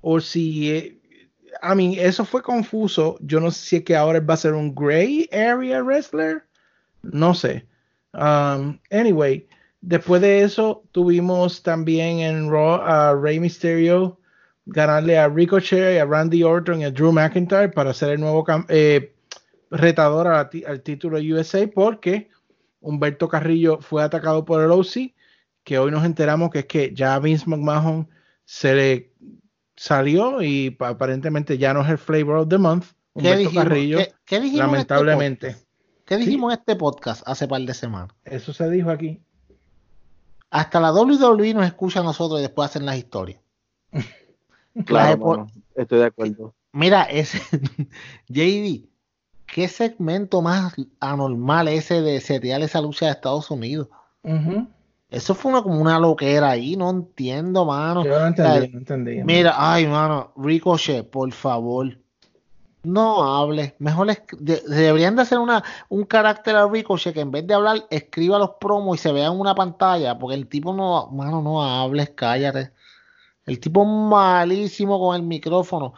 [0.00, 0.70] o si...
[0.72, 0.98] eh,
[1.62, 3.16] I mean, eso fue confuso.
[3.20, 6.44] Yo no sé si es que ahora él va a ser un gray area wrestler.
[7.02, 7.66] No sé.
[8.18, 9.46] Um, anyway,
[9.82, 14.18] después de eso tuvimos también en Raw a Rey Mysterio
[14.64, 19.14] ganarle a Ricochet, a Randy Orton y a Drew McIntyre para ser el nuevo eh,
[19.70, 22.30] retador a al título USA porque
[22.80, 25.14] Humberto Carrillo fue atacado por el OC,
[25.62, 28.08] que hoy nos enteramos que es que ya Vince McMahon
[28.44, 29.12] se le
[29.76, 32.84] salió y pa- aparentemente ya no es el flavor of the month.
[32.86, 33.64] ¿Qué Humberto dijimos?
[33.64, 35.56] Carrillo, ¿Qué- en este lamentablemente.
[36.06, 38.14] ¿Qué dijimos en este podcast hace par de semanas?
[38.24, 39.20] Eso se dijo aquí.
[40.50, 43.40] Hasta la WWE nos escucha a nosotros y después hacen las historias.
[44.84, 46.54] Claro, mano, estoy de acuerdo.
[46.70, 47.40] Mira, ese
[48.28, 48.86] JD,
[49.46, 53.88] ¿qué segmento más anormal ese de setear esa lucha de Estados Unidos?
[55.08, 58.04] Eso fue una, como una loquera ahí, no entiendo, mano.
[58.04, 59.24] Yo no O sea, entendí, no entendí.
[59.24, 61.98] Mira, ay, mano, Ricochet, por favor.
[62.86, 63.74] No hable.
[63.80, 68.38] Mejor deberían de hacer una, un carácter a Ricochet que en vez de hablar, escriba
[68.38, 70.16] los promos y se vea en una pantalla.
[70.16, 72.70] Porque el tipo no, mano, no hables, cállate.
[73.44, 75.94] El tipo malísimo con el micrófono.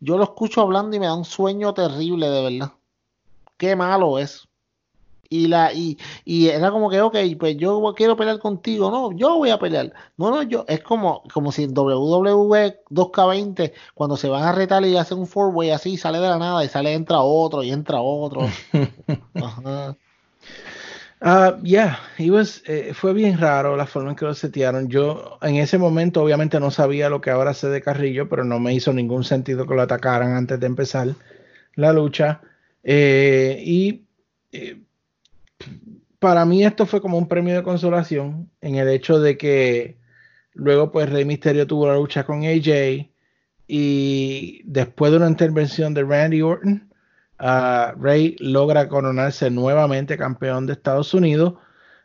[0.00, 2.72] Yo lo escucho hablando y me da un sueño terrible, de verdad.
[3.58, 4.48] Qué malo es.
[5.32, 5.96] Y la, y,
[6.26, 8.90] y era como que, ok, pues yo quiero pelear contigo.
[8.90, 9.90] No, yo voy a pelear.
[10.18, 14.84] No, no, yo, es como, como si en WWE 2K20, cuando se van a retar
[14.84, 18.02] y hacen un four-way así, sale de la nada y sale, entra otro y entra
[18.02, 18.42] otro.
[19.34, 19.96] Ajá.
[21.22, 24.88] Ah, yeah, it was, eh, fue bien raro la forma en que lo setearon.
[24.88, 28.60] Yo en ese momento obviamente no sabía lo que ahora sé de Carrillo, pero no
[28.60, 31.08] me hizo ningún sentido que lo atacaran antes de empezar
[31.76, 32.42] la lucha.
[32.82, 34.04] Eh, y
[34.52, 34.82] eh,
[36.18, 39.98] para mí esto fue como un premio de consolación en el hecho de que
[40.54, 43.10] luego pues Rey Misterio tuvo la lucha con AJ
[43.66, 46.88] y después de una intervención de Randy Orton,
[47.38, 51.54] ah, Rey logra coronarse nuevamente campeón de Estados Unidos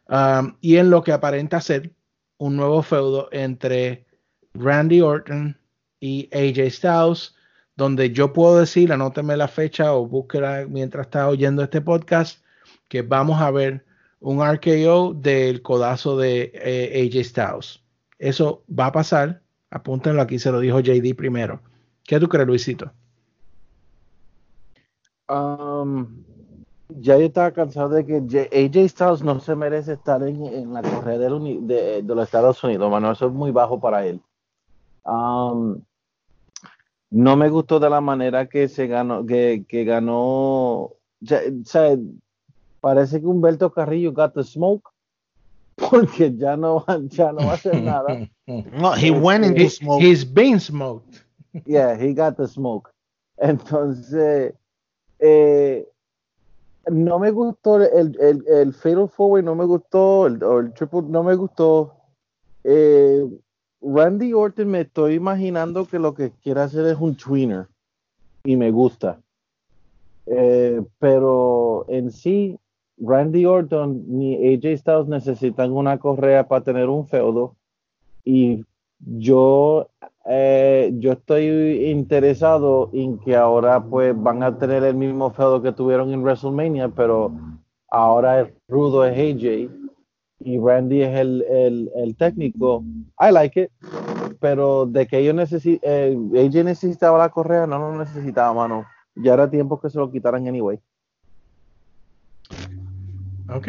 [0.09, 1.91] um, y en lo que aparenta ser
[2.37, 4.07] un nuevo feudo entre
[4.53, 5.59] Randy Orton
[5.99, 7.35] y AJ Styles,
[7.75, 12.41] donde yo puedo decir, anóteme la fecha o búsquela mientras está oyendo este podcast,
[12.87, 13.85] que vamos a ver
[14.19, 17.83] un RKO del codazo de eh, AJ Styles.
[18.19, 21.61] Eso va a pasar, apúntenlo aquí, se lo dijo JD primero.
[22.03, 22.91] ¿Qué tú crees, Luisito?
[25.29, 26.23] Um,
[26.89, 31.17] ya yo estaba cansado de que AJ Styles no se merece estar en, la correa
[31.17, 33.11] de, los Estados Unidos, mano.
[33.11, 34.21] Eso es muy bajo para él.
[35.03, 35.81] Um,
[37.09, 40.93] no me gustó de la manera que se ganó, que, que ganó.
[41.19, 41.97] ya- o sea,
[42.81, 44.89] parece que Humberto Carrillo got the smoke.
[45.75, 48.27] Porque ya no, va- ya no va a hacer nada.
[48.47, 50.01] No, he went into He- smoke.
[50.01, 51.21] he's been smoked.
[51.65, 52.89] Yeah, he got the smoke.
[53.37, 54.53] Entonces,
[55.19, 55.85] eh,
[56.89, 61.01] no me gustó el, el, el Fatal Forward, no me gustó, el, o el Triple,
[61.09, 61.93] no me gustó.
[62.63, 63.25] Eh,
[63.81, 67.67] Randy Orton me estoy imaginando que lo que quiere hacer es un tweener
[68.45, 69.19] y me gusta.
[70.25, 72.57] Eh, pero en sí,
[72.99, 77.55] Randy Orton ni AJ Styles necesitan una correa para tener un feudo
[78.23, 78.65] y
[78.99, 79.87] yo
[80.29, 85.71] eh, yo estoy interesado en que ahora pues van a tener el mismo feudo que
[85.71, 87.31] tuvieron en WrestleMania, pero
[87.89, 89.71] ahora el rudo es AJ
[90.39, 92.83] y Randy es el, el, el técnico.
[93.19, 93.71] I like it.
[94.39, 98.85] Pero de que ellos necesi eh, AJ necesitaba la correa, no lo necesitaba, mano.
[99.15, 100.79] Ya era tiempo que se lo quitaran anyway.
[103.49, 103.67] Ok.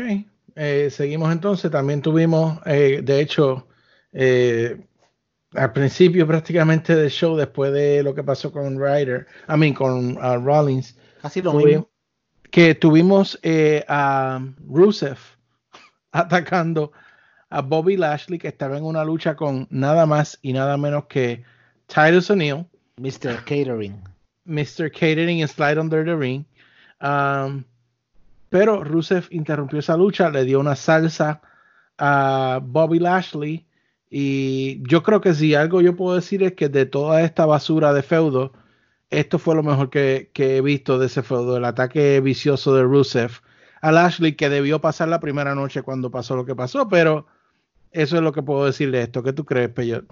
[0.57, 1.71] Eh, seguimos entonces.
[1.71, 3.67] También tuvimos, eh, de hecho,
[4.13, 4.77] eh,
[5.55, 10.17] al principio prácticamente del show, después de lo que pasó con Ryder, I mean, con
[10.19, 11.91] uh, Rollins, Casi lo tuvi- mismo.
[12.51, 13.39] que tuvimos
[13.89, 15.19] a Rusev
[16.13, 16.93] atacando
[17.51, 21.43] a Bobby Lashley, que estaba en una lucha con nada más y nada menos que
[21.87, 22.67] Titus O'Neil,
[22.99, 23.37] Mr.
[23.45, 23.97] Catering.
[24.45, 24.91] Mr.
[24.91, 26.45] Catering y Slide Under the Ring.
[27.01, 27.65] Um,
[28.51, 31.43] pero Rusev interrumpió esa lucha, le dio una salsa
[31.99, 33.67] a Bobby Lashley.
[34.11, 37.93] Y yo creo que si algo yo puedo decir es que de toda esta basura
[37.93, 38.53] de feudo,
[39.11, 42.83] esto fue lo mejor que, que he visto de ese feudo, el ataque vicioso de
[42.83, 43.41] Rusev
[43.81, 47.27] a Lashley, que debió pasar la primera noche cuando pasó lo que pasó, pero
[47.91, 49.23] eso es lo que puedo decir de esto.
[49.23, 50.07] ¿Qué tú crees, Peyot?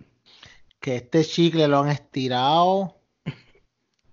[0.81, 2.97] Que este chicle lo han estirado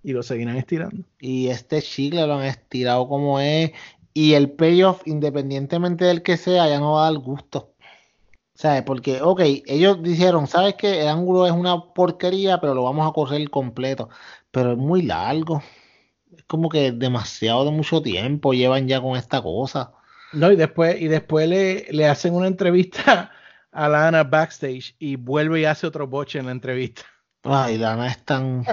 [0.02, 1.04] Y lo seguirán estirando.
[1.18, 3.72] y este chicle lo han estirado como es.
[4.14, 7.74] Y el payoff, independientemente del que sea, ya no va a dar gusto.
[8.54, 8.82] ¿Sabes?
[8.84, 11.00] Porque, ok, ellos dijeron, ¿sabes qué?
[11.02, 14.08] El ángulo es una porquería, pero lo vamos a correr completo.
[14.52, 15.62] Pero es muy largo.
[16.36, 19.92] Es como que demasiado de mucho tiempo llevan ya con esta cosa.
[20.32, 23.32] No, y después, y después le, le hacen una entrevista
[23.72, 27.02] a Lana backstage y vuelve y hace otro boche en la entrevista.
[27.44, 28.64] Ay, Lana es tan...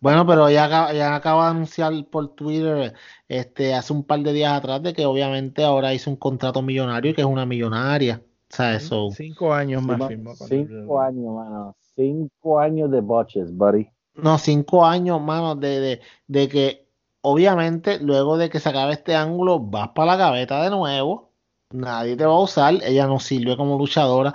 [0.00, 2.94] Bueno, pero ya, acaba- ya acaba de anunciar por Twitter
[3.28, 7.12] este, hace un par de días atrás de que obviamente ahora hizo un contrato millonario
[7.12, 8.22] y que es una millonaria.
[8.50, 9.10] O sea, eso...
[9.12, 11.76] Cinco años más Cinco- firmó con Cinco años, mano.
[11.94, 13.88] Cinco años de botches, buddy.
[14.14, 16.88] No, cinco años, mano, de, de, de que
[17.20, 21.25] obviamente luego de que se acabe este ángulo vas para la gaveta de nuevo.
[21.76, 22.74] Nadie te va a usar.
[22.82, 24.32] Ella no sirve como luchadora.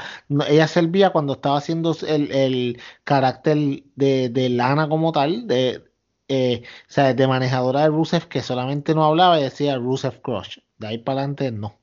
[0.48, 3.58] Ella servía cuando estaba haciendo el, el carácter
[3.96, 5.84] de, de Lana como tal, de,
[6.28, 10.60] eh, o sea, de manejadora de Rusev, que solamente no hablaba y decía Rusev Crush.
[10.78, 11.80] De ahí para adelante, no.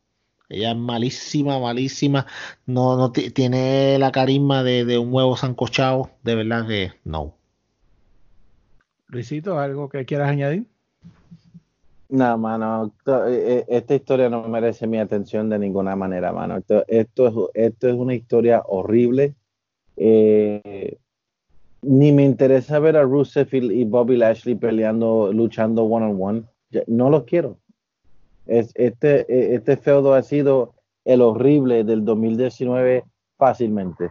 [0.49, 2.27] Ella es malísima, malísima.
[2.67, 6.11] No, no ti- tiene la carisma de, de un huevo sancochado.
[6.23, 7.35] De verdad que no.
[9.09, 10.67] Luisito, ¿algo que quieras añadir?
[12.11, 16.57] No, mano, eh, eh, esta historia no merece mi atención de ninguna manera, mano.
[16.57, 17.05] Esto, es,
[17.55, 19.35] esto es una historia horrible.
[19.97, 20.97] Eh,
[21.83, 26.45] ni me interesa ver a Rusev y, Bobby Lashley peleando, luchando one on one.
[26.87, 27.59] No los quiero.
[28.47, 30.75] Es, este, este feudo ha sido
[31.05, 33.05] el horrible del 2019
[33.37, 34.11] fácilmente.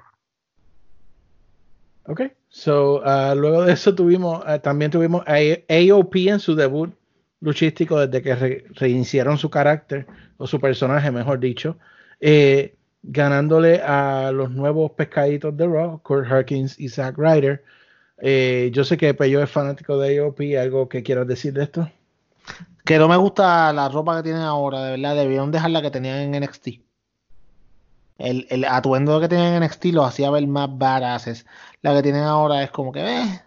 [2.05, 6.93] Ok, so uh, luego de eso tuvimos, uh, también tuvimos a AOP en su debut
[7.39, 10.07] luchístico desde que re- reiniciaron su carácter,
[10.37, 11.77] o su personaje, mejor dicho,
[12.19, 17.63] eh, ganándole a los nuevos pescaditos de Raw, Kurt Harkins y Zack Ryder.
[18.19, 21.89] Eh, yo sé que Peyo es fanático de AOP, ¿algo que quieras decir de esto?
[22.85, 25.15] Que no me gusta la ropa que tienen ahora, de verdad.
[25.15, 26.67] Debieron dejar la que tenían en NXT.
[28.17, 31.45] El, el atuendo que tenían en NXT los hacía ver más badasses.
[31.81, 33.41] La que tienen ahora es como que, eh,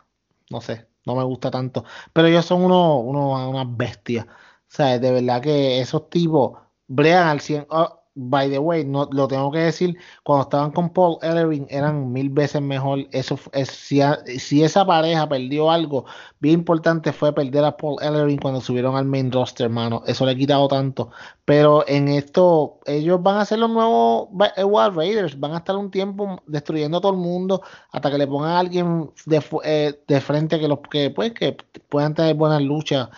[0.50, 1.84] no sé, no me gusta tanto.
[2.12, 4.26] Pero ellos son unos, unos, unas bestias.
[4.26, 4.28] O
[4.68, 7.66] sea, de verdad que esos tipos bregan al 100.
[7.70, 12.12] Oh, by the way, no, lo tengo que decir, cuando estaban con Paul Ellering eran
[12.12, 13.06] mil veces mejor.
[13.12, 16.04] Eso es, si, a- si esa pareja perdió algo,
[16.40, 20.02] bien importante fue perder a Paul Ellering cuando subieron al main roster, hermano.
[20.06, 21.10] Eso le ha quitado tanto.
[21.44, 25.38] Pero en esto, ellos van a ser los nuevos eh, Wild Raiders.
[25.38, 28.58] Van a estar un tiempo destruyendo a todo el mundo hasta que le pongan a
[28.60, 31.56] alguien de, eh, de frente que los que pues que
[31.88, 33.08] puedan tener buenas luchas.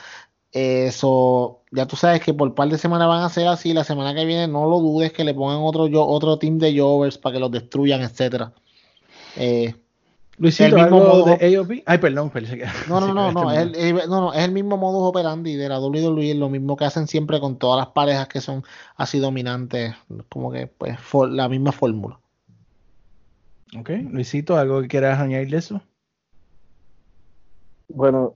[0.53, 3.73] Eso, ya tú sabes que por par de semanas van a ser así.
[3.73, 6.79] La semana que viene no lo dudes que le pongan otro yo, otro team de
[6.79, 8.53] Jovers para que los destruyan, etcétera.
[9.37, 9.75] Eh,
[10.39, 11.83] Luisito, El mismo algo modo- de AOP.
[11.87, 14.33] Ay, perdón, pensé que- no, no, no, que no, este es el, eh, no, no,
[14.35, 17.57] es el mismo modus operandi de la WWE, es lo mismo que hacen siempre con
[17.57, 18.63] todas las parejas que son
[18.97, 19.95] así dominantes,
[20.29, 22.19] como que pues for- la misma fórmula.
[23.79, 25.81] Ok, Luisito, ¿algo que quieras añadir de eso?
[27.89, 28.35] Bueno,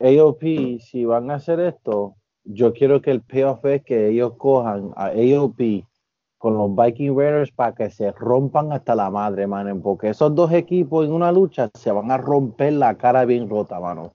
[0.00, 4.92] AOP, si van a hacer esto, yo quiero que el payoff es que ellos cojan
[4.96, 5.84] a AOP
[6.38, 10.50] con los Viking Raiders para que se rompan hasta la madre, mano, porque esos dos
[10.52, 14.14] equipos en una lucha se van a romper la cara bien rota, mano.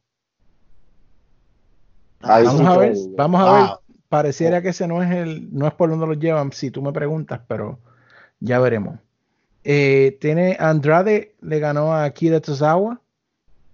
[2.22, 3.53] Ahí Vamos sí a que- ver, vamos a Wow.
[3.53, 3.70] ver.
[4.10, 6.94] Pareciera que ese no es el, no es por donde los llevan, si tú me
[6.94, 7.80] preguntas, pero
[8.40, 8.99] ya veremos.
[9.64, 13.02] Eh, tiene Andrade le ganó a Akira Tozawa.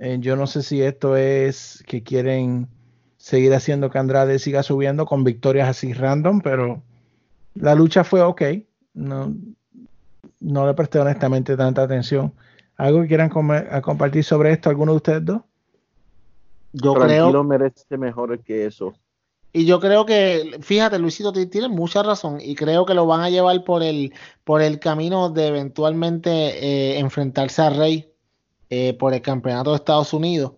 [0.03, 2.67] Eh, yo no sé si esto es que quieren
[3.17, 6.81] seguir haciendo que Andrade siga subiendo con victorias así random, pero
[7.55, 8.41] la lucha fue ok.
[8.95, 9.31] No,
[10.39, 12.33] no le presté honestamente tanta atención.
[12.77, 13.29] ¿Algo que quieran
[13.71, 15.41] a compartir sobre esto, alguno de ustedes dos?
[16.73, 18.93] Yo Tranquilo creo, merece mejor que eso.
[19.53, 23.21] y yo creo que, fíjate, Luisito, ti- tienes mucha razón, y creo que lo van
[23.21, 24.13] a llevar por el,
[24.45, 26.29] por el camino de eventualmente
[26.95, 28.10] eh, enfrentarse a Rey
[28.71, 30.53] eh, por el campeonato de Estados Unidos.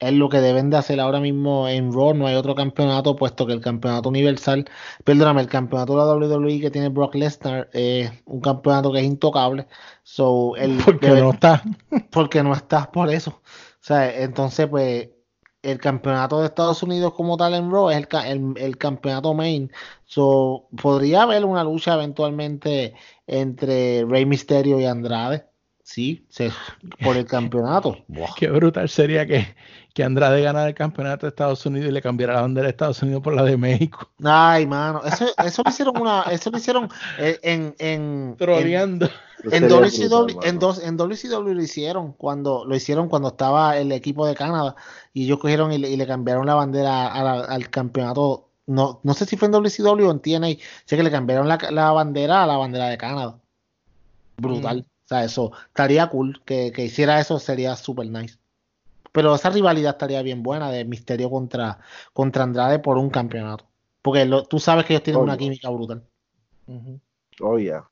[0.00, 2.14] Es lo que deben de hacer ahora mismo en Raw.
[2.14, 4.64] No hay otro campeonato, puesto que el campeonato universal,
[5.04, 9.04] perdóname, el campeonato de la WWE que tiene Brock Lesnar es un campeonato que es
[9.04, 9.66] intocable.
[10.04, 11.62] So, el, Porque debe- no está.
[12.12, 13.30] porque no estás por eso.
[13.42, 13.42] O
[13.80, 15.10] sea, entonces, pues,
[15.62, 19.70] el campeonato de Estados Unidos como tal en Raw es el, el, el campeonato main.
[20.04, 22.94] So, podría haber una lucha eventualmente
[23.26, 25.46] entre Rey Mysterio y Andrade.
[25.88, 26.52] Sí, se-
[27.02, 27.96] por el campeonato.
[28.08, 28.34] Buah.
[28.36, 29.54] Qué brutal sería que,
[29.94, 33.02] que Andrade ganara el campeonato de Estados Unidos y le cambiara la bandera de Estados
[33.02, 34.10] Unidos por la de México.
[34.22, 39.08] Ay, mano, eso, eso lo hicieron una, eso lo hicieron eh, en, en, en, Troleando.
[39.44, 43.78] En sería WCW, brutal, en, dos, en WCW lo hicieron cuando lo hicieron cuando estaba
[43.78, 44.76] el equipo de Canadá
[45.14, 48.50] y ellos cogieron y le, y le cambiaron la bandera a la- al campeonato.
[48.66, 50.48] No, no sé si fue en WCW o en TNA.
[50.84, 53.38] Sé que le cambiaron la, la bandera a la bandera de Canadá.
[54.36, 54.84] Brutal.
[55.08, 58.36] O sea, eso estaría cool que, que hiciera eso, sería super nice.
[59.10, 61.78] Pero esa rivalidad estaría bien buena de Misterio contra,
[62.12, 63.66] contra Andrade por un campeonato.
[64.02, 66.02] Porque lo- tú sabes que ellos tienen una química brutal.
[67.40, 67.88] Oh, yeah.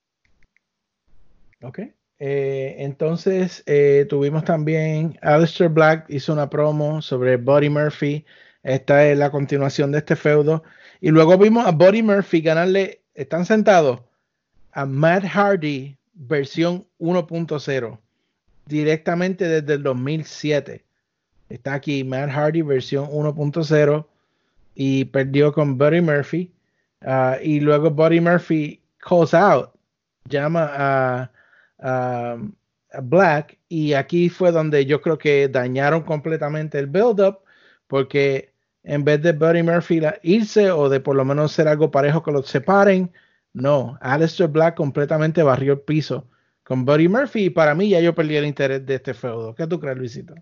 [1.62, 1.78] Ok.
[2.18, 8.26] Eh, entonces eh, tuvimos también Aleister Black hizo una promo sobre Buddy Murphy.
[8.62, 10.64] Esta es la continuación de este feudo.
[11.00, 14.00] Y luego vimos a Buddy Murphy ganarle, están sentados,
[14.72, 17.98] a Matt Hardy versión 1.0
[18.66, 20.84] directamente desde el 2007.
[21.48, 24.06] Está aquí Matt Hardy versión 1.0
[24.74, 26.52] y perdió con Buddy Murphy.
[27.02, 29.70] Ah, y luego Buddy Murphy calls out,
[30.28, 31.30] llama
[31.78, 32.38] a,
[33.02, 37.40] Black y aquí fue donde yo creo que dañaron completamente el build-up
[37.86, 42.22] porque en vez de Buddy Murphy irse o de por lo menos ser algo parejo
[42.22, 43.12] que los separen,
[43.56, 46.26] no, Aleister Black completamente barrió el piso
[46.62, 49.54] con Buddy Murphy y para mí ya yo perdí el interés de este feudo.
[49.54, 50.34] ¿Qué tú crees, Luisito?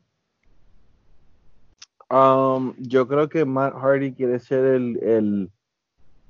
[2.11, 5.51] Um, yo creo que Matt Hardy quiere ser el, el,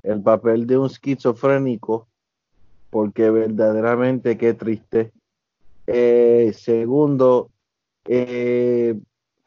[0.03, 2.07] el papel de un esquizofrénico,
[2.91, 5.11] porque verdaderamente qué triste.
[5.87, 7.51] Eh, segundo,
[8.05, 8.95] eh,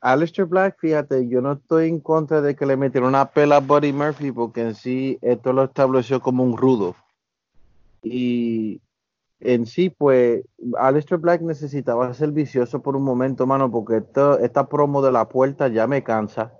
[0.01, 3.59] Aleister Black, fíjate, yo no estoy en contra de que le metieran una pela a
[3.59, 6.95] Buddy Murphy, porque en sí esto lo estableció como un rudo.
[8.11, 8.81] Y
[9.39, 10.43] en sí, pues,
[10.79, 15.27] Aleister Black necesitaba ser vicioso por un momento, mano, porque esto, esta promo de la
[15.29, 16.53] puerta ya me cansa.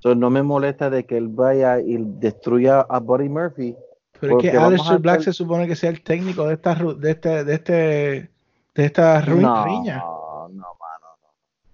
[0.00, 3.76] So, no me molesta de que él vaya y destruya a Buddy Murphy.
[4.20, 7.10] Pero es que Aleister Black hacer- se supone que sea el técnico de esta de
[7.10, 9.98] este de este de esta ru- No, riña.
[9.98, 11.06] no, mano,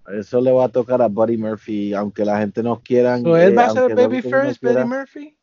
[0.07, 0.13] no.
[0.13, 3.19] Eso le va a tocar a Buddy Murphy, aunque la gente no quiera.
[3.19, 4.61] So, él eh, va a ser baby first.
[4.63, 5.37] Buddy Murphy.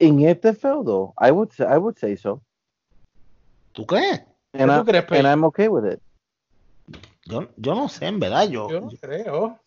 [0.00, 2.42] En este feudo, I would say, I would say so.
[3.72, 4.20] ¿Tú crees?
[4.52, 6.00] ¿Qué And, tú I, crees, and I'm okay with it.
[7.26, 9.58] Yo, yo no sé, en verdad, yo, Yo no creo.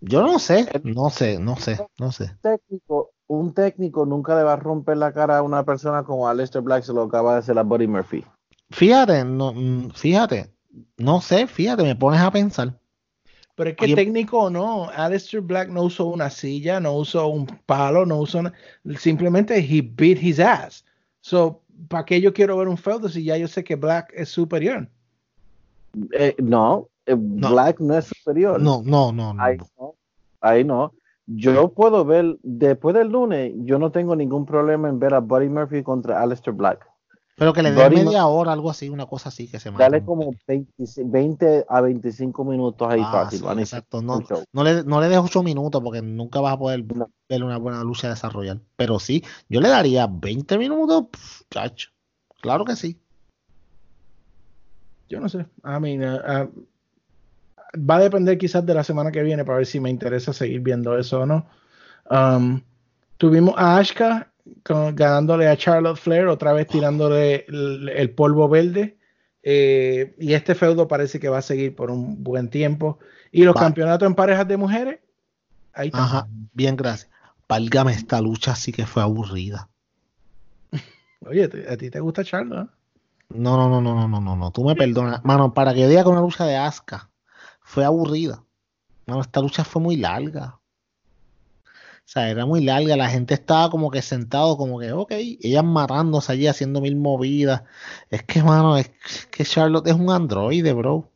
[0.00, 2.30] yo no sé, no sé, no sé, no sé.
[2.40, 6.62] Técnico, un técnico nunca le va a romper la cara a una persona como Aleister
[6.62, 8.24] Black se lo acaba de hacer a Buddy Murphy.
[8.70, 10.54] Fíjate, no, mm, fíjate,
[10.96, 12.79] no sé, fíjate, me pones a pensar.
[13.60, 17.28] Pero es que Oye- técnico o no, Aleister Black no usó una silla, no usó
[17.28, 18.54] un palo, no usó na-
[18.96, 20.82] simplemente he beat his ass.
[21.20, 24.30] So, ¿para qué yo quiero ver un feudo si ya yo sé que Black es
[24.30, 24.88] superior?
[26.12, 28.58] Eh, no, eh, Black no es superior.
[28.58, 29.42] No, no, no, no.
[29.42, 29.94] Ahí no.
[30.40, 30.94] Ahí no.
[31.26, 35.50] Yo puedo ver, después del lunes, yo no tengo ningún problema en ver a Buddy
[35.50, 36.89] Murphy contra Aleister Black.
[37.40, 40.00] Pero que le den Buddy media hora, algo así, una cosa así que se Dale
[40.00, 40.04] mate.
[40.04, 40.74] como 20,
[41.06, 43.38] 20 a 25 minutos ahí Ah, fácil.
[43.38, 44.02] sí, exacto.
[44.02, 44.22] No,
[44.52, 47.10] no le, no le des ocho minutos porque nunca vas a poder No.
[47.30, 48.60] ver una buena lucha desarrollar.
[48.76, 51.88] Pero sí, yo le daría 20 minutos, pf, chacho.
[52.42, 53.00] Claro que sí.
[55.08, 55.46] Yo no sé.
[55.64, 59.66] I mean, uh, uh, va a depender quizás de la semana que viene para ver
[59.66, 61.46] si me interesa seguir viendo eso o no.
[62.10, 62.60] Um,
[63.16, 64.29] tuvimos a Ashka
[64.64, 68.96] con- ganándole a Charlotte Flair, otra vez tirándole el, el polvo verde.
[69.42, 72.98] Eh, y este feudo parece que va a seguir por un buen tiempo.
[73.32, 73.60] Y los Va.
[73.60, 75.00] campeonatos en parejas de mujeres,
[75.72, 76.02] ahí está.
[76.04, 77.10] Ajá, bien, gracias.
[77.48, 79.68] Válgame, esta lucha sí que fue aburrida.
[81.26, 82.70] Oye, ¿te- ¿a ti te gusta Charlotte?
[83.30, 84.50] No, no, no, no, no, no, no, no.
[84.50, 85.24] Tú me perdonas.
[85.24, 87.08] Mano, para que yo diga que una lucha de Asuka
[87.62, 88.42] fue aburrida.
[89.06, 90.58] Mano, esta lucha fue muy larga.
[92.10, 96.32] Sea, era muy larga, la gente estaba como que sentado, como que, ok, ellas matándose
[96.32, 97.62] allí, haciendo mil movidas.
[98.10, 98.90] Es que, mano, es
[99.30, 101.10] que Charlotte es un androide, bro.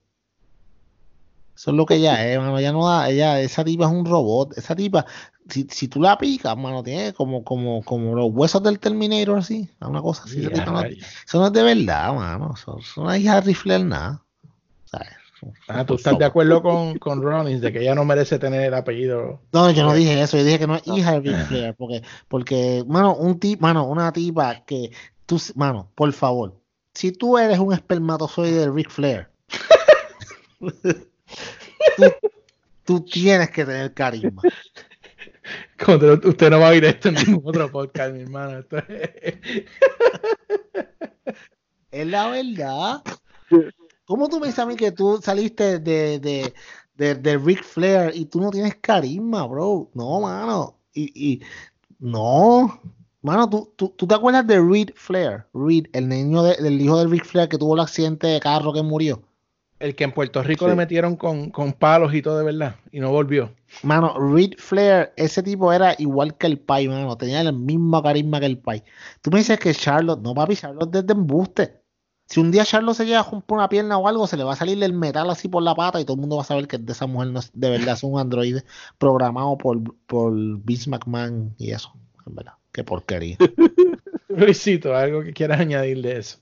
[1.57, 2.59] Eso es lo que ella es, mano.
[2.59, 4.57] Ella no da, ella, esa tipa es un robot.
[4.59, 5.07] Esa tipa,
[5.49, 9.69] si, si tú la picas, mano, tiene como, como, como los huesos del Terminator, así,
[9.81, 10.41] una cosa así.
[10.41, 10.83] Esa tipa no-
[11.27, 12.55] eso no es de verdad, mano.
[12.57, 14.23] Eso, eso no es hija de rifle nada.
[15.69, 18.75] Ah, tú estás de acuerdo con, con Rollins de que ella no merece tener el
[18.75, 19.41] apellido.
[19.53, 22.03] No, yo no dije eso, yo dije que no es hija de Ric Flair, porque,
[22.29, 24.91] porque, mano, un tip, mano, una tipa que
[25.27, 26.61] tú, mano, por favor,
[26.95, 29.29] si tú eres un espermatozoide de Ric Flair,
[31.97, 32.05] tú,
[32.85, 34.43] tú tienes que tener carisma.
[35.85, 38.59] Contra- Usted no va a oír esto en ningún otro podcast, mi hermano.
[38.61, 39.65] Esto es-
[41.91, 43.03] Es la verdad.
[44.06, 46.52] ¿Cómo tú me dices a mí que tú saliste de, de,
[46.97, 49.90] de, de Ric Flair y tú no tienes carisma, bro?
[49.94, 50.76] No, mano.
[50.93, 51.43] Y, y
[51.98, 52.81] no.
[53.22, 55.47] Mano, ¿tú, tú, tú te acuerdas de Reed Flair?
[55.55, 58.72] Reed, el niño de- del hijo de Ric Flair que tuvo el accidente de carro
[58.72, 59.22] que murió.
[59.81, 60.70] El que en Puerto Rico Sí.
[60.70, 62.76] le metieron con, con palos y todo de verdad.
[62.93, 63.51] Y no volvió.
[63.82, 67.16] Mano, Reed Flair, ese tipo era igual que el Pai, mano.
[67.16, 68.85] Tenía el mismo carisma que el Pai.
[69.22, 71.81] Tú me dices que Charlotte, no papi, Charlotte desde embuste.
[72.26, 74.55] Si un día Charlotte se llega a romper una pierna o algo, se le va
[74.55, 76.66] a salir el metal así por la pata y todo el mundo va a saber
[76.66, 78.64] que de esa mujer no es, de verdad es un androide
[78.98, 81.92] programado por, por Vince McMahon y eso.
[82.26, 83.36] En verdad, qué porquería.
[84.28, 86.38] Luisito, algo que quieras añadir de eso.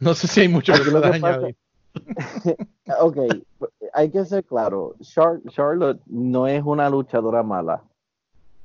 [0.00, 1.56] No sé si hay mucho que puedas añadir.
[3.00, 3.16] Ok,
[3.94, 7.82] hay que ser claro, Char- Charlotte no es una luchadora mala.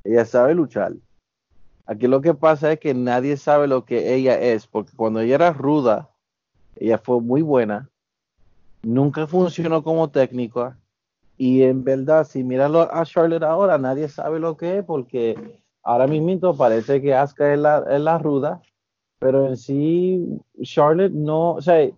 [0.03, 0.93] Ella sabe luchar.
[1.89, 5.33] Aquí lo que pasa es que nadie sabe lo que ella es, porque cuando ella
[5.33, 6.07] era ruda,
[6.75, 7.89] ella fue muy buena,
[8.83, 10.77] nunca funcionó como técnica,
[11.35, 15.35] y en verdad, si miras a Charlotte ahora, nadie sabe lo que es, porque
[15.81, 18.61] ahora mismo parece que Asuka es la, es la ruda,
[19.17, 21.89] pero en sí, Charlotte no, o sea,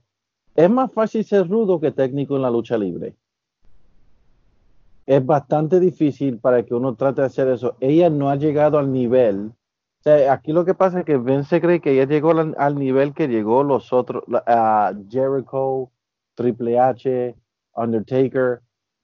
[0.55, 3.13] es más fácil ser rudo que técnico en la lucha libre.
[5.05, 7.75] Es bastante difícil para que uno trate de hacer eso.
[7.81, 9.51] Ella no ha llegado al nivel.
[10.29, 13.63] Aquí lo que pasa es que Vince cree que ella llegó al, nivel que llegó
[13.63, 15.91] los otros, a Jericho,
[16.35, 17.35] Triple H,
[17.75, 18.61] Undertaker.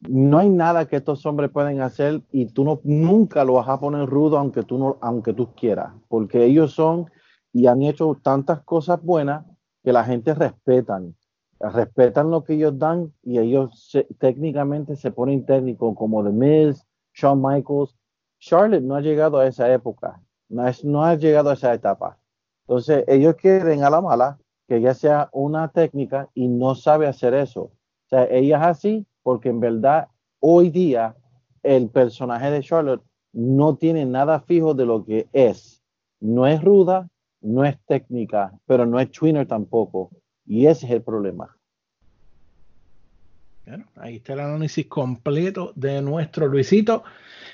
[0.10, 3.80] No hay nada que estos hombres pueden hacer y tú no, nunca lo vas a
[3.80, 7.10] poner rudo aunque tú, no, aunque tú quieras, porque ellos son
[7.54, 9.46] y han hecho tantas cosas buenas
[9.84, 11.16] que la gente respetan
[11.60, 16.86] respetan lo que ellos dan y ellos se- técnicamente se ponen técnicos como The Miz,
[17.14, 17.96] Shawn Michaels.
[18.40, 22.18] Charlotte no ha llegado a esa época, no, es- no ha llegado a esa etapa.
[22.68, 24.38] Entonces ellos quieren a la mala
[24.68, 27.62] que ella sea una técnica y no sabe hacer eso.
[27.62, 30.08] O sea, ella es así porque en verdad
[30.40, 31.16] hoy día
[31.64, 33.04] el personaje de Charlotte
[33.34, 35.82] no tiene nada fijo de lo que es.
[36.20, 37.08] No es ruda,
[37.42, 40.12] no es técnica, pero no es twinner tampoco.
[40.46, 41.56] Y ese es el problema.
[43.66, 47.04] Bueno, ahí está el análisis completo de nuestro Luisito.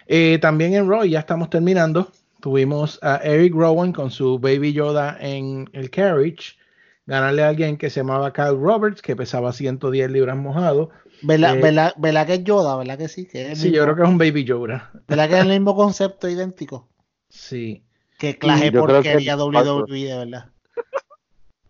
[0.05, 2.07] Eh, también en Raw, ya estamos terminando.
[2.43, 6.57] Tuvimos a Eric Rowan con su Baby Yoda en el carriage.
[7.05, 10.89] Ganarle a alguien que se llamaba Kyle Roberts, que pesaba 110 libras mojado.
[11.21, 12.75] ¿Verdad, Eh, verdad, verdad que es Yoda?
[12.75, 13.27] ¿Verdad que sí?
[13.29, 14.91] Que es Sí, yo creo que es un Baby Yoda.
[15.07, 16.89] ¿Verdad que es el mismo concepto idéntico?
[17.29, 17.85] Sí.
[18.19, 20.49] Que clase porquería WWE, de verdad.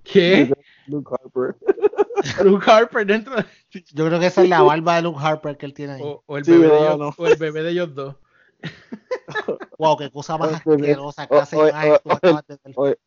[0.04, 0.52] ¿Qué?
[0.88, 1.56] Luke Harper.
[2.44, 3.46] Luke Harper dentro de-
[3.94, 6.02] Yo creo que esa es la barba de Luke Harper que él tiene ahí.
[6.04, 7.14] o, o el Sí, bebé de ¿verdad, ellos, no?
[7.24, 8.16] o el bebé de ellos dos.
[9.78, 11.98] Wow, qué cosa más O el bebé- asquerosa, o- clase imagen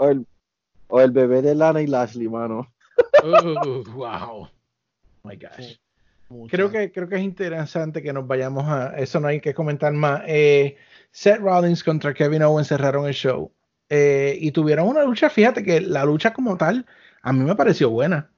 [0.00, 0.26] el,
[0.88, 2.72] o el bebé de Lana y Lashley, mano.
[3.22, 4.48] Uh, wow.
[5.24, 5.76] My gosh.
[6.48, 8.96] Creo que, creo que es interesante que nos vayamos a.
[8.98, 10.22] Eso no hay que comentar más.
[10.26, 10.76] Eh,
[11.12, 13.52] Seth Rollins contra Kevin Owens cerraron el show.
[13.88, 15.30] eh, y tuvieron una lucha.
[15.30, 16.84] Fíjate que la lucha como tal,
[17.22, 18.30] a mí me pareció buena.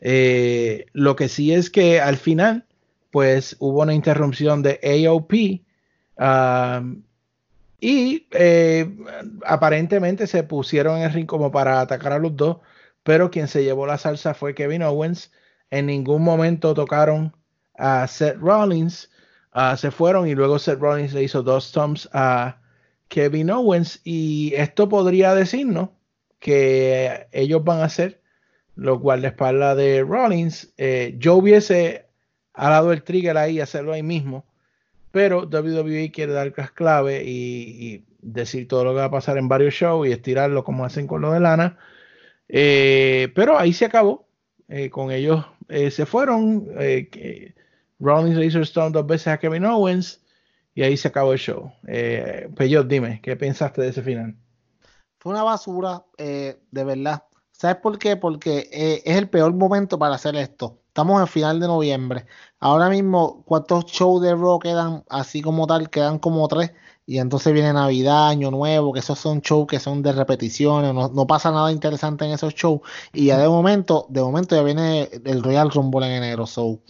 [0.00, 2.64] Eh, lo que sí es que al final,
[3.12, 5.62] pues hubo una interrupción de AOP.
[7.80, 8.96] Y eh,
[9.44, 12.58] aparentemente se pusieron en el ring como para atacar a los dos.
[13.02, 15.32] Pero quien se llevó la salsa fue Kevin Owens.
[15.70, 17.36] En ningún momento tocaron
[17.78, 19.10] a Seth Rollins.
[19.52, 22.60] Ah, se fueron y luego Seth Rollins le hizo dos stomps a
[23.08, 24.00] Kevin Owens.
[24.04, 25.90] Y esto podría decirnos
[26.40, 28.20] que ellos van a hacer
[28.74, 30.72] los guardaespaldas de Rollins.
[30.76, 32.06] Eh, yo hubiese
[32.54, 34.46] dado el trigger ahí y hacerlo ahí mismo.
[35.16, 39.48] Pero WWE quiere dar las claves y, decir todo lo que va a pasar en
[39.48, 41.78] varios shows y estirarlo como hacen con lo de Lana.
[42.50, 44.28] Eh, pero ahí se acabó.
[44.68, 46.68] Eh, con ellos eh, se fueron.
[47.98, 50.22] Rollins le Stone dos veces a Kevin Owens.
[50.74, 51.72] y ahí se acabó el show.
[51.88, 54.36] Eh, Peyot, dime, ¿qué pensaste de ese final?
[55.16, 57.22] Fue una basura, de verdad.
[57.52, 58.16] ¿Sabes por qué?
[58.16, 60.82] Porque es el peor momento para hacer esto.
[60.88, 62.26] Estamos en final de noviembre.
[62.60, 65.90] Ahora mismo, ¿cuántos shows de rock quedan así como tal?
[65.90, 66.72] Quedan como tres.
[67.04, 71.26] Y entonces viene Navidad, Año Nuevo, que esos son shows que son de repeticiones, no,
[71.26, 72.80] pasa nada interesante en esos shows.
[73.12, 76.46] Y ya de momento, de momento ya viene el Royal Rumble en enero.
[76.46, 76.80] So,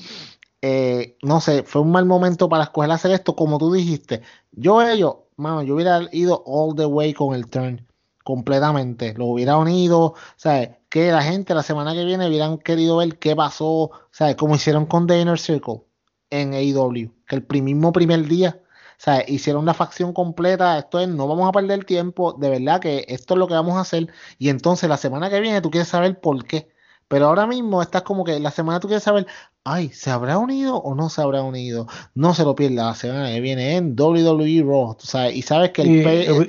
[0.62, 4.22] eh, no sé, fue un mal momento para escoger hacer esto, como tú dijiste.
[4.52, 7.86] Yo, ellos, mano, yo hubiera ido all the way con el turn,
[8.24, 9.14] completamente.
[9.14, 10.70] Lo hubiera unido, ¿sabes?
[10.97, 14.35] Que la gente la semana que viene hubieran querido ver qué pasó, ¿sabes?
[14.36, 15.82] Como hicieron con The Inner Circle
[16.31, 21.06] en AEW, que el mismo primer día o sea, hicieron la facción completa, esto es,
[21.06, 24.09] no vamos a perder tiempo, de verdad que esto es lo que vamos a hacer.
[24.39, 26.70] Y entonces la semana que viene tú quieres saber por qué.
[27.09, 29.27] Pero ahora mismo estás como que la semana tú quieres saber,
[29.64, 31.86] ay, ¿se habrá unido o no se habrá unido?
[32.14, 35.73] No se lo pierda la semana que viene en WWE Raw, tú sabes, y sabes
[35.73, 36.02] que el Y
[36.32, 36.47] tú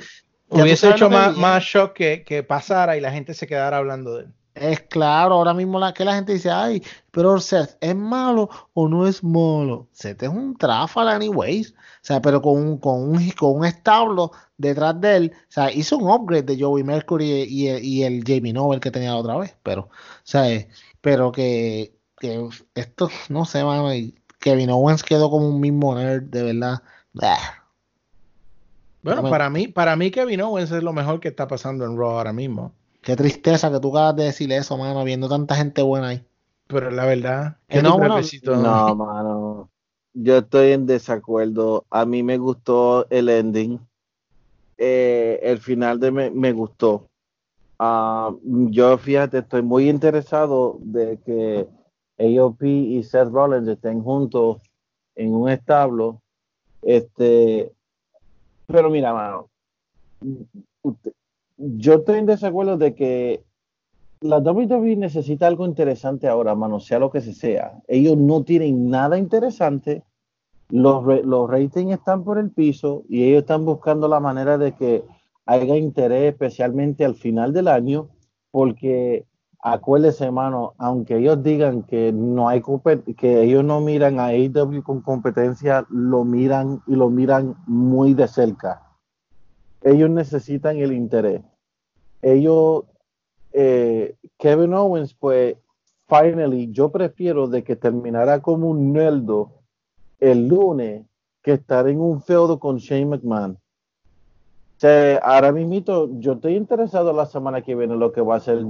[0.48, 4.37] hubiese hecho más shock que, que pasara y la gente se quedara hablando de él.
[4.60, 8.88] Es claro, ahora mismo la que la gente dice, ay, pero Seth, ¿es malo o
[8.88, 9.88] no es malo?
[9.92, 11.72] Seth es un tráfala anyways.
[11.72, 15.32] O sea, pero con un, con un, con un establo detrás de él.
[15.34, 18.90] O sea, hizo un upgrade de Joey Mercury y, y, y el Jamie Noble que
[18.90, 19.56] tenía la otra vez.
[19.62, 19.90] Pero, o
[20.24, 20.68] sea, eh,
[21.00, 23.90] pero que, que esto, no sé, mano,
[24.38, 26.82] Kevin Owens quedó como un mismo nerd, de verdad.
[27.12, 27.64] Bah.
[29.02, 29.30] Bueno, Bueno.
[29.30, 32.32] para mí, para mí Kevin Owens es lo mejor que está pasando en Raw ahora
[32.32, 32.72] mismo.
[33.08, 36.22] Qué tristeza que tú acabas de decir eso, mano, viendo tanta gente buena ahí.
[36.66, 38.20] Pero la verdad, Que ¿qué no, bueno?
[38.42, 39.70] No, mano.
[40.12, 41.86] Yo estoy en desacuerdo.
[41.88, 43.80] A mí me gustó el ending.
[44.76, 47.06] Eh, el final de me, me gustó.
[47.78, 51.66] Ah, yo, fíjate, estoy muy interesado de que
[52.18, 54.60] AOP y Seth Rollins estén juntos
[55.14, 56.20] en un establo.
[56.82, 57.72] Este,
[58.66, 59.48] pero mira, mano,
[60.82, 61.14] usted-
[61.58, 63.44] yo estoy en desacuerdo de que
[64.20, 67.80] la WWE necesita algo interesante ahora, mano, sea lo que se sea.
[67.86, 70.02] Ellos no tienen nada interesante.
[70.70, 74.72] Los, re- los ratings están por el piso y ellos están buscando la manera de
[74.72, 75.04] que
[75.46, 78.08] haya interés, especialmente al final del año,
[78.50, 79.24] porque
[79.60, 82.62] acuérdese, hermano, aunque ellos digan que no hay
[83.16, 88.28] que ellos no miran a AEW con competencia, lo miran y lo miran muy de
[88.28, 88.82] cerca.
[89.82, 91.42] Ellos necesitan el interés.
[92.22, 92.84] Ellos
[93.52, 95.56] eh, Kevin Owens, pues,
[96.06, 99.52] finally, yo prefiero de que terminara como un nerdo
[100.20, 101.06] el lunes
[101.42, 103.52] que estar en un feudo con Shane McMahon.
[103.52, 108.36] O sea, ahora mismo yo estoy interesado la semana que viene en lo que va
[108.36, 108.64] a ser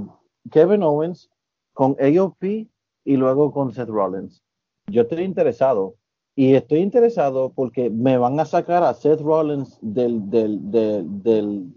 [0.51, 1.29] Kevin Owens
[1.73, 4.41] con AOP y luego con Seth Rollins.
[4.87, 5.95] Yo estoy interesado.
[6.39, 11.67] Y estoy interesado porque me van a sacar a Seth Rollins del, de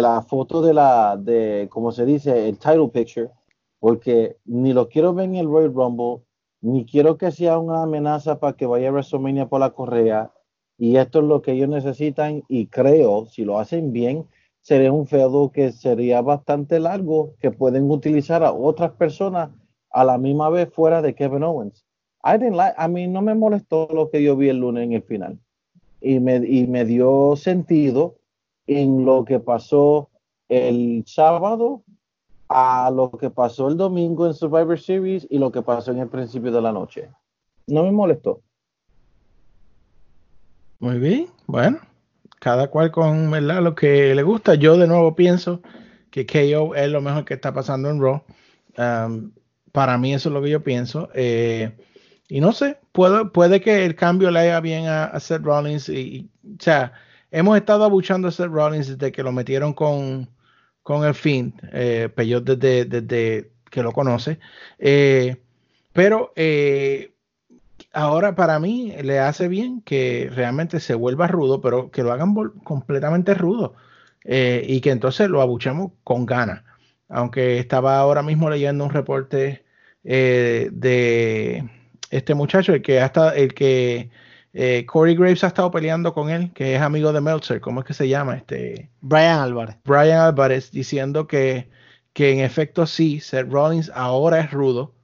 [0.00, 3.30] la foto de la, de, como se dice, el title picture,
[3.80, 6.22] porque ni lo quiero ver en el Royal Rumble,
[6.60, 10.30] ni quiero que sea una amenaza para que vaya a WrestleMania por la correa,
[10.78, 14.28] y esto es lo que ellos necesitan, y creo, si lo hacen bien,
[14.60, 19.50] sería un feudo que sería bastante largo, que pueden utilizar a otras personas
[19.90, 21.84] a la misma vez fuera de Kevin Owens.
[22.24, 24.92] I didn't like- a mí no me molestó lo que yo vi el lunes en
[24.92, 25.38] el final,
[26.00, 28.16] y me, y me dio sentido
[28.66, 30.08] en lo que pasó
[30.48, 31.82] el sábado
[32.48, 36.08] a lo que pasó el domingo en Survivor Series y lo que pasó en el
[36.08, 37.08] principio de la noche.
[37.66, 38.42] No me molestó.
[40.80, 41.78] Muy bien, bueno,
[42.40, 43.62] cada cual con ¿verdad?
[43.62, 44.54] lo que le gusta.
[44.56, 45.62] Yo de nuevo pienso
[46.10, 48.22] que KO es lo mejor que está pasando en Raw.
[48.76, 49.30] Um,
[49.70, 51.08] para mí eso es lo que yo pienso.
[51.14, 51.72] Eh,
[52.32, 55.90] y no sé, puede, puede que el cambio le haga bien a, Seth Rollins.
[55.90, 56.94] Y, o sea,
[57.30, 60.30] hemos estado abuchando a Seth Rollins desde que lo metieron con,
[60.82, 64.38] con el fin, eh, desde, desde que lo conoce.
[64.78, 65.42] Eh,
[65.92, 67.12] pero eh,
[67.92, 72.34] ahora para mí le hace bien que realmente se vuelva rudo, pero que lo hagan
[72.64, 73.74] completamente rudo
[74.24, 76.64] eh, y que entonces lo abuchemos con ganas.
[77.10, 79.66] Aunque estaba ahora mismo leyendo un reporte
[80.02, 81.81] de
[82.12, 84.10] este muchacho, el que hasta el que
[84.52, 87.86] eh, Corey Graves ha estado peleando con él, que es amigo de Meltzer, ¿cómo es
[87.86, 88.36] que se llama?
[88.36, 89.76] Este Brian Álvarez.
[89.84, 91.70] Brian Álvarez diciendo que,
[92.12, 94.94] que en efecto sí, Seth Rollins ahora es rudo,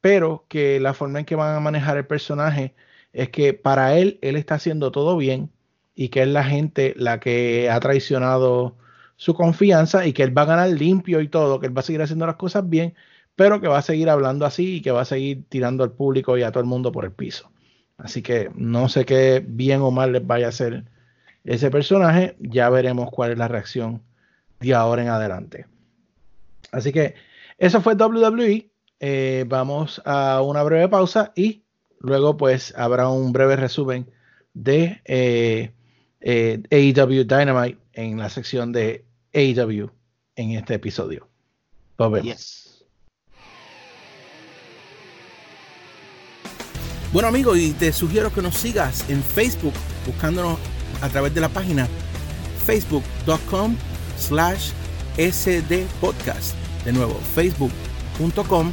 [0.00, 2.74] pero que la forma en que van a manejar el personaje
[3.12, 5.50] es que para él, él está haciendo todo bien
[5.94, 8.76] y que es la gente la que ha traicionado
[9.16, 11.84] su confianza y que él va a ganar limpio y todo, que él va a
[11.84, 12.94] seguir haciendo las cosas bien,
[13.40, 16.36] pero que va a seguir hablando así y que va a seguir tirando al público
[16.36, 17.50] y a todo el mundo por el piso.
[17.96, 20.84] Así que no sé qué bien o mal les vaya a hacer
[21.44, 22.36] ese personaje.
[22.38, 24.02] Ya veremos cuál es la reacción
[24.60, 25.64] de ahora en adelante.
[26.70, 27.14] Así que
[27.56, 28.68] eso fue WWE.
[29.00, 31.62] Eh, vamos a una breve pausa y
[31.98, 34.06] luego pues habrá un breve resumen
[34.52, 35.72] de eh,
[36.20, 39.90] eh, AEW Dynamite en la sección de AEW
[40.36, 41.26] en este episodio.
[41.96, 42.69] Nos vemos.
[47.12, 49.74] Bueno amigo, y te sugiero que nos sigas en Facebook
[50.06, 50.58] buscándonos
[51.00, 51.88] a través de la página
[52.64, 53.74] facebook.com
[54.16, 54.70] slash
[55.16, 56.54] sdpodcast.
[56.84, 58.70] De nuevo, facebook.com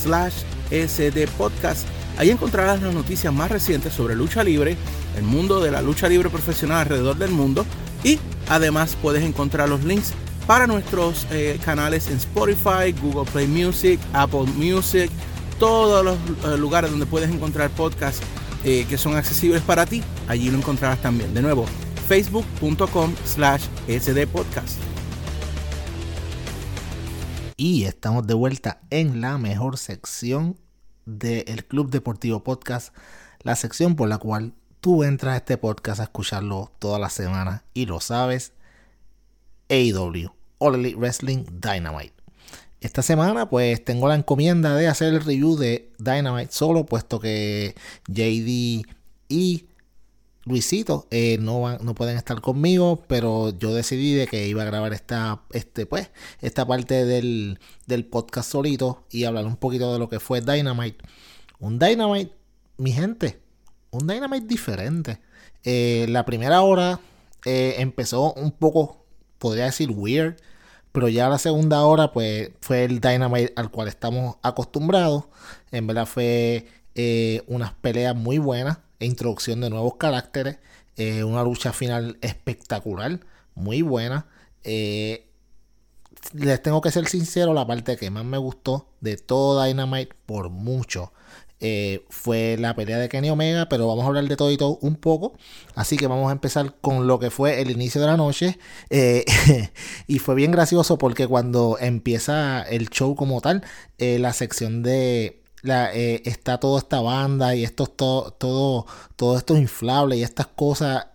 [0.00, 0.34] slash
[0.70, 1.88] sdpodcast.
[2.18, 4.76] Ahí encontrarás las noticias más recientes sobre lucha libre,
[5.16, 7.66] el mundo de la lucha libre profesional alrededor del mundo
[8.04, 10.12] y además puedes encontrar los links
[10.46, 15.10] para nuestros eh, canales en Spotify, Google Play Music, Apple Music,
[15.62, 18.20] todos los eh, lugares donde puedes encontrar podcasts
[18.64, 20.02] eh, que son accesibles para ti.
[20.26, 21.32] Allí lo encontrarás también.
[21.34, 21.66] De nuevo,
[22.08, 24.80] facebook.com slash sdpodcast.
[27.56, 30.58] Y estamos de vuelta en la mejor sección
[31.06, 32.92] del Club Deportivo Podcast,
[33.42, 37.62] la sección por la cual tú entras a este podcast a escucharlo toda la semana
[37.72, 38.52] y lo sabes,
[39.68, 40.28] AEW,
[40.58, 42.21] All Elite Wrestling Dynamite.
[42.82, 47.76] Esta semana pues tengo la encomienda de hacer el review de Dynamite solo, puesto que
[48.08, 48.84] JD
[49.28, 49.66] y
[50.44, 54.66] Luisito eh, no, van, no pueden estar conmigo, pero yo decidí de que iba a
[54.66, 56.10] grabar esta, este, pues,
[56.40, 60.98] esta parte del, del podcast solito y hablar un poquito de lo que fue Dynamite.
[61.60, 62.32] Un Dynamite,
[62.78, 63.40] mi gente,
[63.92, 65.20] un Dynamite diferente.
[65.62, 66.98] Eh, la primera hora
[67.44, 69.04] eh, empezó un poco,
[69.38, 70.34] podría decir, weird.
[70.92, 75.24] Pero ya la segunda hora, pues, fue el Dynamite al cual estamos acostumbrados.
[75.70, 78.78] En verdad fue eh, unas peleas muy buenas.
[79.00, 80.58] e Introducción de nuevos caracteres.
[80.96, 83.20] eh, una lucha final espectacular.
[83.54, 84.26] Muy buena.
[84.64, 85.26] Eh,
[86.34, 90.50] les tengo que ser sincero, la parte que más me gustó de todo Dynamite por
[90.50, 91.12] mucho
[91.64, 94.78] eh, fue la pelea de Kenny Omega, pero vamos a hablar de todo y todo
[94.82, 95.34] un poco.
[95.76, 98.58] Así que vamos a empezar con lo que fue el inicio de la noche.
[98.90, 99.24] Eh,
[100.08, 103.62] y fue bien gracioso porque cuando empieza el show como tal,
[103.98, 105.38] eh, la sección de...
[105.62, 108.84] La, está toda esta banda y esto todo, todo,
[109.14, 111.06] todo esto inflable y estas cosas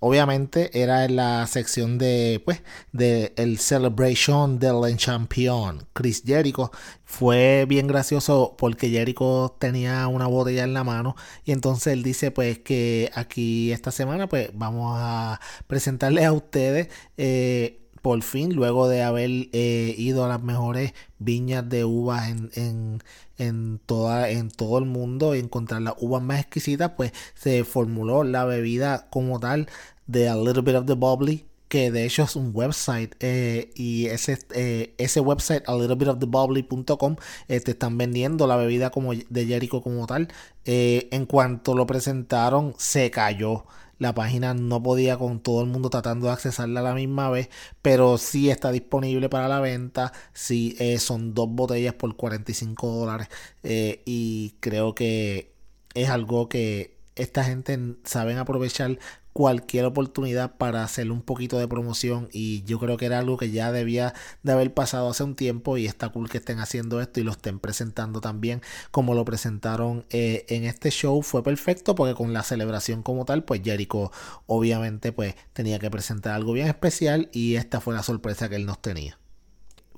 [0.00, 2.62] obviamente era en la sección de pues
[2.92, 5.86] de el celebration del champion.
[5.92, 6.72] Chris Jericho
[7.04, 12.30] fue bien gracioso porque Jericho tenía una botella en la mano y entonces él dice
[12.30, 18.88] pues que aquí esta semana pues vamos a presentarles a ustedes eh, por fin, luego
[18.88, 23.02] de haber eh, ido a las mejores viñas de uvas en, en,
[23.40, 28.44] en, toda, en todo el mundo encontrar las uvas más exquisitas, pues se formuló la
[28.44, 29.68] bebida como tal
[30.06, 34.06] de A Little Bit of the Bubbly, que de hecho es un website eh, y
[34.06, 38.90] ese, eh, ese website a little bit of the bubbly.com te están vendiendo la bebida
[38.90, 40.28] como de Jericho como tal.
[40.64, 43.64] Eh, en cuanto lo presentaron se cayó
[44.00, 47.50] la página no podía con todo el mundo tratando de accesarla a la misma vez,
[47.82, 50.12] pero sí está disponible para la venta.
[50.34, 53.28] Sí, eh, son dos botellas por 45 dólares.
[53.62, 55.52] eh, y creo que
[55.94, 58.98] es algo que esta gente saben aprovechar
[59.32, 63.50] cualquier oportunidad para hacerle un poquito de promoción y yo creo que era algo que
[63.50, 67.20] ya debía de haber pasado hace un tiempo y está cool que estén haciendo esto
[67.20, 71.22] y lo estén presentando también como lo presentaron eh, en este show.
[71.22, 74.10] Fue perfecto porque con la celebración como tal pues Jericho
[74.46, 78.66] obviamente pues tenía que presentar algo bien especial y esta fue la sorpresa que él
[78.66, 79.19] nos tenía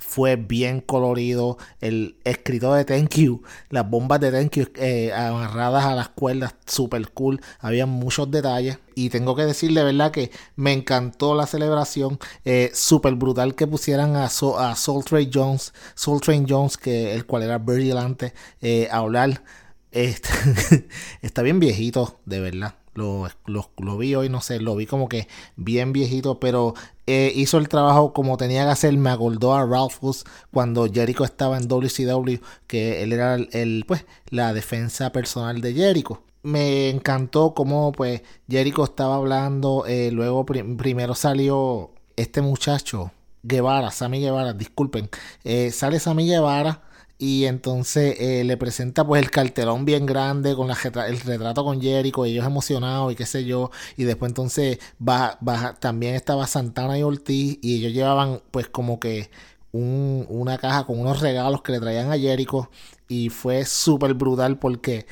[0.03, 1.57] fue bien colorido.
[1.81, 6.55] El escrito de Thank You, las bombas de Thank You eh, amarradas a las cuerdas,
[6.67, 7.41] super cool.
[7.61, 8.79] Había muchos detalles.
[8.95, 10.11] Y tengo que decirle, ¿verdad?
[10.11, 12.19] Que me encantó la celebración.
[12.45, 17.15] Eh, super brutal que pusieran a, so a Soul Train Jones, Soul Train Jones, que
[17.15, 19.43] el cual era Virgil antes, eh, a hablar.
[19.93, 20.89] Este,
[21.23, 22.82] está bien viejito, de verdad.
[22.95, 26.75] Lo, lo, vi hoy, no sé, lo vi como que bien viejito, pero
[27.07, 28.97] eh, hizo el trabajo como tenía que hacer.
[28.97, 32.37] Me acordó a Ralphus cuando Jericho estaba en WCW,
[32.67, 36.23] que él era el, pues, la defensa personal de Jericho.
[36.43, 43.13] Me encantó como pues Jericho estaba hablando, eh, luego prim primero salió este muchacho,
[43.45, 45.09] Guevara, Sammy Guevara, disculpen,
[45.45, 46.83] eh, sale Sammy Guevara
[47.23, 50.77] y entonces eh, le presenta pues el cartelón bien grande con la,
[51.07, 55.75] el retrato con Jericho, ellos emocionados y qué sé yo, y después entonces va, va,
[55.75, 59.31] también estaba Santana y Ortiz y ellos llevaban pues como que
[59.71, 62.71] un, una caja con unos regalos que le traían a Jericho
[63.07, 65.07] y fue súper brutal porque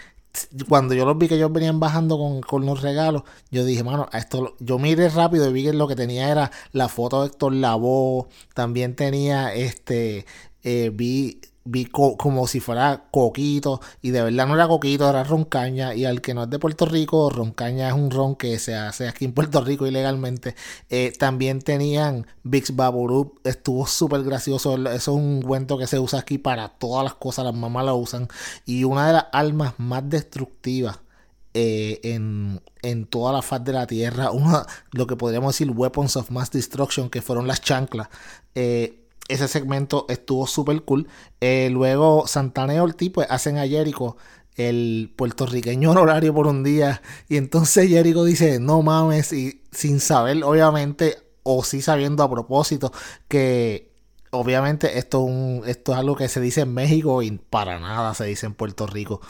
[0.69, 4.09] cuando yo los vi que ellos venían bajando con, con los regalos, yo dije, mano,
[4.13, 7.29] a esto yo miré rápido y vi que lo que tenía era la foto de
[7.29, 10.27] Héctor Lavoe, también tenía este,
[10.63, 15.25] eh, vi, vi co- como si fuera Coquito, y de verdad no era Coquito, era
[15.25, 18.75] Roncaña, y al que no es de Puerto Rico, Roncaña es un ron que se
[18.75, 20.55] hace aquí en Puerto Rico ilegalmente.
[20.89, 26.21] Eh, también tenían Bix Baburup, estuvo súper gracioso, eso es un cuento que se usa
[26.21, 28.29] aquí para todas las cosas, las mamás lo usan,
[28.67, 30.99] y una de las armas más destructivas
[31.55, 36.17] eh, en, en toda la faz de la tierra, una, lo que podríamos decir weapons
[36.17, 38.09] of mass destruction, que fueron las chanclas.
[39.31, 41.09] Ese segmento estuvo súper cool.
[41.41, 44.17] Eh, luego Santana y Ortiz pues hacen a Jericho
[44.57, 47.03] el puertorriqueño honorario por un día.
[47.29, 52.93] Y entonces Jericho dice, no mames, y sin saber, obviamente, o sí sabiendo a propósito,
[53.29, 53.91] que
[54.31, 58.15] obviamente esto es, un, esto es algo que se dice en México y para nada
[58.15, 59.21] se dice en Puerto Rico.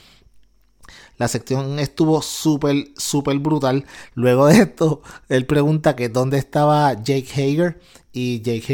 [1.20, 3.84] La sección estuvo súper, súper brutal.
[4.14, 7.80] Luego de esto, él pregunta que dónde estaba Jake Hager.
[8.12, 8.64] Y Jake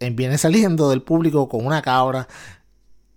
[0.00, 2.28] Hager viene saliendo del público con una cabra.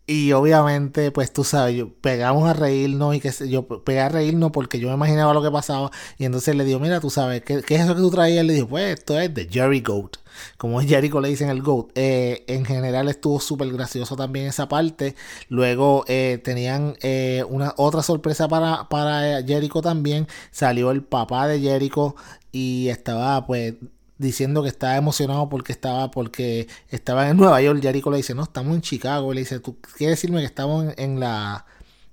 [0.05, 4.51] Y obviamente, pues tú sabes, yo- pegamos a reírnos y que yo pegué a reírnos
[4.51, 5.91] porque yo me imaginaba lo que pasaba.
[6.17, 8.41] Y entonces le digo, mira, tú sabes, ¿qué, qué es eso que tú traías?
[8.41, 10.17] Él le dijo, pues esto es de Jerry Goat.
[10.57, 11.89] Como Jericho le dicen el Goat.
[11.95, 15.15] Eh, en general estuvo súper gracioso también esa parte.
[15.49, 20.27] Luego eh, tenían eh, una otra sorpresa para, para Jericho también.
[20.51, 22.15] Salió el papá de Jericho
[22.51, 23.75] y estaba pues
[24.17, 27.81] diciendo que estaba emocionado porque estaba porque estaba en Nueva York.
[27.81, 29.33] Jericho le dice, no, estamos en Chicago.
[29.33, 31.65] Le dice, ¿tú quieres decirme que estamos en la,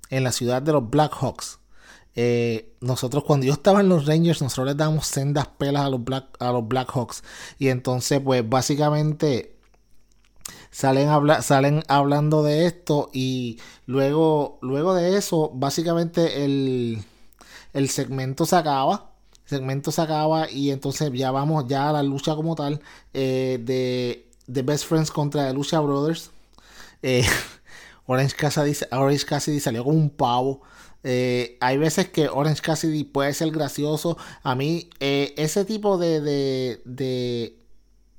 [0.09, 1.60] en la ciudad de los Blackhawks?
[2.15, 6.03] Eh, nosotros cuando yo estaba en los Rangers, nosotros les dábamos sendas pelas a los
[6.03, 7.23] Black, a los Blackhawks.
[7.59, 9.55] Y entonces, pues básicamente
[10.71, 13.09] salen, habla salen hablando de esto.
[13.13, 17.03] Y luego, luego de eso, básicamente el,
[17.73, 19.11] el segmento se acaba.
[19.45, 22.79] Segmento se acaba y entonces ya vamos ya a la lucha como tal
[23.13, 26.31] eh, de, de Best Friends contra The Lucha Brothers.
[27.01, 27.25] Eh,
[28.05, 30.61] Orange Cassidy, Orange Cassidy salió como un pavo.
[31.03, 34.17] Eh, hay veces que Orange Cassidy puede ser gracioso.
[34.43, 37.57] A mí, eh, ese tipo de, de,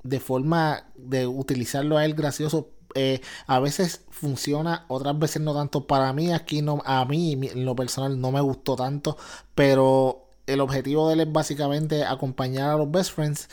[0.03, 5.87] de, forma de utilizarlo a él gracioso, eh, a veces funciona, otras veces no tanto.
[5.87, 9.17] Para mí, aquí no, a mí en lo personal no me gustó tanto,
[9.55, 13.49] pero el objetivo de él es básicamente acompañar a los best friends.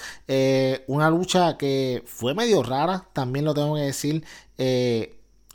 [0.88, 4.24] Una lucha que fue medio rara, también lo tengo que decir.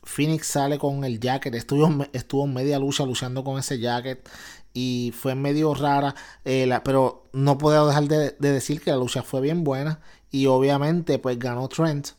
[0.06, 4.30] Phoenix sale con el jacket, estuvo, estuvo media lucha luchando con ese jacket
[4.74, 6.16] y fue medio rara,
[6.46, 10.00] eh, pero no puedo dejar de, de, decir que la lucha fue bien buena
[10.32, 12.10] y obviamente pues ganó Trent.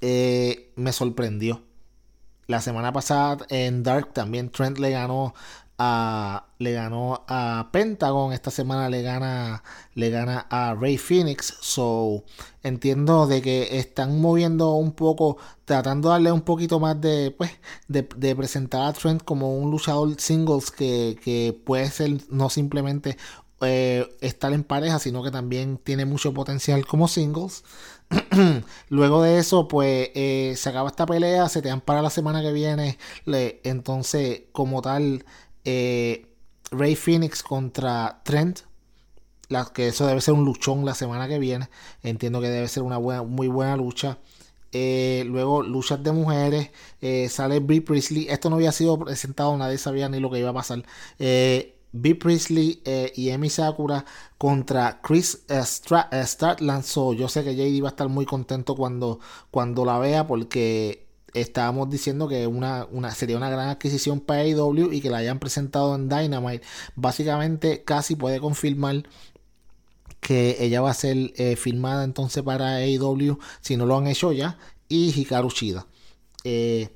[0.00, 1.62] Eh, me sorprendió.
[2.46, 5.34] La semana pasada en Dark también Trent le ganó
[5.78, 8.32] le ganó a Pentagon.
[8.32, 9.62] Esta semana le gana,
[9.94, 11.54] le gana a Ray Phoenix.
[11.60, 12.24] So
[12.62, 17.50] entiendo de que están moviendo un poco, tratando de darle un poquito más de, pues,
[17.88, 23.16] de, presentar a Trent como un luchador singles que, que puede ser no simplemente
[23.62, 27.64] eh, estar en pareja, sino que también tiene mucho potencial como singles.
[28.90, 32.42] Luego de eso, pues eh, se acaba esta pelea, se te dan para la semana
[32.42, 32.98] que viene.
[33.24, 35.24] Le, entonces, como tal,
[35.66, 36.26] eh,
[36.70, 38.60] Ray Phoenix contra Trent.
[39.48, 41.68] La, que eso debe ser un luchón la semana que viene.
[42.02, 44.18] Entiendo que debe ser una buena, muy buena lucha.
[44.72, 46.70] Eh, luego, luchas de mujeres.
[47.00, 48.26] Eh, sale Brie Priestley.
[48.28, 50.84] Esto no había sido presentado, nadie sabía ni lo que iba a pasar.
[51.18, 52.14] Eh, B.
[52.14, 52.82] Priestley
[53.14, 54.04] y Emi Sakura
[54.36, 56.82] contra Chris Strat Statland.
[56.84, 59.18] So, yo sé que JD va a estar muy contento cuando,
[59.50, 61.05] cuando la vea porque
[61.40, 65.94] estábamos diciendo que una, sería una gran adquisición para AEW y que la hayan presentado
[65.94, 66.64] en Dynamite.
[66.94, 69.04] Básicamente casi puede confirmar
[70.20, 74.32] que ella va a ser eh, filmada entonces para AEW si no lo han hecho
[74.32, 74.58] ya.
[74.88, 75.86] Y Hikaru Shida.
[76.44, 76.88] Eh,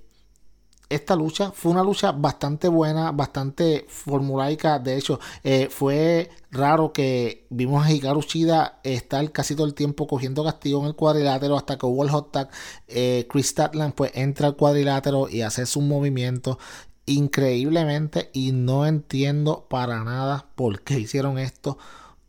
[0.88, 4.78] esta lucha fue una lucha bastante buena, bastante formulaica.
[4.78, 10.06] De hecho, eh, fue raro que vimos a Hikaru Shida estar casi todo el tiempo
[10.06, 12.50] cogiendo castigo en el cuadrilátero hasta que hubo el hot tag.
[12.88, 16.58] Eh, Chris Statland pues entra al cuadrilátero y hace su movimiento
[17.06, 21.78] increíblemente y no entiendo para nada por qué hicieron esto.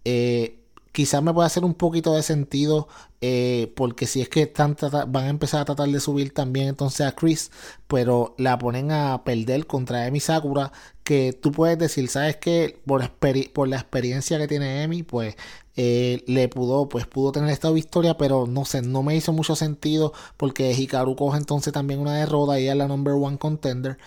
[0.06, 0.60] Eh,
[0.92, 2.88] quizás me puede hacer un poquito de sentido
[3.22, 4.76] eh, porque si es que están
[5.08, 7.52] van a empezar a tratar de subir también entonces a Chris
[7.88, 10.72] pero la ponen a perder contra Emi Sakura
[11.04, 15.36] que tú puedes decir sabes que por, la experiencia que tiene Emi pues
[15.76, 19.56] eh, le pudo pues pudo tener esta victoria pero no sé no me hizo mucho
[19.56, 23.98] sentido porque Hikaru coge entonces también una derrota y es la number one contender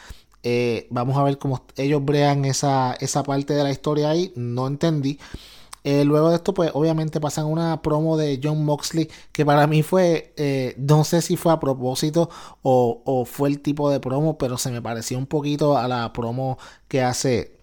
[0.47, 4.33] Eh, vamos a ver cómo ellos brean esa, esa parte de la historia ahí.
[4.37, 5.19] No entendí.
[5.85, 9.83] Eh, luego de esto, pues obviamente pasan una promo de John Moxley que para mí
[9.83, 12.31] fue, eh, no sé si fue a propósito
[12.63, 16.59] o, fue el tipo de promo, pero se me pareció un poquito a la promo
[16.89, 17.59] que hace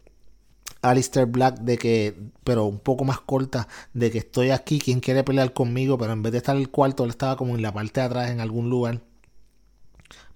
[0.81, 5.23] Alistair Black de que, pero un poco más corta, de que estoy aquí, quien quiere
[5.23, 7.73] pelear conmigo, pero en vez de estar en el cuarto, él estaba como en la
[7.73, 9.02] parte de atrás en algún lugar.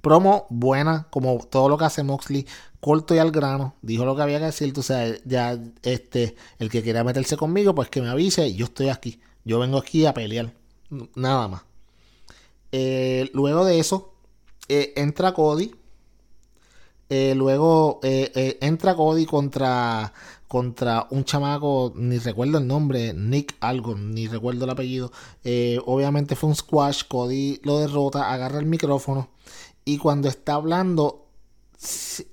[0.05, 2.45] Promo buena, como todo lo que hace Moxley,
[2.79, 3.73] corto y al grano.
[3.81, 4.71] Dijo lo que había que decir.
[4.77, 8.53] O sea, ya este, el que quiera meterse conmigo, pues que me avise.
[8.53, 9.19] Yo estoy aquí.
[9.45, 10.53] Yo vengo aquí a pelear.
[11.15, 11.63] Nada más.
[12.71, 14.13] Eh, luego de eso,
[14.69, 15.73] eh, entra Cody.
[17.09, 20.13] Eh, luego entra Cody contra,
[20.47, 25.11] contra un chamaco, ni recuerdo el nombre, Nick algo, ni recuerdo el apellido.
[25.87, 27.05] obviamente fue un squash.
[27.07, 29.33] Cody lo derrota, agarra el micrófono
[29.85, 31.25] y cuando está hablando,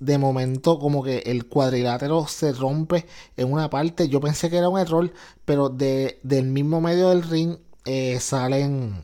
[0.01, 3.07] de momento como que el cuadrilátero se rompe
[3.37, 4.09] en una parte.
[4.09, 5.13] Yo pensé que era un error,
[5.45, 9.03] pero de, del mismo medio del ring eh, salen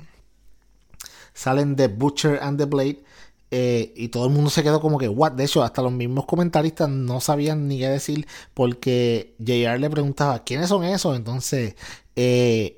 [1.35, 3.03] salen The Butcher and the Blade.
[3.51, 5.33] Eh, y todo el mundo se quedó como que, what?
[5.33, 10.45] De hecho, hasta los mismos comentaristas no sabían ni qué decir porque JR le preguntaba,
[10.45, 11.17] ¿quiénes son esos?
[11.17, 11.75] Entonces,
[12.15, 12.78] eh,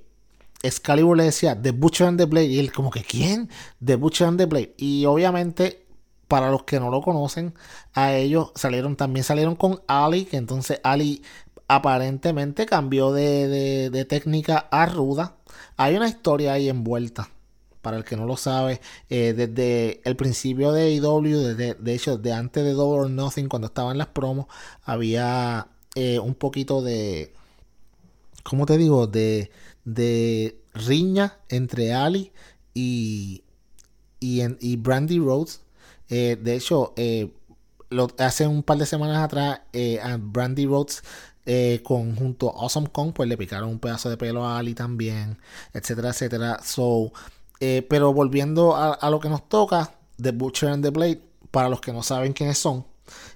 [0.63, 3.49] Excalibur le decía The Butcher and the Blade y él como que ¿quién?
[3.85, 5.87] The Butcher and the Blade y obviamente
[6.29, 7.55] para los que no lo conocen
[7.95, 11.23] a ellos salieron también salieron con Ali que entonces Ali
[11.67, 15.37] aparentemente cambió de, técnica a ruda
[15.77, 17.31] hay una historia ahí envuelta
[17.83, 22.19] para el que no lo sabe, eh, desde el principio de AEW, desde, de hecho,
[22.19, 24.47] de antes de Double or Nothing, cuando estaban las promos,
[24.85, 27.33] había eh, un poquito de,
[28.43, 29.07] ¿cómo te digo?
[29.07, 29.51] De,
[29.85, 32.33] de riña entre Ali
[32.75, 33.43] y,
[34.21, 35.61] y, y Brandy Rhodes.
[36.09, 37.33] Eh, de hecho, eh,
[37.89, 41.03] lo, hace un par de semanas atrás, eh, a Brandy Rhodes
[41.83, 45.39] con, junto a Awesome Kong, pues le picaron un pedazo de pelo a Ali también,
[45.73, 46.61] etcétera, etcétera.
[46.63, 47.13] So,
[47.59, 49.93] pero volviendo a, a, lo que nos toca,
[50.23, 51.21] The Butcher and the Blade,
[51.51, 52.87] para los que no saben quiénes son,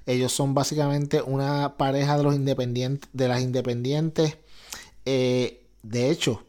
[0.06, 4.36] ellos son básicamente una pareja de los independientes, de las independientes
[5.84, 6.42] de hecho,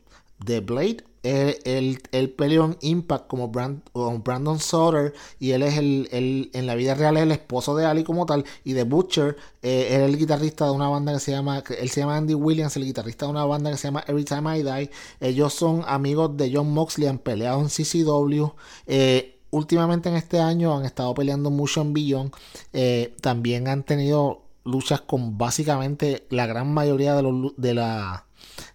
[0.44, 6.49] The Blade el, el, el peleó en Impact como Brandon Sutter y él es el,
[6.53, 9.88] en la vida real es el esposo de Ali como tal y The Butcher eh,
[9.90, 12.86] era el guitarrista de una banda que se llama él se llama Andy Williams el
[12.86, 14.91] guitarrista de una banda que se llama Every Time I Die.
[15.20, 18.52] Ellos son amigos de John Moxley han peleado en CCW
[18.86, 22.34] eh, últimamente en este año han estado peleando mucho en Beyond
[22.72, 28.24] eh, también han tenido luchas con básicamente la gran mayoría de, los, de la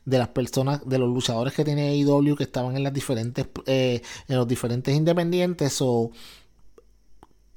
[0.05, 4.03] de las personas, de los luchadores que tiene AEW que estaban en las diferentes, eh,
[4.29, 5.81] en los diferentes independientes.
[5.81, 6.11] O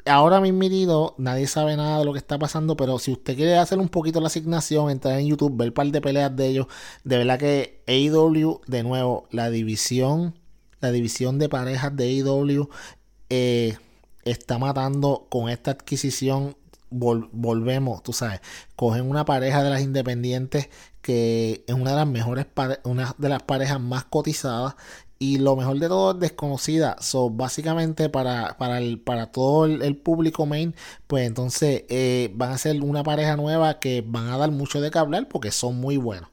[0.06, 3.80] ahora mismo nadie sabe nada de lo que está pasando, pero si usted quiere hacer
[3.80, 6.68] un poquito la asignación, entrar en YouTube, ver un par de peleas de ellos,
[7.04, 10.38] de verdad que AEW, de nuevo, la división,
[10.82, 12.70] la división de parejas de AEW
[13.30, 13.78] eh,
[14.24, 16.56] está matando con esta adquisición
[16.94, 18.41] volvemos, tú sabes,
[18.76, 20.70] cogen una pareja de las independientes
[21.04, 22.48] que es una de las mejores,
[22.86, 24.76] una de las parejas más cotizadas
[25.20, 26.98] y lo mejor de todo es desconocida.
[27.00, 30.76] So, básicamente para, para, el, para todo el, público main,
[31.08, 34.92] pues entonces eh, van a ser una pareja nueva que van a dar mucho de
[34.92, 36.30] que hablar porque son muy buenos.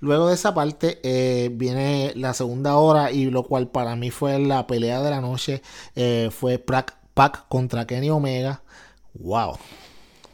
[0.00, 4.38] Luego de esa parte eh, viene la segunda hora y lo cual para mí fue
[4.38, 5.62] la pelea de la noche.
[5.94, 8.62] Eh, fue Pac, Pac contra Kenny Omega.
[9.14, 9.56] Wow.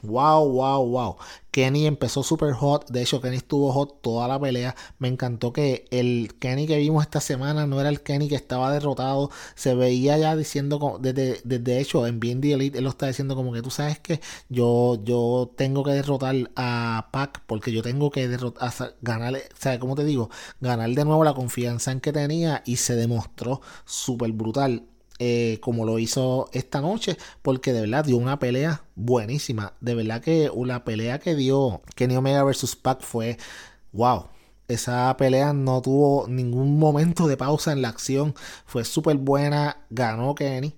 [0.03, 1.17] Wow, wow, wow.
[1.51, 2.89] Kenny empezó super hot.
[2.91, 4.75] De hecho, Kenny estuvo hot toda la pelea.
[4.99, 8.73] Me encantó que el Kenny que vimos esta semana no era el Kenny que estaba
[8.73, 9.31] derrotado.
[9.55, 13.53] Se veía ya diciendo, desde, desde hecho, en BND Elite, él lo está diciendo como
[13.53, 18.29] que tú sabes que yo, yo tengo que derrotar a Pac porque yo tengo que
[18.29, 18.73] derrotar,
[19.03, 20.31] ganar, ¿sabes cómo te digo?
[20.61, 24.90] Ganar de nuevo la confianza en que tenía y se demostró súper brutal.
[25.23, 29.75] Eh, como lo hizo esta noche, porque de verdad dio una pelea buenísima.
[29.81, 33.37] De verdad que la pelea que dio Kenny Omega versus Pac fue
[33.93, 34.29] wow.
[34.67, 38.35] Esa pelea no tuvo ningún momento de pausa en la acción.
[38.65, 39.85] Fue súper buena.
[39.91, 40.75] Ganó Kenny.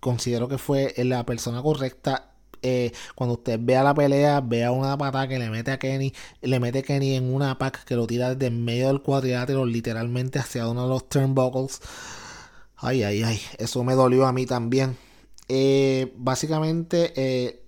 [0.00, 2.28] Considero que fue la persona correcta
[2.62, 6.12] eh, cuando usted vea la pelea, vea una patada que le mete a Kenny,
[6.42, 10.68] le mete Kenny en una pack que lo tira desde medio del cuadrilátero, literalmente hacia
[10.68, 11.80] uno de los turnbuckles.
[12.80, 14.96] Ay, ay, ay, eso me dolió a mí también.
[15.48, 17.62] Eh, básicamente, eh,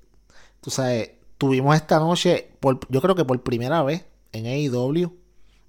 [0.60, 2.52] tú sabes, tuvimos esta noche,
[2.88, 5.12] yo creo que por primera vez en AEW,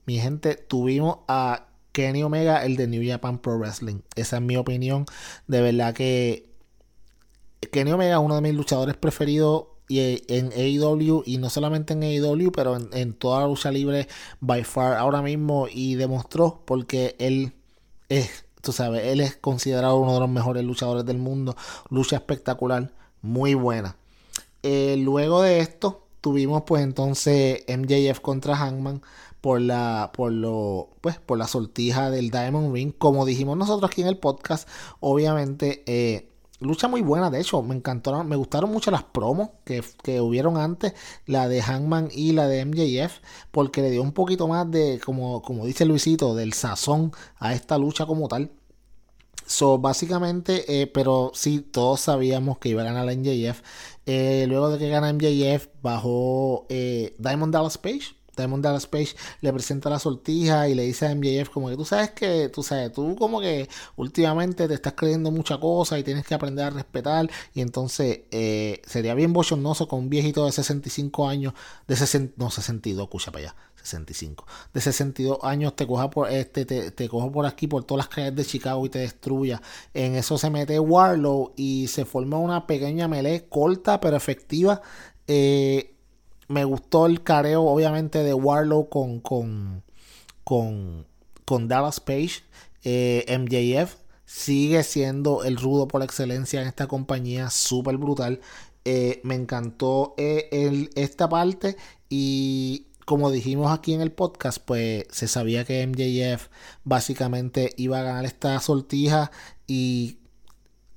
[0.06, 4.02] mi gente, tuvimos a Kenny Omega, el de New Japan Pro Wrestling.
[4.16, 5.06] Esa es mi opinión.
[5.48, 6.50] De verdad que
[7.72, 11.94] Kenny Omega es uno de mis luchadores preferidos y eh, en AEW y no solamente
[11.94, 14.08] en AEW, pero en, en toda la lucha libre
[14.40, 17.54] by far ahora mismo y demostró porque él
[18.10, 21.56] es, tú sabes, él es considerado uno de los mejores luchadores del mundo,
[21.90, 23.96] lucha espectacular, muy buena.
[24.64, 29.02] Eh, luego de esto tuvimos pues entonces MJF contra Hangman
[29.42, 34.02] por la por lo pues por la sortija del Diamond Ring como dijimos nosotros aquí
[34.02, 34.68] en el podcast
[35.00, 36.31] obviamente eh,
[36.62, 40.58] lucha muy buena, de hecho, me encantaron, me gustaron mucho las promos que, que, hubieron
[40.58, 40.94] antes,
[41.26, 43.20] la de Hangman y la de MJF,
[43.52, 47.78] porque le dio un poquito más de, como, como dice Luisito, del sazón a esta
[47.78, 48.52] lucha como tal.
[49.46, 53.62] So, básicamente, eh, pero sí, todos sabíamos que iba a ganar la MJF.
[54.06, 59.52] Eh, luego de que gana MJF, bajó eh, Diamond Dallas Page Diamond Dallas Page le
[59.54, 62.92] presenta la sortija y le dice a MJF como que tú sabes que, tú sabes,
[62.92, 67.30] tú como que últimamente te estás creyendo mucha cosa y tienes que aprender a respetar
[67.54, 71.54] y entonces eh, sería bien bochornoso con un viejito de 65 años,
[71.88, 76.66] de 60, no 62, escucha para allá, 65, de 62 años te coja por este,
[76.66, 79.62] te, te cojo por aquí por todas las calles de Chicago y te destruya.
[79.94, 84.82] En eso se mete Warlow y se forma una pequeña melee corta pero efectiva.
[85.28, 85.91] Eh,
[86.52, 89.84] me gustó el careo, obviamente, de Warlow con, con,
[90.44, 91.08] con,
[91.46, 92.44] con Dallas Page.
[92.84, 93.96] Eh, MJF
[94.26, 98.42] sigue siendo el rudo por excelencia en esta compañía, súper brutal.
[98.84, 101.78] Eh, me encantó eh, esta parte
[102.10, 106.48] y como dijimos aquí en el podcast, pues se sabía que MJF
[106.84, 109.32] básicamente iba a ganar esta sortija
[109.68, 110.18] y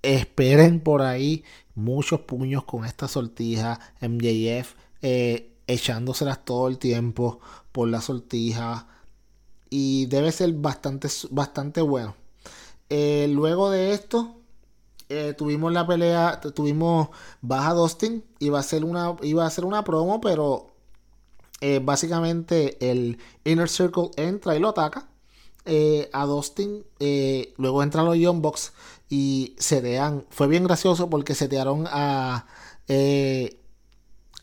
[0.02, 1.44] esperen por ahí
[1.74, 3.80] muchos puños con esta sortija.
[4.00, 4.74] MJF
[5.06, 7.38] eh, echándoselas todo el tiempo
[7.72, 8.88] por la sortija.
[9.68, 12.16] Y debe ser bastante, bastante bueno.
[12.88, 14.36] Eh, luego de esto,
[15.10, 17.08] eh, tuvimos la pelea, tuvimos
[17.42, 18.24] baja Dustin.
[18.38, 20.70] Iba a ser una, iba a ser una promo, pero
[21.82, 25.08] básicamente el Inner Circle entra y lo ataca.
[26.12, 26.84] a Dustin,
[27.58, 28.72] luego entran los Young Box
[29.10, 30.24] y setean.
[30.30, 32.46] Fue bien gracioso porque setearon a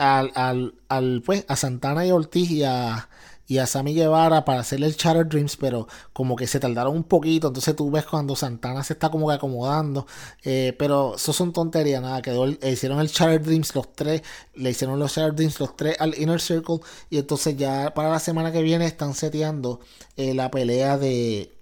[0.01, 3.07] al, al, al, pues, a Santana y Ortiz y a,
[3.45, 7.03] y a Sammy Guevara para hacerle el Chatter Dreams, pero como que se tardaron un
[7.03, 7.49] poquito.
[7.49, 10.07] Entonces tú ves cuando Santana se está como que acomodando.
[10.43, 12.21] Eh, pero eso son tonterías, nada.
[12.23, 14.23] Quedó, hicieron el Chatter Dreams los tres.
[14.55, 16.79] Le hicieron los Chatter Dreams los tres al Inner Circle.
[17.11, 19.81] Y entonces ya para la semana que viene están seteando
[20.17, 21.53] eh, la pelea de,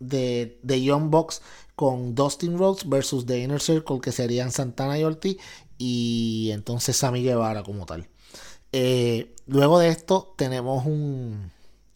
[0.00, 1.42] de, de Young Box
[1.76, 5.36] con Dustin Rhodes versus The Inner Circle, que serían Santana y Ortiz
[5.78, 8.08] y entonces Sammy Guevara como tal.
[8.72, 11.50] Eh, luego de esto tenemos un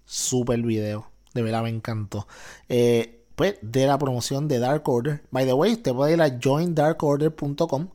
[0.05, 1.11] super video.
[1.35, 2.27] De verdad me encantó.
[2.69, 5.23] Eh, pues de la promoción de Dark Order.
[5.31, 7.89] By the way, usted puede ir a joindarkorder.com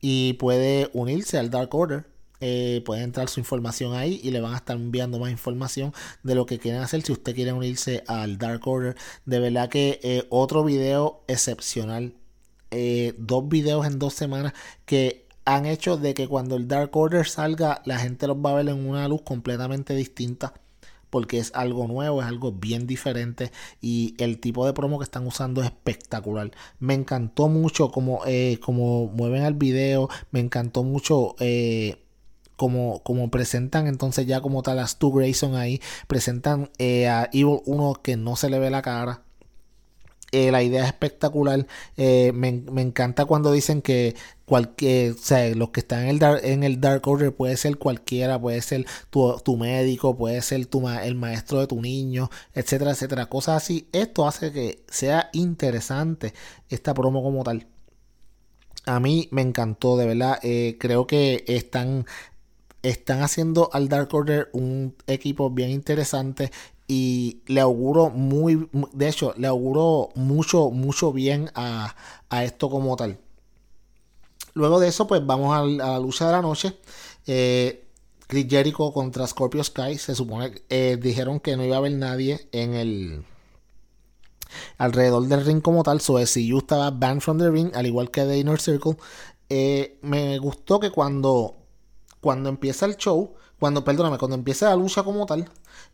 [0.00, 2.06] y puede unirse al Dark Order.
[2.42, 5.92] Eh, puede entrar su información ahí y le van a estar enviando más información
[6.22, 8.96] de lo que quieren hacer si usted quiere unirse al Dark Order.
[9.26, 12.14] De verdad que otro video excepcional.
[13.18, 14.54] dos videos en dos semanas
[14.86, 18.54] que han hecho de que cuando el Dark Order salga, la gente los va a
[18.54, 20.54] ver en una luz completamente distinta.
[21.10, 23.50] Porque es algo nuevo, es algo bien diferente.
[23.80, 26.52] Y el tipo de promo que están usando es espectacular.
[26.78, 30.08] Me encantó mucho como, eh, como mueven el video.
[30.30, 31.34] Me encantó mucho.
[31.40, 32.04] Eh,
[32.54, 37.60] como, como, presentan entonces ya como tal a Stu Grayson ahí, presentan eh, a Evil
[37.64, 39.22] 1 que no se le ve la cara.
[40.32, 41.66] Eh, la idea es espectacular.
[41.96, 42.48] Eh, me,
[42.80, 46.80] encanta cuando dicen que cualquier, o sea, los que están en el, dark, en el
[46.80, 51.66] Dark Order puede ser cualquiera, puede ser tu, médico, puede ser tu, el maestro de
[51.66, 53.26] tu niño, etcétera, etcétera.
[53.26, 53.88] Cosas así.
[53.92, 56.34] Esto hace que sea interesante
[56.68, 57.66] esta promo como tal.
[58.86, 60.38] A mí me encantó, de verdad.
[60.42, 62.06] Eh, creo que están
[62.82, 66.50] están haciendo al Dark Order un equipo bien interesante
[66.92, 71.94] y le auguro muy, de hecho, le auguro mucho, mucho bien a,
[72.42, 73.20] esto como tal.
[74.54, 76.76] Luego de eso, pues vamos a, la lucha de la noche.
[77.28, 77.86] Eh,
[78.26, 79.98] Chris Jericho contra Scorpio Sky.
[79.98, 83.24] Se supone eh, dijeron que no iba a haber nadie en el
[84.76, 86.00] alrededor del ring como tal.
[86.00, 88.96] So yo estaba banned from the ring, al igual que The Inner Circle.
[89.48, 91.54] Eh, me gustó que cuando,
[92.20, 95.48] cuando empieza el show, cuando, perdóname, cuando empieza la lucha como tal,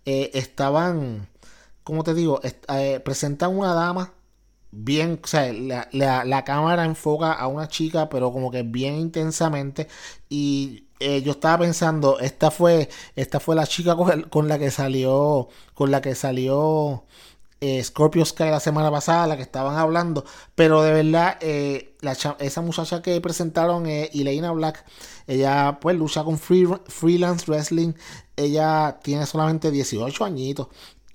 [0.07, 1.28] eh, estaban,
[1.85, 4.15] como te digo, eh, presentan una dama
[4.70, 9.89] bien, o sea, la, cámara enfoca a una chica, pero como que bien intensamente.
[10.28, 15.49] Y eh, yo estaba pensando, esta fue, esta fue la chica con, la que salió,
[15.74, 17.05] con la que salió
[17.61, 20.24] eh, Scorpio Sky la semana pasada, la que estaban hablando,
[20.55, 21.95] pero de verdad, eh,
[22.39, 24.85] esa muchacha que presentaron, eh, Elena Black,
[25.27, 27.95] ella pues lucha con free- freelance wrestling,
[28.37, 30.69] ella tiene solamente 18 añitos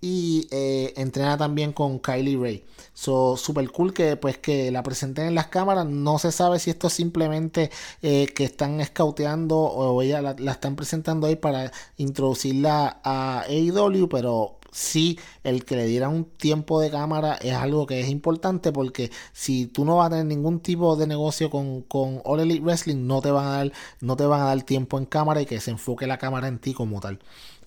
[0.03, 2.65] y eh, entrena también con Kylie Ray.
[2.93, 5.85] So, super cool que pues que la presenten en las cámaras.
[5.85, 7.69] No se sabe si esto es simplemente
[8.01, 14.07] eh, que están escauteando o ella la, la están presentando ahí para introducirla a AEW,
[14.09, 18.71] pero sí el que le dieran un tiempo de cámara es algo que es importante
[18.71, 22.61] porque si tú no vas a tener ningún tipo de negocio con, con All Elite
[22.63, 25.45] Wrestling, no te van a dar, no te van a dar tiempo en cámara y
[25.45, 27.19] que se enfoque la cámara en ti como tal.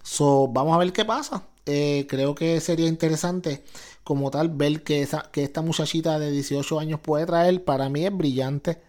[0.02, 1.47] So, vamos a ver qué pasa.
[1.66, 3.64] Eh, creo que sería interesante
[4.05, 7.64] como tal ver que, esa, que esta muchachita de 18 años puede traer.
[7.64, 8.81] Para mí es brillante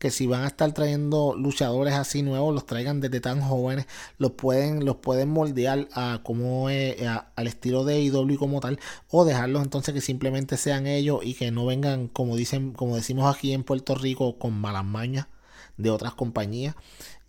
[0.00, 3.86] que si van a estar trayendo luchadores así nuevos, los traigan desde tan jóvenes,
[4.18, 8.80] los pueden, los pueden moldear a como es, a- al estilo de IW como tal,
[9.10, 13.32] o dejarlos entonces que simplemente sean ellos y que no vengan, como dicen, como decimos
[13.34, 15.28] aquí en Puerto Rico, con malas mañas
[15.76, 16.74] de otras compañías.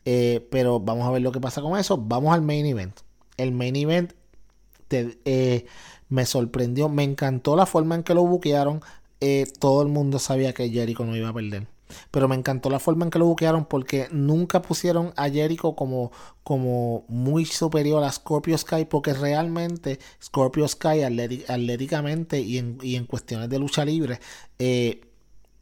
[0.05, 1.97] Eh, pero vamos a ver lo que pasa con eso.
[1.97, 2.95] Vamos al main event.
[3.37, 4.13] El main event
[4.91, 5.65] eh,
[6.09, 8.81] me sorprendió, me encantó la forma en que lo buquearon.
[9.21, 11.67] Eh, todo el mundo sabía que Jericho no iba a perder.
[12.11, 16.11] Pero me encantó la forma en que lo buquearon porque nunca pusieron a Jericho como,
[16.43, 23.05] como muy superior a Scorpio Sky porque realmente Scorpio Sky atléticamente y en, y en
[23.05, 24.19] cuestiones de lucha libre
[24.59, 25.01] eh,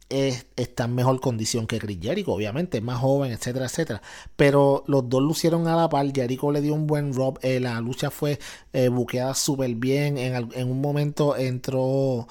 [0.08, 4.02] es- está en mejor condición que Chris Jericho, obviamente, es más joven, etcétera, etcétera.
[4.36, 6.10] Pero los dos lucieron a la par.
[6.12, 7.38] Jericho le dio un buen rob.
[7.42, 8.38] eh, la lucha fue
[8.72, 10.18] eh, buqueada súper bien.
[10.18, 12.26] En, en un momento entró,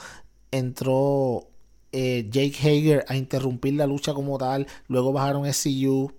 [0.52, 1.49] entró
[1.92, 4.68] eh, Jake Hager a interrumpir la lucha como tal.
[4.88, 6.12] Luego bajaron SCU.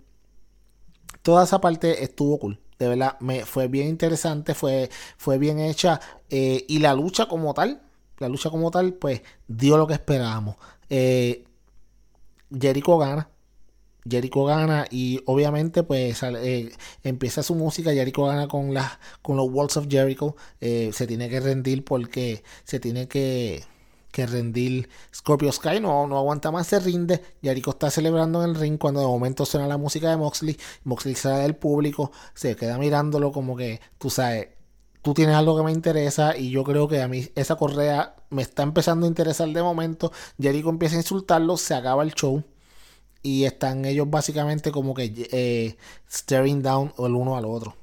[1.22, 2.60] Toda esa parte estuvo cool.
[2.78, 4.88] De verdad, me fue bien interesante, fue,
[5.18, 6.00] fue bien hecha.
[6.30, 7.82] eh, y la lucha como tal,
[8.18, 10.56] la lucha como tal, pues dio lo que esperábamos.
[10.88, 11.44] Eh,
[12.58, 13.28] Jericho gana.
[14.08, 16.20] Jericho gana y obviamente pues
[17.04, 17.92] empieza su música.
[17.92, 18.74] Jericho gana con,
[19.22, 20.36] con los Walls of Jericho.
[20.60, 23.62] Se tiene que rendir porque se tiene que,
[24.10, 25.80] que rendir Scorpio Sky.
[25.80, 27.22] No, no aguanta más, se rinde.
[27.42, 30.58] Jericho está celebrando en el ring cuando de momento suena la música de Moxley.
[30.84, 34.48] Moxley sale del público, se queda mirándolo como que, tú sabes,
[35.02, 38.42] tú tienes algo que me interesa y yo creo que a mí esa correa me
[38.42, 40.12] está empezando a interesar de momento.
[40.40, 42.42] Jericho empieza a insultarlo, se acaba el show
[43.22, 45.76] y están ellos básicamente como que eh,
[46.10, 47.76] staring down el uno al otro.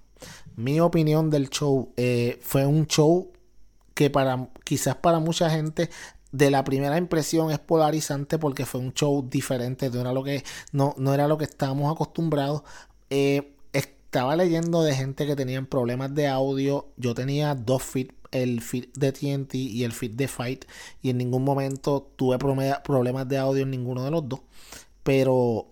[0.56, 3.32] Mi opinión del show eh, fue un show
[3.94, 5.90] que para quizás para mucha gente
[6.32, 10.44] de la primera impresión es polarizante porque fue un show diferente, no era lo que,
[10.72, 12.64] no, no era lo que estábamos acostumbrados.
[13.10, 13.54] Eh,
[14.08, 16.88] estaba leyendo de gente que tenían problemas de audio.
[16.98, 20.66] Yo tenía dos feed, el feed de TNT y el feed de Fight,
[21.02, 24.42] y en ningún momento tuve problemas de audio en ninguno de los dos.
[25.04, 25.68] Pero,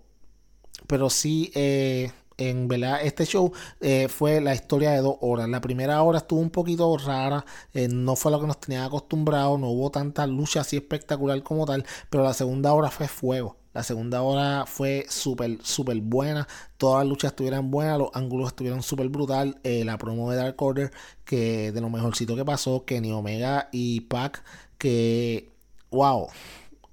[0.88, 5.48] pero sí, eh, en verdad, este show eh, fue la historia de dos horas.
[5.50, 9.60] La primera hora estuvo un poquito rara, eh, no fue lo que nos tenía acostumbrados,
[9.60, 13.58] no hubo tanta lucha así espectacular como tal, pero la segunda hora fue fuego.
[13.74, 16.48] La segunda hora fue súper, súper buena.
[16.78, 19.60] Todas las luchas estuvieron buenas, los ángulos estuvieron súper brutal.
[19.64, 20.92] Eh, la promo de Dark Order,
[21.26, 24.44] que de lo mejorcito que pasó, Kenny Omega y Pac,
[24.78, 25.52] que,
[25.92, 26.30] wow,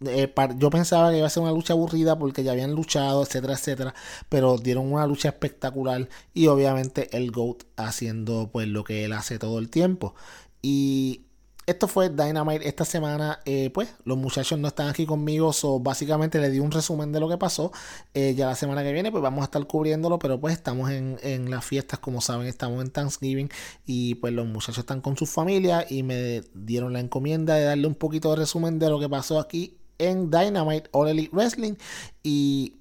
[0.06, 3.54] eh, yo pensaba que iba a ser una lucha aburrida porque ya habían luchado, etcétera,
[3.54, 3.94] etcétera,
[4.28, 9.38] pero dieron una lucha espectacular y obviamente el GOAT haciendo pues lo que él hace
[9.38, 10.14] todo el tiempo.
[10.62, 11.26] Y
[11.64, 16.40] esto fue Dynamite esta semana, eh, pues los muchachos no están aquí conmigo, so básicamente
[16.40, 17.70] le di un resumen de lo que pasó.
[18.14, 21.18] Eh, ya la semana que viene pues vamos a estar cubriéndolo, pero pues estamos en,
[21.22, 23.48] en las fiestas, como saben, estamos en Thanksgiving
[23.86, 27.86] y pues los muchachos están con sus familias y me dieron la encomienda de darle
[27.86, 31.74] un poquito de resumen de lo que pasó aquí en Dynamite All Elite Wrestling
[32.22, 32.76] y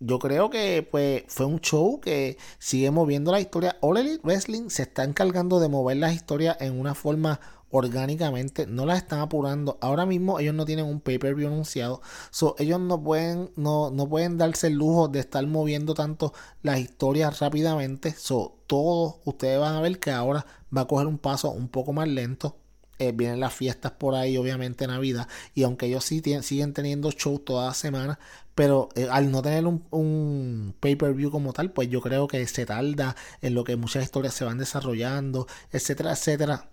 [0.00, 3.76] yo creo que pues fue un show que sigue moviendo la historia.
[3.80, 8.86] All Elite Wrestling se está encargando de mover las historias en una forma orgánicamente, no
[8.86, 9.78] las están apurando.
[9.80, 14.38] Ahora mismo ellos no tienen un pay-per-view anunciado, so ellos no pueden no, no pueden
[14.38, 18.12] darse el lujo de estar moviendo tanto las historias rápidamente.
[18.12, 20.46] So todos ustedes van a ver que ahora
[20.76, 22.56] va a coger un paso un poco más lento.
[22.98, 27.44] Eh, vienen las fiestas por ahí, obviamente Navidad, y aunque ellos sí siguen teniendo shows
[27.44, 28.20] toda la semana,
[28.54, 33.16] pero eh, al no tener un, pay-per-view como tal, pues yo creo que se tarda
[33.42, 36.70] en lo que muchas historias se van desarrollando, etcétera, etcétera.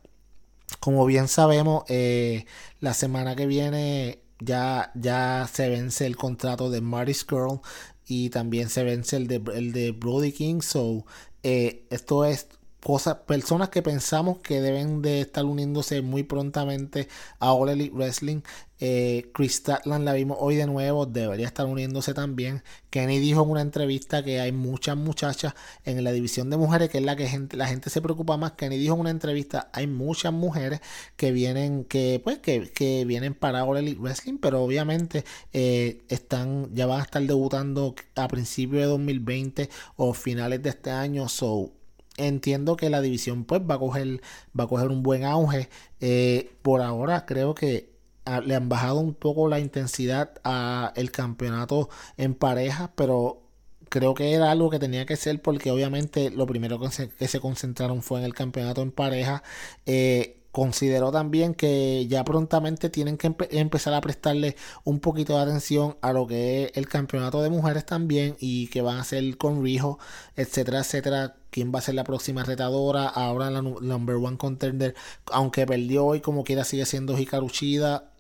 [0.80, 2.46] Como bien sabemos, eh,
[2.80, 7.62] la semana que viene ya, ya se vence el contrato de Marty Skrull
[8.06, 10.62] y también se vence el de, el de Brody King.
[10.62, 11.06] So,
[11.44, 12.48] esto es
[12.82, 17.08] cosas, personas que pensamos que deben de estar uniéndose muy prontamente
[17.40, 18.42] a All Wrestling.
[18.84, 22.64] Eh, Chris Statland la vimos hoy de nuevo, debería estar uniéndose también.
[22.90, 25.54] Kenny dijo en una entrevista que hay muchas muchachas
[25.86, 28.54] en la división de mujeres, que es la que gente, la gente se preocupa más.
[28.54, 30.82] Kenny dijo en una entrevista, hay muchas mujeres
[31.16, 36.74] que vienen, que pues, que, que vienen para All Elite Wrestling, pero obviamente eh, están,
[36.74, 41.30] ya van a estar debutando a principios de 2020 o finales de este año.
[41.30, 41.72] So
[42.18, 44.22] entiendo que la división pues va a coger,
[44.58, 45.70] va a coger un buen auge.
[46.00, 47.90] Eh, por ahora creo que
[48.26, 53.42] ah, le han bajado un poco la intensidad a el campeonato en pareja, pero
[53.90, 57.28] creo que era algo que tenía que ser porque obviamente lo primero que se, que
[57.28, 59.44] se concentraron fue en el campeonato en pareja.
[59.86, 65.44] Eh, consideró también que ya prontamente tienen que empe empezar a prestarle un poquito de
[65.44, 69.38] atención a lo que es el campeonato de mujeres también y que van a hacer
[69.38, 70.00] con Rijo,
[70.36, 71.36] etcétera, etcétera.
[71.50, 73.08] ¿Quién va a ser la próxima retadora?
[73.08, 74.96] Ahora la number one contender,
[75.32, 78.11] aunque perdió hoy como quiera sigue siendo Hikaru Shida.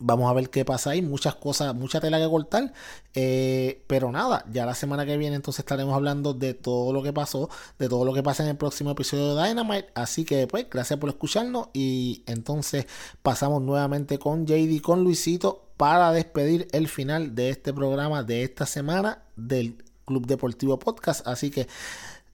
[0.00, 1.02] Vamos a ver qué pasa ahí.
[1.02, 2.72] Muchas cosas, mucha tela que cortar.
[3.14, 7.12] Eh, pero nada, ya la semana que viene entonces estaremos hablando de todo lo que
[7.12, 9.90] pasó, de todo lo que pasa en el próximo episodio de Dynamite.
[9.94, 11.68] Así que pues, gracias por escucharnos.
[11.74, 12.86] Y entonces
[13.22, 18.66] pasamos nuevamente con JD, con Luisito, para despedir el final de este programa de esta
[18.66, 21.26] semana del Club Deportivo Podcast.
[21.26, 21.68] Así que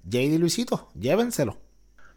[0.04, 1.65] JD Luisito, llévenselo.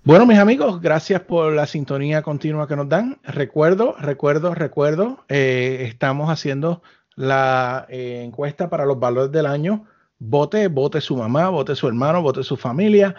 [0.05, 3.19] Bueno, mis amigos, gracias por la sintonía continua que nos dan.
[3.21, 6.81] Recuerdo, recuerdo, recuerdo, eh, estamos haciendo
[7.15, 9.85] la eh, encuesta para los valores del año.
[10.17, 13.13] Vote, vote su mamá, vote su hermano, vote su familia.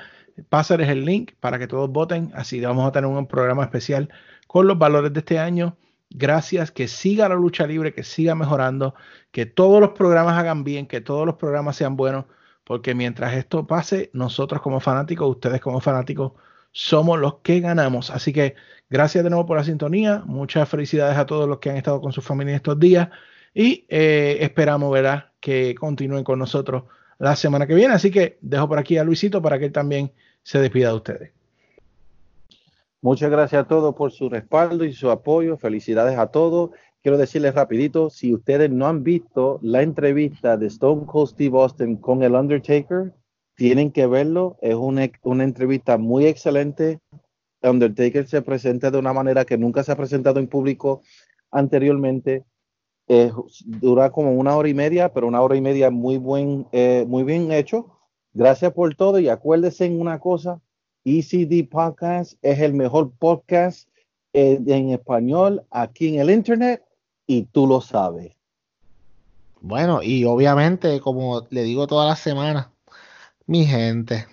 [0.49, 2.33] Pásenles el link para que todos voten.
[2.35, 4.09] Así vamos a tener un programa especial
[4.47, 5.77] con los valores de este año.
[6.09, 8.95] Gracias, que siga la lucha libre, que siga mejorando,
[9.33, 12.25] que todos los programas hagan bien, que todos los programas sean buenos,
[12.65, 16.33] porque mientras esto pase, nosotros como fanáticos, ustedes como fanáticos,
[16.73, 18.11] somos los que ganamos.
[18.11, 18.55] Así que
[18.89, 20.23] gracias de nuevo por la sintonía.
[20.27, 23.09] Muchas felicidades a todos los que han estado con su familia estos días.
[23.55, 26.85] Y eh, esperamos, ¿verdad?, que continúen con nosotros
[27.19, 27.95] la semana que viene.
[27.95, 31.31] Así que dejo por aquí a Luisito para que él también se despida de ustedes.
[33.03, 35.57] Muchas gracias a todos por su respaldo y su apoyo.
[35.57, 36.71] Felicidades a todos.
[37.03, 41.97] Quiero decirles rapidito, si ustedes no han visto la entrevista de Stone Cold Steve Austin
[41.97, 43.15] con el Undertaker,
[43.61, 44.57] tienen que verlo.
[44.63, 46.99] Es una, una entrevista muy excelente.
[47.63, 51.03] Undertaker se presenta de una manera que nunca se ha presentado en público
[51.51, 52.43] anteriormente.
[53.07, 53.31] Eh,
[53.67, 57.23] dura como una hora y media, pero una hora y media muy, buen, eh, muy
[57.23, 57.99] bien hecho.
[58.33, 60.59] Gracias por todo y acuérdense en una cosa,
[61.05, 63.91] ECD Podcast es el mejor podcast
[64.33, 66.83] eh, en español aquí en el Internet
[67.27, 68.33] y tú lo sabes.
[69.61, 72.71] Bueno, y obviamente, como le digo todas las semanas,
[73.51, 74.27] mi gente,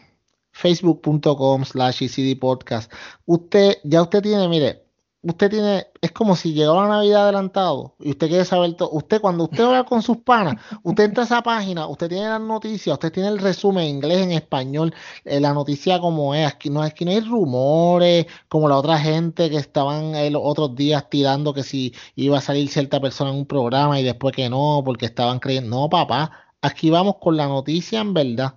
[0.51, 2.03] facebook.com slash
[2.39, 2.91] podcast.
[3.25, 4.83] Usted, ya usted tiene, mire,
[5.23, 8.91] usted tiene, es como si llegó la Navidad adelantado y usted quiere saber todo.
[8.91, 12.41] Usted, cuando usted habla con sus panas, usted entra a esa página, usted tiene las
[12.41, 14.93] noticias, usted tiene el resumen en inglés, en español,
[15.25, 16.47] eh, la noticia como es.
[16.47, 20.75] Aquí no, aquí no hay rumores, como la otra gente que estaban eh, los otros
[20.75, 24.47] días tirando que si iba a salir cierta persona en un programa y después que
[24.47, 25.75] no, porque estaban creyendo.
[25.75, 26.31] No, papá,
[26.61, 28.53] aquí vamos con la noticia en verdad.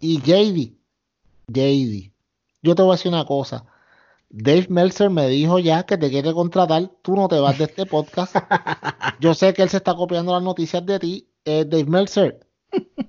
[0.00, 0.76] Y JD,
[1.48, 2.12] JD,
[2.62, 3.64] yo te voy a decir una cosa.
[4.30, 7.86] Dave Meltzer me dijo ya que te quiere contratar, tú no te vas de este
[7.86, 8.36] podcast.
[9.20, 11.30] Yo sé que él se está copiando las noticias de ti.
[11.46, 12.46] Eh, Dave Meltzer,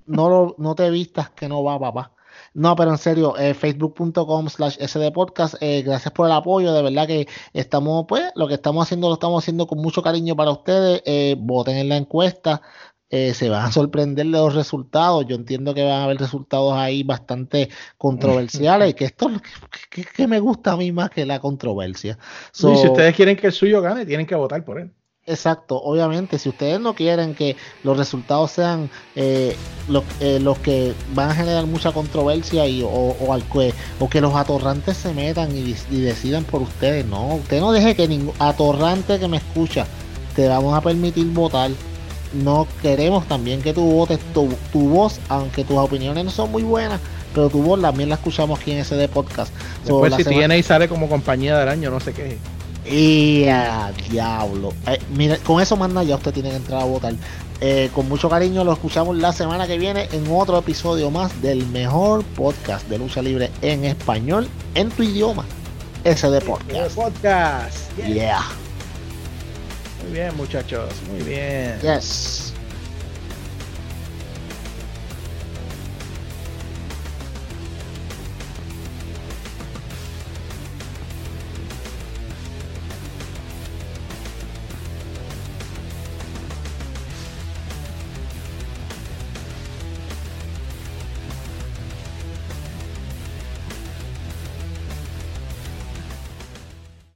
[0.06, 2.14] no, lo, no te vistas que no va, papá.
[2.54, 7.08] No, pero en serio, eh, facebook.com slash sdpodcast, eh, gracias por el apoyo, de verdad
[7.08, 11.02] que estamos, pues, lo que estamos haciendo lo estamos haciendo con mucho cariño para ustedes,
[11.06, 12.62] eh, voten en la encuesta,
[13.10, 15.26] eh, se van a sorprender de los resultados.
[15.28, 19.50] Yo entiendo que van a haber resultados ahí bastante controversiales, que esto es lo que,
[19.90, 22.18] que, que, me gusta a mí más que la controversia.
[22.52, 24.92] So, y si ustedes quieren que el suyo gane, tienen que votar por él.
[25.26, 29.56] Exacto, obviamente, si ustedes no quieren que los resultados sean eh,
[29.88, 34.10] los, eh, los, que van a generar mucha controversia y, o, o, al que, o
[34.10, 38.08] que los atorrantes se metan y, y decidan por ustedes, no, usted no deje que
[38.08, 39.86] ningún atorrante que me escucha
[40.36, 41.70] te vamos a permitir votar
[42.34, 46.64] no queremos también que tú votes tu, tu, voz, aunque tus opiniones no son muy
[46.64, 47.00] buenas,
[47.34, 49.54] pero tu voz también la escuchamos aquí en SD Podcast.
[49.84, 50.40] Después so, si semana...
[50.40, 52.38] tiene y sale como compañía del año, no sé qué.
[52.86, 54.74] Y a diablo.
[54.88, 57.14] Eh, mire, con eso manda ya usted tiene que entrar a votar.
[57.62, 61.66] Eh, con mucho cariño lo escuchamos la semana que viene en otro episodio más del
[61.68, 65.46] mejor podcast de lucha libre en español en tu idioma.
[66.06, 66.96] SD Podcast.
[66.96, 67.98] Podcast.
[67.98, 68.42] Yeah.
[70.04, 70.94] Muy bien, muchachos.
[71.10, 71.80] Muy bien.
[71.82, 72.49] Yes.